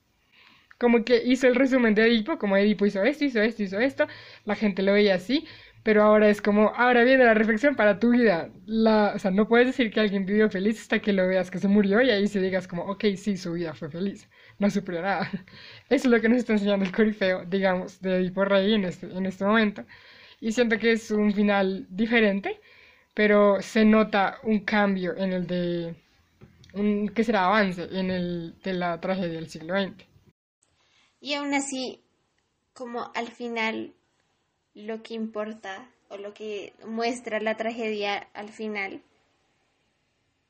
Como 0.80 1.04
que 1.04 1.24
hizo 1.26 1.48
el 1.48 1.56
resumen 1.56 1.96
de 1.96 2.04
Edipo, 2.08 2.38
como 2.38 2.56
Edipo 2.56 2.86
hizo 2.86 3.04
esto, 3.04 3.26
hizo 3.26 3.42
esto, 3.42 3.64
hizo 3.64 3.80
esto, 3.80 4.08
la 4.46 4.56
gente 4.56 4.84
lo 4.84 4.94
veía 4.94 5.16
así, 5.16 5.46
pero 5.84 6.04
ahora 6.04 6.30
es 6.30 6.42
como, 6.42 6.74
ahora 6.76 7.04
viene 7.04 7.26
la 7.26 7.34
reflexión 7.34 7.76
para 7.76 8.00
tu 8.00 8.12
vida. 8.12 8.50
La, 8.66 9.14
o 9.16 9.20
sea, 9.20 9.32
no 9.32 9.48
puedes 9.48 9.68
decir 9.68 9.92
que 9.92 10.00
alguien 10.00 10.26
vivió 10.26 10.50
feliz 10.50 10.80
hasta 10.82 11.00
que 11.00 11.14
lo 11.14 11.28
veas 11.28 11.52
que 11.52 11.60
se 11.60 11.68
murió 11.68 12.02
y 12.02 12.12
ahí 12.12 12.28
se 12.28 12.42
digas 12.42 12.68
como, 12.68 12.84
ok, 12.84 13.06
sí, 13.16 13.38
su 13.38 13.54
vida 13.54 13.74
fue 13.74 13.90
feliz 13.90 14.30
no 14.60 14.68
nada. 15.02 15.30
Eso 15.90 16.08
es 16.08 16.12
lo 16.12 16.22
que 16.22 16.30
nos 16.30 16.40
está 16.40 16.54
enseñando 16.54 16.86
el 16.86 16.92
corifeo, 16.92 17.46
digamos, 17.46 18.02
de 18.02 18.18
Edipo 18.18 18.44
Rey 18.44 18.74
en 18.74 18.86
este, 18.86 19.06
en 19.08 19.26
este 19.26 19.46
momento. 19.46 19.84
Y 20.40 20.52
siento 20.52 20.78
que 20.78 20.92
es 20.92 21.12
un 21.12 21.34
final 21.34 21.86
diferente, 21.90 22.60
pero 23.14 23.62
se 23.62 23.86
nota 23.86 24.38
un 24.44 24.60
cambio 24.62 25.16
en 25.18 25.34
el 25.34 25.48
de, 25.48 25.96
un, 26.74 27.10
que 27.10 27.24
será 27.24 27.46
avance 27.46 27.88
en 27.92 28.12
el 28.12 28.56
de 28.64 28.74
la 28.74 29.00
tragedia 29.00 29.34
del 29.34 29.50
siglo 29.50 29.74
XX. 29.80 30.06
Y 31.20 31.34
aún 31.34 31.54
así, 31.54 32.02
como 32.74 33.12
al 33.16 33.28
final 33.28 33.94
lo 34.76 35.02
que 35.02 35.16
importa 35.16 35.90
o 36.10 36.18
lo 36.18 36.34
que 36.34 36.74
muestra 36.86 37.40
la 37.40 37.58
tragedia 37.58 38.30
al 38.34 38.50
final 38.50 39.02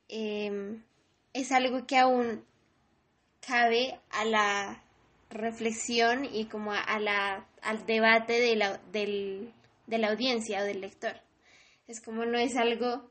em, 0.09 0.83
es 1.33 1.51
algo 1.51 1.87
que 1.87 1.97
aún 1.97 2.43
cabe 3.47 3.97
a 4.09 4.25
la 4.25 4.83
reflexión 5.29 6.25
y 6.25 6.45
como 6.45 6.73
a 6.73 6.99
la, 6.99 7.47
al 7.61 7.85
debate 7.85 8.39
de 8.39 8.55
la, 8.55 8.77
del, 8.91 9.53
de 9.87 9.97
la 9.97 10.09
audiencia 10.09 10.61
o 10.61 10.65
del 10.65 10.81
lector. 10.81 11.13
Es 11.87 12.01
como 12.01 12.25
no 12.25 12.37
es 12.37 12.57
algo, 12.57 13.09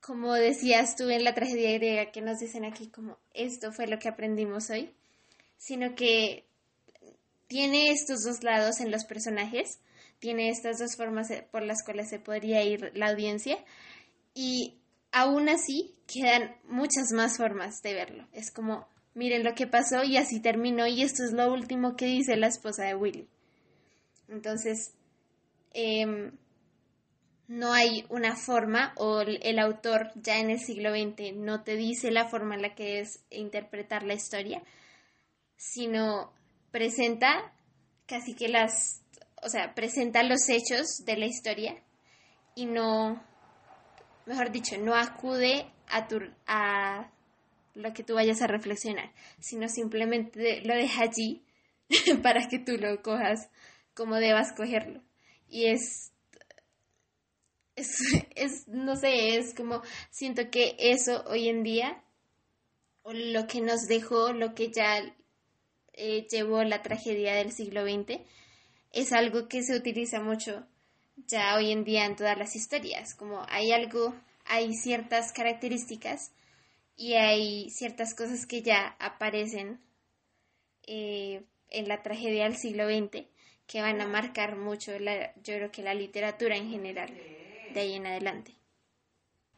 como 0.00 0.32
decías 0.32 0.96
tú 0.96 1.10
en 1.10 1.22
la 1.22 1.34
tragedia 1.34 1.72
griega, 1.74 2.12
que 2.12 2.22
nos 2.22 2.38
dicen 2.38 2.64
aquí 2.64 2.88
como 2.88 3.18
esto 3.34 3.72
fue 3.72 3.86
lo 3.86 3.98
que 3.98 4.08
aprendimos 4.08 4.70
hoy, 4.70 4.90
sino 5.58 5.94
que 5.94 6.46
tiene 7.46 7.90
estos 7.90 8.22
dos 8.24 8.42
lados 8.42 8.80
en 8.80 8.90
los 8.90 9.04
personajes, 9.04 9.80
tiene 10.18 10.48
estas 10.48 10.78
dos 10.78 10.96
formas 10.96 11.28
por 11.50 11.62
las 11.62 11.84
cuales 11.84 12.08
se 12.08 12.18
podría 12.18 12.62
ir 12.62 12.90
la 12.94 13.10
audiencia 13.10 13.62
y 14.32 14.78
aún 15.12 15.50
así 15.50 15.94
quedan 16.06 16.56
muchas 16.64 17.12
más 17.12 17.36
formas 17.36 17.82
de 17.82 17.92
verlo. 17.92 18.26
Es 18.32 18.50
como 18.50 18.88
miren 19.14 19.44
lo 19.44 19.54
que 19.54 19.66
pasó 19.66 20.04
y 20.04 20.16
así 20.16 20.40
terminó 20.40 20.86
y 20.86 21.02
esto 21.02 21.24
es 21.24 21.32
lo 21.32 21.52
último 21.52 21.96
que 21.96 22.06
dice 22.06 22.36
la 22.36 22.48
esposa 22.48 22.84
de 22.84 22.94
Willy. 22.94 23.28
Entonces, 24.28 24.94
em, 25.72 26.32
no 27.46 27.72
hay 27.72 28.06
una 28.08 28.36
forma 28.36 28.92
o 28.96 29.20
el 29.20 29.58
autor 29.58 30.10
ya 30.14 30.38
en 30.38 30.50
el 30.50 30.58
siglo 30.58 30.90
XX 30.90 31.34
no 31.34 31.62
te 31.62 31.76
dice 31.76 32.10
la 32.10 32.28
forma 32.28 32.54
en 32.54 32.62
la 32.62 32.74
que 32.74 33.00
es 33.00 33.22
interpretar 33.30 34.02
la 34.02 34.14
historia, 34.14 34.62
sino 35.56 36.32
presenta 36.70 37.52
casi 38.06 38.34
que 38.34 38.48
las, 38.48 39.02
o 39.42 39.48
sea, 39.48 39.74
presenta 39.74 40.22
los 40.22 40.48
hechos 40.48 41.04
de 41.04 41.16
la 41.16 41.26
historia 41.26 41.82
y 42.54 42.66
no, 42.66 43.22
mejor 44.26 44.50
dicho, 44.50 44.76
no 44.78 44.94
acude 44.94 45.70
a, 45.88 46.08
tu, 46.08 46.20
a 46.46 47.10
lo 47.74 47.92
que 47.92 48.04
tú 48.04 48.14
vayas 48.14 48.40
a 48.42 48.46
reflexionar, 48.46 49.12
sino 49.40 49.68
simplemente 49.68 50.62
lo 50.62 50.74
deja 50.74 51.02
allí 51.02 51.44
para 52.22 52.48
que 52.48 52.58
tú 52.58 52.76
lo 52.78 53.02
cojas 53.02 53.50
como 53.94 54.16
debas 54.16 54.52
cogerlo. 54.52 55.02
Y 55.48 55.66
es, 55.66 56.12
es, 57.76 58.68
no 58.68 58.96
sé, 58.96 59.36
es 59.36 59.54
como, 59.54 59.82
siento 60.10 60.50
que 60.50 60.76
eso 60.78 61.24
hoy 61.26 61.48
en 61.48 61.62
día, 61.62 62.02
o 63.02 63.12
lo 63.12 63.46
que 63.46 63.60
nos 63.60 63.86
dejó, 63.86 64.32
lo 64.32 64.54
que 64.54 64.70
ya 64.70 65.00
eh, 65.92 66.26
llevó 66.30 66.62
la 66.64 66.82
tragedia 66.82 67.34
del 67.34 67.52
siglo 67.52 67.84
XX, 67.84 68.20
es 68.92 69.12
algo 69.12 69.48
que 69.48 69.62
se 69.62 69.76
utiliza 69.76 70.20
mucho 70.20 70.66
ya 71.26 71.56
hoy 71.56 71.70
en 71.70 71.84
día 71.84 72.06
en 72.06 72.16
todas 72.16 72.38
las 72.38 72.56
historias, 72.56 73.14
como 73.14 73.44
hay 73.48 73.72
algo, 73.72 74.14
hay 74.44 74.72
ciertas 74.74 75.32
características 75.32 76.32
y 76.96 77.14
hay 77.14 77.70
ciertas 77.70 78.14
cosas 78.14 78.46
que 78.46 78.62
ya 78.62 78.96
aparecen 78.98 79.80
eh, 80.86 81.42
en 81.70 81.88
la 81.88 82.02
tragedia 82.02 82.44
del 82.44 82.56
siglo 82.56 82.86
XX 82.86 83.26
que 83.66 83.80
van 83.80 84.00
a 84.00 84.06
marcar 84.06 84.56
mucho, 84.56 84.98
la, 84.98 85.34
yo 85.36 85.54
creo 85.54 85.70
que 85.70 85.82
la 85.82 85.94
literatura 85.94 86.56
en 86.56 86.70
general, 86.70 87.10
de 87.72 87.80
ahí 87.80 87.94
en 87.94 88.06
adelante. 88.06 88.54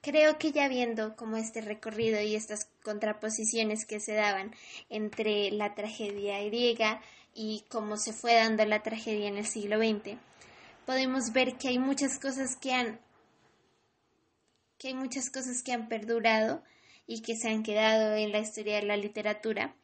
Creo 0.00 0.38
que 0.38 0.52
ya 0.52 0.68
viendo 0.68 1.16
como 1.16 1.36
este 1.36 1.60
recorrido 1.60 2.20
y 2.20 2.36
estas 2.36 2.70
contraposiciones 2.84 3.84
que 3.84 3.98
se 3.98 4.14
daban 4.14 4.54
entre 4.88 5.50
la 5.50 5.74
tragedia 5.74 6.42
griega 6.44 7.00
y 7.34 7.64
cómo 7.68 7.96
se 7.96 8.12
fue 8.12 8.34
dando 8.34 8.64
la 8.64 8.82
tragedia 8.82 9.26
en 9.26 9.38
el 9.38 9.46
siglo 9.46 9.78
XX, 9.78 10.16
podemos 10.86 11.32
ver 11.32 11.56
que 11.56 11.68
hay 11.68 11.78
muchas 11.78 12.18
cosas 12.18 12.56
que 12.56 12.72
han 12.72 13.00
que 14.78 14.88
hay 14.88 14.94
muchas 14.94 15.30
cosas 15.30 15.62
que 15.62 15.72
han 15.72 15.88
perdurado 15.88 16.62
y 17.06 17.22
que 17.22 17.36
se 17.36 17.48
han 17.48 17.62
quedado 17.62 18.14
en 18.16 18.32
la 18.32 18.40
historia 18.40 18.76
de 18.76 18.86
la 18.86 18.96
literatura. 18.96 19.74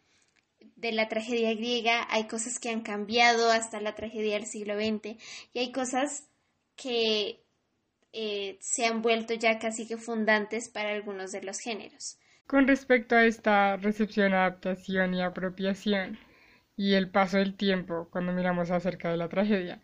De 0.76 0.92
la 0.92 1.08
tragedia 1.08 1.54
griega 1.54 2.06
hay 2.10 2.26
cosas 2.26 2.58
que 2.58 2.70
han 2.70 2.82
cambiado 2.82 3.50
hasta 3.50 3.80
la 3.80 3.94
tragedia 3.94 4.34
del 4.34 4.46
siglo 4.46 4.74
XX 4.74 5.16
y 5.52 5.58
hay 5.58 5.72
cosas 5.72 6.28
que 6.76 7.40
eh, 8.12 8.58
se 8.60 8.86
han 8.86 9.02
vuelto 9.02 9.34
ya 9.34 9.58
casi 9.58 9.86
que 9.86 9.96
fundantes 9.96 10.68
para 10.68 10.92
algunos 10.92 11.32
de 11.32 11.42
los 11.42 11.58
géneros. 11.60 12.18
Con 12.46 12.66
respecto 12.66 13.14
a 13.14 13.24
esta 13.24 13.76
recepción, 13.76 14.34
adaptación 14.34 15.14
y 15.14 15.22
apropiación 15.22 16.18
y 16.76 16.94
el 16.94 17.08
paso 17.08 17.38
del 17.38 17.54
tiempo 17.54 18.08
cuando 18.10 18.32
miramos 18.32 18.70
acerca 18.70 19.10
de 19.10 19.16
la 19.16 19.28
tragedia, 19.28 19.80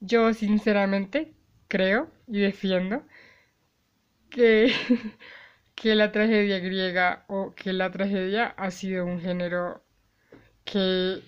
yo 0.00 0.34
sinceramente 0.34 1.32
creo 1.68 2.10
y 2.26 2.40
defiendo 2.40 3.02
que 4.28 4.72
que 5.80 5.94
la 5.94 6.12
tragedia 6.12 6.58
griega 6.58 7.24
o 7.28 7.54
que 7.54 7.72
la 7.72 7.90
tragedia 7.90 8.48
ha 8.58 8.70
sido 8.70 9.06
un 9.06 9.18
género 9.18 9.82
que 10.62 11.22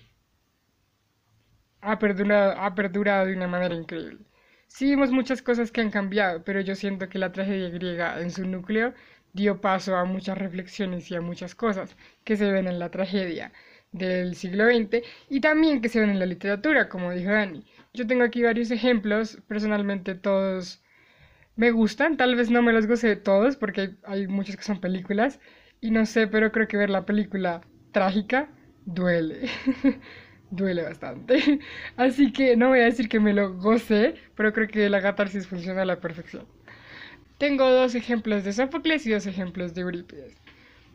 ha 1.81 1.97
perdurado, 1.97 2.51
ha 2.59 2.75
perdurado 2.75 3.25
de 3.25 3.35
una 3.35 3.47
manera 3.47 3.73
increíble. 3.73 4.19
Sí 4.67 4.85
vimos 4.91 5.09
muchas 5.11 5.41
cosas 5.41 5.71
que 5.71 5.81
han 5.81 5.89
cambiado, 5.89 6.43
pero 6.43 6.61
yo 6.61 6.75
siento 6.75 7.09
que 7.09 7.17
la 7.17 7.31
tragedia 7.31 7.69
griega 7.69 8.21
en 8.21 8.29
su 8.29 8.45
núcleo 8.45 8.93
dio 9.33 9.59
paso 9.59 9.95
a 9.95 10.05
muchas 10.05 10.37
reflexiones 10.37 11.09
y 11.09 11.15
a 11.15 11.21
muchas 11.21 11.55
cosas 11.55 11.97
que 12.23 12.37
se 12.37 12.51
ven 12.51 12.67
en 12.67 12.77
la 12.77 12.91
tragedia 12.91 13.51
del 13.91 14.35
siglo 14.35 14.65
XX 14.65 15.01
y 15.29 15.41
también 15.41 15.81
que 15.81 15.89
se 15.89 15.99
ven 15.99 16.11
en 16.11 16.19
la 16.19 16.27
literatura, 16.27 16.89
como 16.89 17.11
dijo 17.11 17.31
Dani. 17.31 17.65
Yo 17.93 18.05
tengo 18.05 18.23
aquí 18.23 18.43
varios 18.43 18.69
ejemplos, 18.69 19.39
personalmente 19.47 20.13
todos 20.13 20.82
me 21.55 21.71
gustan, 21.71 22.17
tal 22.17 22.35
vez 22.35 22.49
no 22.49 22.61
me 22.61 22.73
los 22.73 22.87
goce 22.87 23.15
todos 23.15 23.57
porque 23.57 23.95
hay, 24.03 24.27
muchos 24.27 24.55
que 24.55 24.63
son 24.63 24.79
películas 24.79 25.39
y 25.81 25.91
no 25.91 26.05
sé, 26.05 26.27
pero 26.27 26.51
creo 26.51 26.67
que 26.67 26.77
ver 26.77 26.89
la 26.89 27.05
película 27.05 27.61
trágica 27.91 28.49
duele. 28.85 29.49
duele 30.51 30.83
bastante. 30.83 31.59
Así 31.97 32.31
que 32.31 32.55
no 32.55 32.69
voy 32.69 32.79
a 32.79 32.85
decir 32.85 33.09
que 33.09 33.19
me 33.19 33.33
lo 33.33 33.53
goce, 33.55 34.15
pero 34.35 34.53
creo 34.53 34.67
que 34.67 34.89
la 34.89 35.01
catarsis 35.01 35.47
funciona 35.47 35.81
a 35.81 35.85
la 35.85 35.99
perfección. 35.99 36.45
Tengo 37.37 37.69
dos 37.69 37.95
ejemplos 37.95 38.43
de 38.43 38.53
Sófocles 38.53 39.05
y 39.05 39.11
dos 39.11 39.25
ejemplos 39.25 39.73
de 39.73 39.81
Eurípides. 39.81 40.35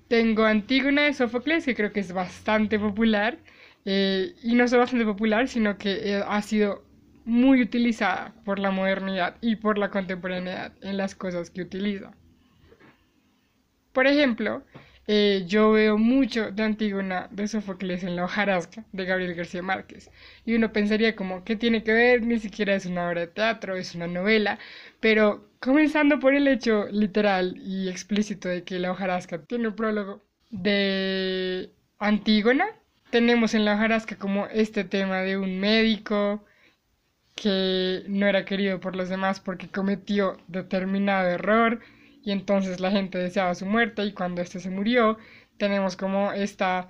Tengo 0.08 0.44
Antígona 0.44 1.02
de 1.02 1.12
Sófocles, 1.12 1.64
que 1.64 1.74
creo 1.74 1.92
que 1.92 2.00
es 2.00 2.12
bastante 2.12 2.78
popular, 2.78 3.38
eh, 3.84 4.34
y 4.42 4.54
no 4.54 4.66
solo 4.66 4.82
bastante 4.82 5.04
popular, 5.04 5.48
sino 5.48 5.76
que 5.76 6.14
eh, 6.16 6.22
ha 6.26 6.40
sido 6.42 6.82
muy 7.28 7.62
utilizada 7.62 8.34
por 8.44 8.58
la 8.58 8.70
modernidad 8.70 9.36
y 9.42 9.56
por 9.56 9.76
la 9.78 9.90
contemporaneidad 9.90 10.72
en 10.80 10.96
las 10.96 11.14
cosas 11.14 11.50
que 11.50 11.62
utiliza. 11.62 12.12
Por 13.92 14.06
ejemplo, 14.06 14.64
eh, 15.06 15.44
yo 15.46 15.72
veo 15.72 15.98
mucho 15.98 16.50
de 16.52 16.62
Antígona 16.62 17.28
de 17.30 17.46
Sófocles 17.48 18.02
en 18.02 18.16
la 18.16 18.24
hojarasca 18.24 18.84
de 18.92 19.04
Gabriel 19.04 19.34
García 19.34 19.62
Márquez. 19.62 20.10
Y 20.46 20.54
uno 20.54 20.72
pensaría 20.72 21.16
como, 21.16 21.44
¿qué 21.44 21.56
tiene 21.56 21.82
que 21.82 21.92
ver? 21.92 22.22
Ni 22.22 22.38
siquiera 22.38 22.74
es 22.74 22.86
una 22.86 23.08
obra 23.08 23.22
de 23.22 23.26
teatro, 23.26 23.76
es 23.76 23.94
una 23.94 24.06
novela. 24.06 24.58
Pero 25.00 25.50
comenzando 25.60 26.20
por 26.20 26.34
el 26.34 26.48
hecho 26.48 26.86
literal 26.90 27.56
y 27.58 27.88
explícito 27.88 28.48
de 28.48 28.64
que 28.64 28.78
la 28.78 28.92
hojarasca 28.92 29.42
tiene 29.42 29.68
un 29.68 29.76
prólogo 29.76 30.22
de 30.50 31.72
Antígona, 31.98 32.66
tenemos 33.10 33.54
en 33.54 33.64
la 33.64 33.74
hojarasca 33.74 34.16
como 34.16 34.46
este 34.46 34.84
tema 34.84 35.20
de 35.22 35.36
un 35.38 35.60
médico 35.60 36.44
que 37.40 38.02
no 38.08 38.26
era 38.26 38.44
querido 38.44 38.80
por 38.80 38.96
los 38.96 39.08
demás 39.08 39.38
porque 39.38 39.68
cometió 39.68 40.38
determinado 40.48 41.28
error 41.28 41.80
y 42.24 42.32
entonces 42.32 42.80
la 42.80 42.90
gente 42.90 43.16
deseaba 43.16 43.54
su 43.54 43.64
muerte 43.64 44.04
y 44.04 44.12
cuando 44.12 44.42
este 44.42 44.58
se 44.58 44.70
murió 44.70 45.18
tenemos 45.56 45.96
como 45.96 46.32
esta 46.32 46.88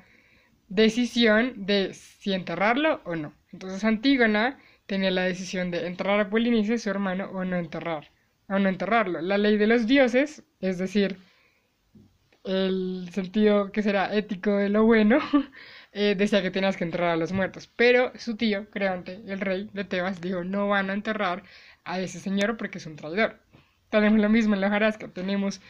decisión 0.68 1.66
de 1.66 1.92
si 1.92 2.32
enterrarlo 2.32 3.02
o 3.04 3.14
no. 3.14 3.34
Entonces 3.52 3.84
Antígona 3.84 4.58
tenía 4.86 5.10
la 5.10 5.24
decisión 5.24 5.70
de 5.70 5.86
enterrar 5.86 6.18
a 6.20 6.30
Polinices, 6.30 6.82
su 6.82 6.90
hermano, 6.90 7.30
o 7.32 7.44
no 7.44 7.56
enterrar, 7.56 8.10
o 8.48 8.58
no 8.58 8.70
enterrarlo. 8.70 9.20
La 9.20 9.36
ley 9.36 9.58
de 9.58 9.66
los 9.66 9.86
dioses, 9.86 10.44
es 10.60 10.78
decir, 10.78 11.18
el 12.44 13.08
sentido 13.12 13.70
que 13.70 13.82
será 13.82 14.14
ético 14.14 14.56
de 14.56 14.70
lo 14.70 14.84
bueno, 14.84 15.18
eh, 15.92 16.14
decía 16.16 16.42
que 16.42 16.50
tenías 16.50 16.76
que 16.76 16.84
enterrar 16.84 17.10
a 17.10 17.16
los 17.16 17.32
muertos. 17.32 17.68
Pero 17.76 18.12
su 18.16 18.36
tío, 18.36 18.68
Creonte, 18.70 19.22
el 19.26 19.40
rey 19.40 19.68
de 19.72 19.84
Tebas, 19.84 20.20
dijo 20.20 20.44
no 20.44 20.68
van 20.68 20.90
a 20.90 20.94
enterrar 20.94 21.42
a 21.84 22.00
ese 22.00 22.20
señor 22.20 22.56
porque 22.56 22.78
es 22.78 22.86
un 22.86 22.96
traidor. 22.96 23.38
Tenemos 23.90 24.20
lo 24.20 24.28
mismo 24.28 24.54
en 24.54 24.60
la 24.60 24.68
hojarasca. 24.68 25.08
Tenemos 25.08 25.60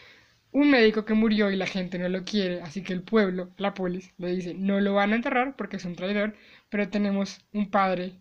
un 0.52 0.70
médico 0.70 1.04
que 1.04 1.14
murió 1.14 1.50
y 1.50 1.56
la 1.56 1.66
gente 1.66 1.98
no 1.98 2.08
lo 2.08 2.24
quiere, 2.24 2.60
así 2.62 2.82
que 2.82 2.92
el 2.92 3.02
pueblo, 3.02 3.50
la 3.56 3.74
polis, 3.74 4.12
le 4.18 4.28
dice 4.34 4.54
no 4.54 4.80
lo 4.80 4.94
van 4.94 5.12
a 5.12 5.16
enterrar 5.16 5.56
porque 5.56 5.76
es 5.76 5.84
un 5.86 5.96
traidor, 5.96 6.34
pero 6.70 6.88
tenemos 6.90 7.40
un 7.52 7.70
padre, 7.70 8.14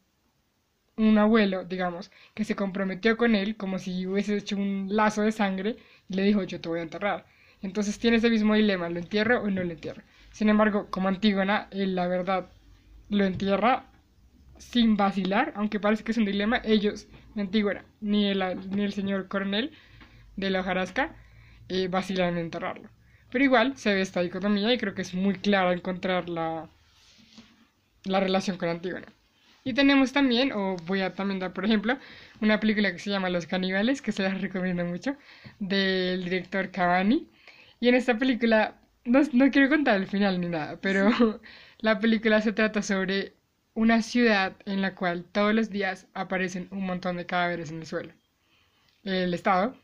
un 0.98 1.18
abuelo, 1.18 1.64
digamos, 1.64 2.12
que 2.34 2.44
se 2.44 2.56
comprometió 2.56 3.16
con 3.18 3.36
él 3.36 3.56
como 3.56 3.80
si 3.80 4.06
hubiese 4.06 4.36
hecho 4.38 4.58
un 4.58 4.88
lazo 4.92 5.22
de 5.22 5.32
sangre 5.32 5.78
y 6.10 6.16
le 6.16 6.24
dijo 6.24 6.44
yo 6.44 6.60
te 6.60 6.68
voy 6.70 6.80
a 6.80 6.84
enterrar. 6.84 7.26
Entonces 7.62 8.00
tiene 8.00 8.18
ese 8.18 8.30
mismo 8.30 8.54
dilema, 8.56 8.90
¿lo 8.90 9.00
entierro 9.00 9.42
o 9.42 9.50
no 9.50 9.64
lo 9.64 9.72
entierro? 9.72 10.04
Sin 10.38 10.50
embargo, 10.50 10.86
como 10.92 11.08
Antígona, 11.08 11.68
él 11.72 11.96
la 11.96 12.08
verdad 12.08 12.52
lo 13.10 13.26
entierra 13.26 13.86
sin 14.60 14.96
vacilar, 14.96 15.52
aunque 15.56 15.80
parece 15.80 16.04
que 16.04 16.12
es 16.12 16.18
un 16.20 16.26
dilema, 16.26 16.62
ellos, 16.64 17.08
Antígona, 17.36 17.84
ni 18.02 18.28
el, 18.28 18.44
ni 18.70 18.84
el 18.84 18.94
señor 18.94 19.30
coronel, 19.30 19.72
de 20.36 20.52
la 20.52 20.60
hojarasca 20.60 21.16
eh, 21.70 21.88
vacilan 21.88 22.34
en 22.34 22.38
enterrarlo. 22.38 22.88
Pero 23.32 23.46
igual 23.46 23.78
se 23.78 23.92
ve 23.96 24.02
esta 24.02 24.22
dicotomía 24.22 24.72
y 24.72 24.78
creo 24.78 24.94
que 24.94 25.02
es 25.02 25.16
muy 25.16 25.34
claro 25.34 25.72
encontrar 25.72 26.30
la, 26.30 26.70
la 28.04 28.20
relación 28.20 28.58
con 28.58 28.70
Antígona. 28.70 29.08
Y 29.64 29.74
tenemos 29.74 30.14
también, 30.14 30.52
o 30.52 30.76
voy 30.86 31.02
a 31.02 31.16
también 31.16 31.40
dar 31.40 31.52
por 31.52 31.66
ejemplo, 31.66 31.98
una 32.42 32.60
película 32.60 32.92
que 32.92 33.00
se 33.00 33.10
llama 33.10 33.32
Los 33.32 33.48
Caníbales, 33.48 34.04
que 34.04 34.12
se 34.12 34.22
las 34.22 34.40
recomiendo 34.46 34.86
mucho, 34.86 35.18
del 35.58 36.26
director 36.26 36.70
Cavani. 36.70 37.28
Y 37.80 37.88
en 37.88 37.96
esta 37.96 38.20
película, 38.20 38.76
no, 39.08 39.22
no 39.34 39.52
quiero 39.52 39.70
contar 39.70 39.96
el 39.98 40.08
final 40.08 40.40
ni 40.42 40.50
nada, 40.50 40.80
pero 40.82 41.10
la 41.80 42.00
película 42.00 42.42
se 42.42 42.54
trata 42.54 42.82
sobre 42.82 43.34
una 43.74 44.02
ciudad 44.02 44.56
en 44.66 44.82
la 44.82 44.96
cual 44.96 45.26
todos 45.26 45.54
los 45.54 45.70
días 45.70 46.08
aparecen 46.14 46.68
un 46.72 46.86
montón 46.86 47.18
de 47.18 47.26
cadáveres 47.26 47.72
en 47.72 47.80
el 47.80 47.86
suelo. 47.86 48.14
El 49.04 49.34
Estado, 49.34 49.78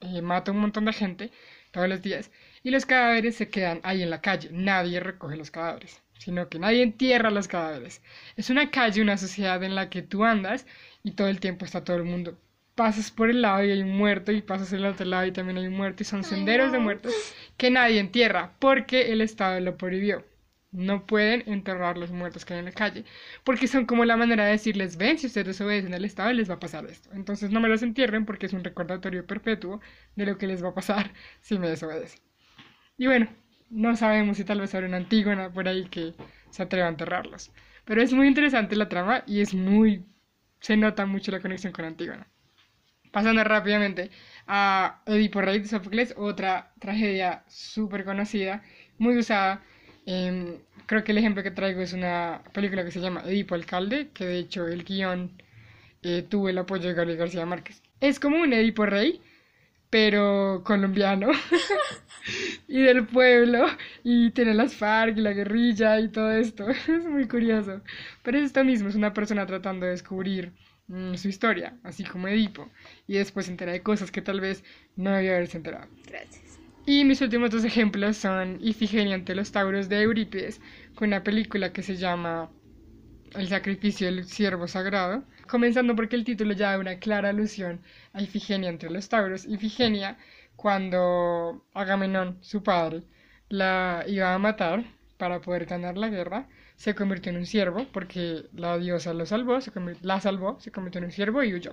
eh, 0.00 0.22
mata 0.22 0.52
un 0.52 0.60
montón 0.60 0.86
de 0.86 0.92
gente 0.92 1.32
todos 1.72 1.88
los 1.88 2.02
días 2.02 2.30
y 2.62 2.70
los 2.70 2.86
cadáveres 2.86 3.36
se 3.36 3.50
quedan 3.50 3.80
ahí 3.84 4.02
en 4.02 4.10
la 4.10 4.20
calle. 4.22 4.50
Nadie 4.52 5.00
recoge 5.00 5.36
los 5.36 5.50
cadáveres, 5.50 6.02
sino 6.18 6.48
que 6.48 6.58
nadie 6.58 6.82
entierra 6.82 7.30
los 7.30 7.48
cadáveres. 7.48 8.02
Es 8.36 8.50
una 8.50 8.70
calle, 8.70 9.02
una 9.02 9.18
sociedad 9.18 9.62
en 9.64 9.74
la 9.76 9.90
que 9.90 10.02
tú 10.02 10.24
andas 10.24 10.66
y 11.04 11.12
todo 11.12 11.28
el 11.28 11.40
tiempo 11.40 11.64
está 11.64 11.84
todo 11.84 11.96
el 11.96 12.04
mundo. 12.04 12.38
Pasas 12.78 13.10
por 13.10 13.28
el 13.28 13.42
lado 13.42 13.64
y 13.64 13.72
hay 13.72 13.82
un 13.82 13.96
muerto 13.96 14.30
y 14.30 14.40
pasas 14.40 14.72
el 14.72 14.84
otro 14.86 15.04
lado 15.04 15.26
y 15.26 15.32
también 15.32 15.58
hay 15.58 15.66
un 15.66 15.76
muerto 15.76 16.04
y 16.04 16.06
son 16.06 16.22
senderos 16.22 16.70
de 16.70 16.78
muertos 16.78 17.12
que 17.56 17.72
nadie 17.72 17.98
entierra 17.98 18.54
porque 18.60 19.10
el 19.12 19.20
Estado 19.20 19.58
lo 19.58 19.76
prohibió. 19.76 20.24
No 20.70 21.04
pueden 21.04 21.42
enterrar 21.46 21.98
los 21.98 22.12
muertos 22.12 22.44
que 22.44 22.54
hay 22.54 22.60
en 22.60 22.66
la 22.66 22.72
calle, 22.72 23.04
porque 23.42 23.66
son 23.66 23.84
como 23.84 24.04
la 24.04 24.16
manera 24.16 24.44
de 24.44 24.52
decirles, 24.52 24.96
ven, 24.96 25.18
si 25.18 25.26
ustedes 25.26 25.60
obedecen 25.60 25.92
al 25.92 26.04
Estado, 26.04 26.32
les 26.32 26.48
va 26.48 26.54
a 26.54 26.60
pasar 26.60 26.86
esto. 26.86 27.10
Entonces 27.14 27.50
no 27.50 27.58
me 27.60 27.68
los 27.68 27.82
entierren 27.82 28.24
porque 28.24 28.46
es 28.46 28.52
un 28.52 28.62
recordatorio 28.62 29.26
perpetuo 29.26 29.80
de 30.14 30.26
lo 30.26 30.38
que 30.38 30.46
les 30.46 30.62
va 30.62 30.68
a 30.68 30.74
pasar 30.74 31.10
si 31.40 31.58
me 31.58 31.68
desobedecen. 31.68 32.20
Y 32.96 33.06
bueno, 33.08 33.28
no 33.70 33.96
sabemos 33.96 34.36
si 34.36 34.44
tal 34.44 34.60
vez 34.60 34.72
habrá 34.76 34.86
una 34.86 34.98
Antígona 34.98 35.52
por 35.52 35.66
ahí 35.68 35.88
que 35.88 36.14
se 36.50 36.62
atreva 36.62 36.86
a 36.86 36.90
enterrarlos. 36.90 37.50
Pero 37.84 38.02
es 38.02 38.12
muy 38.12 38.28
interesante 38.28 38.76
la 38.76 38.88
trama 38.88 39.24
y 39.26 39.40
es 39.40 39.52
muy... 39.52 40.04
se 40.60 40.76
nota 40.76 41.06
mucho 41.06 41.32
la 41.32 41.40
conexión 41.40 41.72
con 41.72 41.84
Antígona. 41.84 42.28
Pasando 43.18 43.42
rápidamente 43.44 44.10
a 44.46 45.02
Edipo 45.06 45.40
Rey 45.40 45.58
de 45.58 45.68
Sófocles, 45.68 46.14
otra 46.16 46.72
tragedia 46.78 47.42
súper 47.48 48.04
conocida, 48.04 48.62
muy 48.98 49.18
usada 49.18 49.60
Em, 50.10 50.56
creo 50.86 51.04
que 51.04 51.12
el 51.12 51.18
ejemplo 51.18 51.42
que 51.42 51.50
traigo 51.50 51.82
es 51.82 51.92
una 51.92 52.40
película 52.54 52.82
que 52.82 52.90
se 52.90 53.00
llama 53.00 53.22
Edipo 53.26 53.54
Alcalde, 53.54 54.08
que 54.14 54.24
de 54.24 54.38
hecho 54.38 54.66
el 54.66 54.82
guion 54.84 55.30
eh, 56.02 56.24
tuvo 56.26 56.48
el 56.48 56.56
apoyo 56.56 56.88
de 56.88 56.94
Gabriel 56.94 57.18
García 57.18 57.44
Márquez. 57.44 57.82
Es 58.00 58.18
como 58.18 58.38
un 58.40 58.54
Edipo 58.54 58.86
Rey, 58.86 59.20
pero 59.90 60.62
colombiano 60.64 61.28
y 62.68 62.80
del 62.82 63.06
pueblo 63.06 63.66
y 64.02 64.30
tiene 64.30 64.54
las 64.54 64.74
FARC 64.76 65.18
y 65.18 65.20
la 65.20 65.34
guerrilla 65.34 66.00
y 66.00 66.08
todo 66.08 66.30
esto. 66.32 66.70
es 66.70 67.04
muy 67.04 67.28
curioso. 67.28 67.82
Pero 68.22 68.38
es 68.38 68.44
esto 68.44 68.64
mismo, 68.64 68.88
es 68.88 68.94
una 68.94 69.12
persona 69.12 69.44
tratando 69.44 69.84
de 69.84 69.92
descubrir 69.92 70.52
mm, 70.88 71.14
su 71.14 71.28
historia, 71.28 71.76
así 71.82 72.04
como 72.04 72.28
Edipo, 72.28 72.68
y 73.06 73.14
después 73.14 73.46
se 73.46 73.52
entera 73.52 73.72
de 73.72 73.82
cosas 73.82 74.10
que 74.10 74.22
tal 74.22 74.40
vez 74.40 74.64
no 74.96 75.12
debía 75.12 75.36
haberse 75.36 75.58
enterado. 75.58 75.88
Gracias. 76.06 76.58
Y 76.90 77.04
mis 77.04 77.20
últimos 77.20 77.50
dos 77.50 77.64
ejemplos 77.64 78.16
son 78.16 78.58
Ifigenia 78.62 79.14
ante 79.14 79.34
los 79.34 79.52
Tauros 79.52 79.90
de 79.90 80.00
Eurípides, 80.00 80.60
con 80.94 81.08
una 81.08 81.22
película 81.22 81.70
que 81.70 81.82
se 81.82 81.96
llama 81.96 82.50
El 83.34 83.48
sacrificio 83.48 84.06
del 84.06 84.24
ciervo 84.24 84.66
sagrado, 84.66 85.22
comenzando 85.46 85.94
porque 85.94 86.16
el 86.16 86.24
título 86.24 86.54
ya 86.54 86.70
da 86.70 86.78
una 86.78 86.98
clara 86.98 87.28
alusión 87.28 87.82
a 88.14 88.22
Ifigenia 88.22 88.70
entre 88.70 88.88
los 88.88 89.08
Tauros. 89.10 89.44
Ifigenia, 89.44 90.16
cuando 90.56 91.62
Agamenón, 91.74 92.38
su 92.40 92.62
padre, 92.62 93.02
la 93.50 94.04
iba 94.06 94.32
a 94.32 94.38
matar 94.38 94.84
para 95.18 95.42
poder 95.42 95.66
ganar 95.66 95.98
la 95.98 96.08
guerra, 96.08 96.48
se 96.78 96.94
convirtió 96.94 97.30
en 97.30 97.38
un 97.38 97.46
ciervo 97.46 97.86
porque 97.92 98.44
la 98.52 98.78
diosa 98.78 99.12
lo 99.12 99.26
salvó, 99.26 99.60
se 99.60 99.72
la 100.02 100.20
salvó, 100.20 100.60
se 100.60 100.70
convirtió 100.70 101.00
en 101.00 101.06
un 101.06 101.10
ciervo 101.10 101.42
y 101.42 101.52
huyó. 101.52 101.72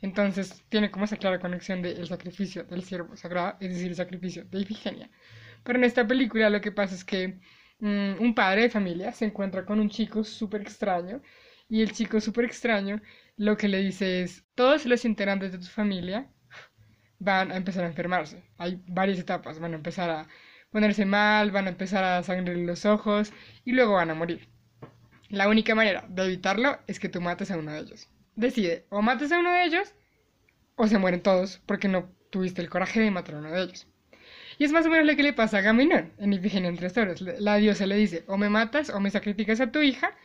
Entonces 0.00 0.64
tiene 0.70 0.90
como 0.90 1.04
esa 1.04 1.18
clara 1.18 1.38
conexión 1.38 1.82
del 1.82 2.06
sacrificio 2.08 2.64
del 2.64 2.82
siervo 2.82 3.14
sagrado, 3.16 3.58
es 3.60 3.68
decir, 3.68 3.88
el 3.88 3.94
sacrificio 3.96 4.44
de 4.46 4.60
Ifigenia. 4.60 5.10
Pero 5.62 5.78
en 5.78 5.84
esta 5.84 6.06
película 6.06 6.48
lo 6.48 6.62
que 6.62 6.72
pasa 6.72 6.94
es 6.94 7.04
que 7.04 7.40
mm, 7.80 8.20
un 8.20 8.34
padre 8.34 8.62
de 8.62 8.70
familia 8.70 9.12
se 9.12 9.26
encuentra 9.26 9.66
con 9.66 9.80
un 9.80 9.90
chico 9.90 10.24
súper 10.24 10.62
extraño 10.62 11.20
y 11.68 11.82
el 11.82 11.92
chico 11.92 12.18
súper 12.18 12.46
extraño 12.46 13.02
lo 13.36 13.56
que 13.58 13.68
le 13.68 13.78
dice 13.82 14.22
es, 14.22 14.44
todos 14.54 14.86
los 14.86 15.04
integrantes 15.04 15.52
de 15.52 15.58
tu 15.58 15.66
familia 15.66 16.30
van 17.18 17.52
a 17.52 17.56
empezar 17.56 17.84
a 17.84 17.88
enfermarse. 17.88 18.42
Hay 18.56 18.82
varias 18.86 19.18
etapas, 19.18 19.58
van 19.60 19.72
a 19.74 19.76
empezar 19.76 20.08
a 20.10 20.28
ponerse 20.70 21.04
mal, 21.04 21.50
van 21.50 21.66
a 21.66 21.70
empezar 21.70 22.04
a 22.04 22.22
sangrar 22.22 22.56
los 22.56 22.84
ojos 22.84 23.32
y 23.64 23.72
luego 23.72 23.94
van 23.94 24.10
a 24.10 24.14
morir. 24.14 24.48
La 25.28 25.48
única 25.48 25.74
manera 25.74 26.04
de 26.08 26.24
evitarlo 26.24 26.78
es 26.86 27.00
que 27.00 27.08
tú 27.08 27.20
mates 27.20 27.50
a 27.50 27.58
uno 27.58 27.72
de 27.72 27.80
ellos 27.80 28.08
decide 28.38 28.86
o 28.88 29.02
matas 29.02 29.32
a 29.32 29.38
uno 29.40 29.50
de 29.50 29.64
ellos 29.64 29.94
o 30.76 30.86
se 30.86 30.98
mueren 30.98 31.22
todos 31.22 31.60
porque 31.66 31.88
no 31.88 32.08
tuviste 32.30 32.62
el 32.62 32.70
coraje 32.70 33.00
de 33.00 33.10
matar 33.10 33.34
a 33.34 33.38
uno 33.38 33.50
de 33.50 33.62
ellos. 33.62 33.86
Y 34.58 34.64
es 34.64 34.72
más 34.72 34.86
o 34.86 34.90
menos 34.90 35.06
lo 35.06 35.16
que 35.16 35.22
le 35.22 35.32
pasa 35.32 35.58
a 35.58 35.60
Gaminón 35.60 36.12
en 36.18 36.32
Ifigenia 36.32 36.68
entre 36.68 36.90
Toros. 36.90 37.20
La 37.20 37.56
diosa 37.56 37.86
le 37.86 37.96
dice, 37.96 38.24
o 38.26 38.36
me 38.36 38.48
matas 38.48 38.90
o 38.90 39.00
me 39.00 39.10
sacrificas 39.10 39.60
a 39.60 39.70
tu 39.70 39.80
hija, 39.80 40.16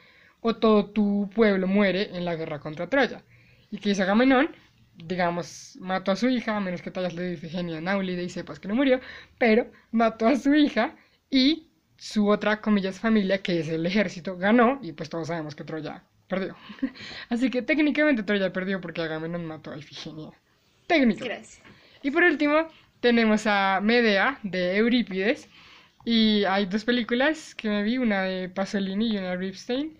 o 0.41 0.56
todo 0.56 0.88
tu 0.91 1.30
pueblo 1.34 1.68
muere 1.68 2.16
en 2.16 2.26
la 2.26 2.36
guerra 2.36 2.60
contra 2.60 2.88
Troya. 2.88 3.24
Y 3.72 3.78
que 3.78 3.89
dice 3.89 4.04
Agamenón, 4.04 4.50
digamos, 4.96 5.78
mató 5.80 6.12
a 6.12 6.16
su 6.16 6.30
hija, 6.30 6.56
a 6.56 6.60
menos 6.60 6.82
que 6.82 6.91
te 6.91 7.00
hayas 7.00 7.14
leído 7.14 7.34
Ifigenia 7.34 7.82
Naulide 7.82 8.24
y 8.24 8.30
sepas 8.30 8.60
que 8.60 8.68
no 8.68 8.76
murió, 8.76 9.00
pero 9.38 9.72
mató 9.91 10.28
a 10.28 10.36
su 10.36 10.54
hija 10.54 10.96
y 11.30 11.70
su 11.98 12.28
otra, 12.30 12.62
comillas, 12.62 13.00
familia, 13.00 13.41
que 13.41 13.60
es 13.60 13.70
el 13.70 13.86
ejército, 13.86 14.38
ganó, 14.38 14.80
y 14.82 14.91
pues 14.91 15.10
todos 15.10 15.28
sabemos 15.28 15.56
que 15.56 15.64
Troya 15.64 16.04
perdió. 16.28 16.56
Así 17.30 17.50
que 17.50 17.62
técnicamente 17.62 18.24
Troya 18.24 18.52
perdió 18.52 18.82
porque 18.82 19.02
Agamenón 19.02 19.46
mató 19.46 19.72
a 19.72 19.78
Ifigenia. 19.78 20.32
Técnico. 20.88 21.24
Gracias. 21.26 21.62
Y 22.02 22.12
por 22.12 22.24
último, 22.24 22.68
tenemos 23.00 23.48
a 23.48 23.80
Medea 23.82 24.39
de 24.44 24.78
Eurípides. 24.78 25.50
Y 26.06 26.44
hay 26.44 26.66
dos 26.66 26.84
películas 26.84 27.56
que 27.56 27.70
me 27.70 27.84
vi, 27.84 27.98
una 27.98 28.24
de 28.24 28.50
Pasolini 28.50 29.14
y 29.14 29.18
una 29.18 29.32
de 29.32 29.38
Ripstein. 29.38 29.98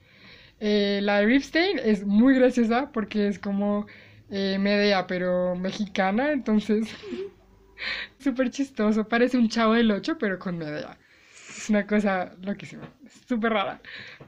Eh, 0.60 1.00
la 1.02 1.20
de 1.20 1.26
Ripstein 1.26 1.80
es 1.80 2.06
muy 2.06 2.36
graciosa 2.36 2.92
porque 2.92 3.28
es 3.28 3.40
como 3.40 3.88
eh, 4.30 5.04
pero 5.08 5.56
mexicana, 5.56 6.32
entonces 6.32 6.88
súper 8.20 8.50
chistoso. 8.50 9.08
Parece 9.08 9.38
un 9.38 9.50
chavo 9.50 9.74
del 9.74 9.92
8, 9.92 10.18
pero 10.18 10.40
con 10.40 10.58
Medea. 10.58 10.98
Es 11.58 11.70
una 11.70 11.86
cosa 11.88 12.36
loquísima, 12.42 12.90
súper 13.28 13.54
rara. 13.54 13.82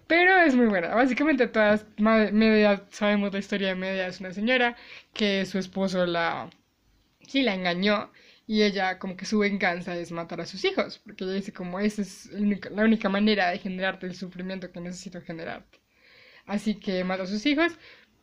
Pero 0.07 0.37
es 0.41 0.55
muy 0.55 0.67
buena. 0.67 0.93
Básicamente 0.95 1.47
todas, 1.47 1.85
Media, 1.97 2.85
sabemos 2.91 3.33
la 3.33 3.39
historia 3.39 3.69
de 3.69 3.75
Media, 3.75 4.07
es 4.07 4.19
una 4.19 4.31
señora 4.31 4.75
que 5.13 5.45
su 5.45 5.57
esposo 5.57 6.05
la, 6.05 6.49
sí, 7.27 7.41
la 7.43 7.55
engañó 7.55 8.11
y 8.47 8.63
ella 8.63 8.99
como 8.99 9.17
que 9.17 9.25
su 9.25 9.39
venganza 9.39 9.97
es 9.97 10.11
matar 10.11 10.41
a 10.41 10.45
sus 10.45 10.63
hijos, 10.65 10.99
porque 11.03 11.23
ella 11.23 11.33
dice 11.33 11.51
como 11.53 11.79
esa 11.79 12.01
es 12.03 12.29
la 12.31 12.83
única 12.83 13.09
manera 13.09 13.49
de 13.49 13.59
generarte 13.59 14.05
el 14.05 14.15
sufrimiento 14.15 14.71
que 14.71 14.79
necesito 14.81 15.21
generarte. 15.21 15.79
Así 16.45 16.75
que 16.75 17.03
mata 17.03 17.23
a 17.23 17.27
sus 17.27 17.45
hijos. 17.45 17.73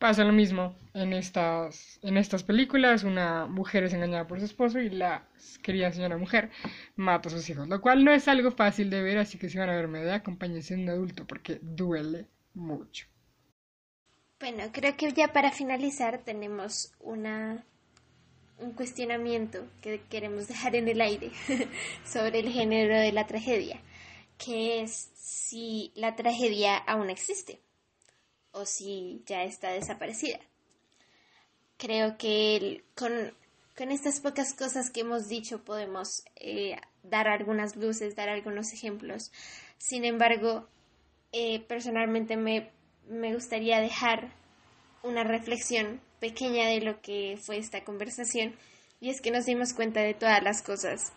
Pasa 0.02 0.24
lo 0.24 0.32
mismo 0.32 0.74
en 0.94 1.12
estas, 1.12 2.00
en 2.02 2.16
estas 2.16 2.42
películas. 2.42 3.04
Una 3.04 3.46
mujer 3.46 3.84
es 3.84 3.92
engañada 3.92 4.26
por 4.26 4.40
su 4.40 4.46
esposo 4.46 4.80
y 4.80 4.90
la 4.90 5.28
querida 5.62 5.92
señora 5.92 6.16
mujer 6.16 6.50
mata 6.96 7.28
a 7.28 7.30
sus 7.30 7.48
hijos. 7.48 7.68
Lo 7.68 7.80
cual 7.80 8.02
no 8.02 8.10
es 8.10 8.26
algo 8.26 8.50
fácil 8.50 8.90
de 8.90 9.00
ver, 9.00 9.18
así 9.18 9.38
que 9.38 9.48
si 9.48 9.58
van 9.58 9.70
a 9.70 9.76
ver 9.76 9.86
media, 9.86 10.16
acompáñense 10.16 10.74
de 10.74 10.82
un 10.82 10.88
adulto 10.88 11.24
porque 11.24 11.60
duele 11.62 12.26
mucho. 12.52 13.06
Bueno, 14.40 14.64
creo 14.72 14.96
que 14.96 15.12
ya 15.12 15.32
para 15.32 15.52
finalizar 15.52 16.18
tenemos 16.24 16.92
una 16.98 17.64
un 18.58 18.72
cuestionamiento 18.72 19.68
que 19.82 20.00
queremos 20.10 20.48
dejar 20.48 20.74
en 20.74 20.88
el 20.88 21.00
aire 21.00 21.30
sobre 22.04 22.40
el 22.40 22.48
género 22.48 22.98
de 22.98 23.12
la 23.12 23.28
tragedia, 23.28 23.80
que 24.36 24.82
es 24.82 25.12
si 25.14 25.92
la 25.94 26.16
tragedia 26.16 26.76
aún 26.76 27.08
existe 27.08 27.60
o 28.52 28.66
si 28.66 29.22
ya 29.26 29.44
está 29.44 29.70
desaparecida. 29.70 30.38
Creo 31.78 32.16
que 32.16 32.84
con, 32.94 33.34
estas 33.90 34.20
pocas 34.20 34.54
cosas 34.54 34.90
que 34.90 35.00
hemos 35.00 35.28
dicho 35.28 35.64
podemos 35.64 36.24
eh, 36.36 36.76
dar 37.02 37.28
algunas 37.28 37.74
luces, 37.76 38.14
dar 38.14 38.28
algunos 38.28 38.72
ejemplos. 38.72 39.32
Sin 39.78 40.04
embargo, 40.04 40.68
eh, 41.32 41.60
personalmente 41.66 42.36
me, 42.36 42.70
me 43.08 43.34
gustaría 43.34 43.80
dejar 43.80 44.32
una 45.02 45.24
reflexión 45.24 46.00
pequeña 46.20 46.68
de 46.68 46.80
lo 46.80 47.00
que 47.00 47.36
fue 47.40 47.58
esta 47.58 47.82
conversación 47.82 48.54
y 49.00 49.10
es 49.10 49.20
que 49.20 49.32
nos 49.32 49.46
dimos 49.46 49.72
cuenta 49.74 50.00
de 50.00 50.14
todas 50.14 50.40
las 50.42 50.62
cosas 50.62 51.12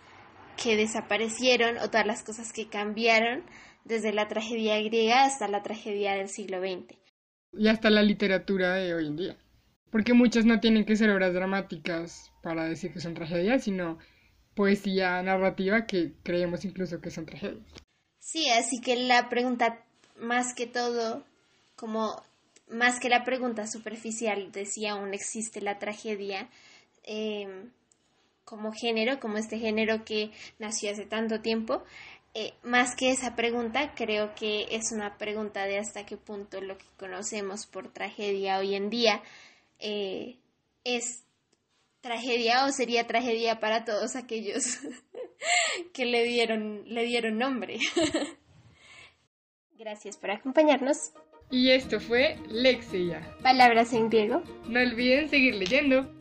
que 0.62 0.76
desaparecieron 0.76 1.78
o 1.78 1.90
todas 1.90 2.08
las 2.08 2.24
cosas 2.24 2.52
que 2.52 2.68
cambiaron 2.68 3.44
desde 3.84 4.12
la 4.12 4.28
tragedia 4.28 4.82
griega 4.82 5.26
hasta 5.26 5.48
la 5.48 5.62
tragedia 5.62 6.16
del 6.16 6.30
siglo 6.30 6.60
XX. 6.60 7.05
Y 7.58 7.68
hasta 7.68 7.90
la 7.90 8.04
literatura 8.04 8.76
de 8.76 8.94
hoy 8.94 9.08
en 9.08 9.16
día. 9.16 9.38
Porque 9.92 10.14
muchas 10.14 10.46
no 10.46 10.60
tienen 10.60 10.86
que 10.86 10.96
ser 10.96 11.10
obras 11.10 11.34
dramáticas 11.34 12.32
para 12.42 12.66
decir 12.66 12.92
que 12.92 13.00
son 13.00 13.14
tragedias, 13.14 13.64
sino 13.64 13.98
poesía 14.56 15.22
narrativa 15.22 15.86
que 15.86 16.14
creemos 16.24 16.66
incluso 16.66 17.02
que 17.02 17.12
son 17.12 17.26
tragedias. 17.26 17.66
Sí, 18.20 18.50
así 18.50 18.82
que 18.82 18.96
la 18.96 19.30
pregunta 19.30 19.84
más 20.20 20.54
que 20.56 20.66
todo, 20.66 21.24
como 21.76 22.22
más 22.70 23.00
que 23.00 23.10
la 23.10 23.24
pregunta 23.24 23.68
superficial 23.68 24.52
de 24.52 24.66
si 24.66 24.88
aún 24.88 25.14
existe 25.14 25.62
la 25.62 25.78
tragedia, 25.78 26.50
eh, 27.04 27.70
como 28.44 28.72
género, 28.72 29.20
como 29.20 29.38
este 29.38 29.60
género 29.60 30.06
que 30.06 30.32
nació 30.60 30.92
hace 30.92 31.06
tanto 31.06 31.42
tiempo, 31.42 31.84
eh, 32.38 32.54
más 32.64 32.96
que 32.98 33.12
esa 33.12 33.34
pregunta, 33.34 33.94
creo 33.96 34.36
que 34.36 34.68
es 34.70 34.92
una 34.92 35.18
pregunta 35.18 35.64
de 35.64 35.78
hasta 35.78 36.06
qué 36.06 36.18
punto 36.18 36.60
lo 36.60 36.78
que 36.78 36.84
conocemos 36.98 37.66
por 37.66 37.94
tragedia 37.94 38.60
hoy 38.60 38.76
en 38.76 38.90
día 38.90 39.24
eh, 39.80 40.36
es 40.84 41.24
tragedia 42.02 42.66
o 42.66 42.72
sería 42.74 43.08
tragedia 43.08 43.62
para 43.62 43.86
todos 43.86 44.18
aquellos 44.18 44.80
que 45.94 46.04
le 46.04 46.26
dieron, 46.26 46.84
le 46.88 47.06
dieron 47.06 47.38
nombre. 47.38 47.80
Gracias 49.78 50.18
por 50.18 50.32
acompañarnos. 50.32 51.14
Y 51.52 51.72
esto 51.72 52.02
fue 52.02 52.38
Lexia. 52.50 53.22
Palabras 53.44 53.94
en 53.94 54.10
griego. 54.10 54.44
No 54.68 54.82
olviden 54.82 55.30
seguir 55.30 55.56
leyendo. 55.56 56.12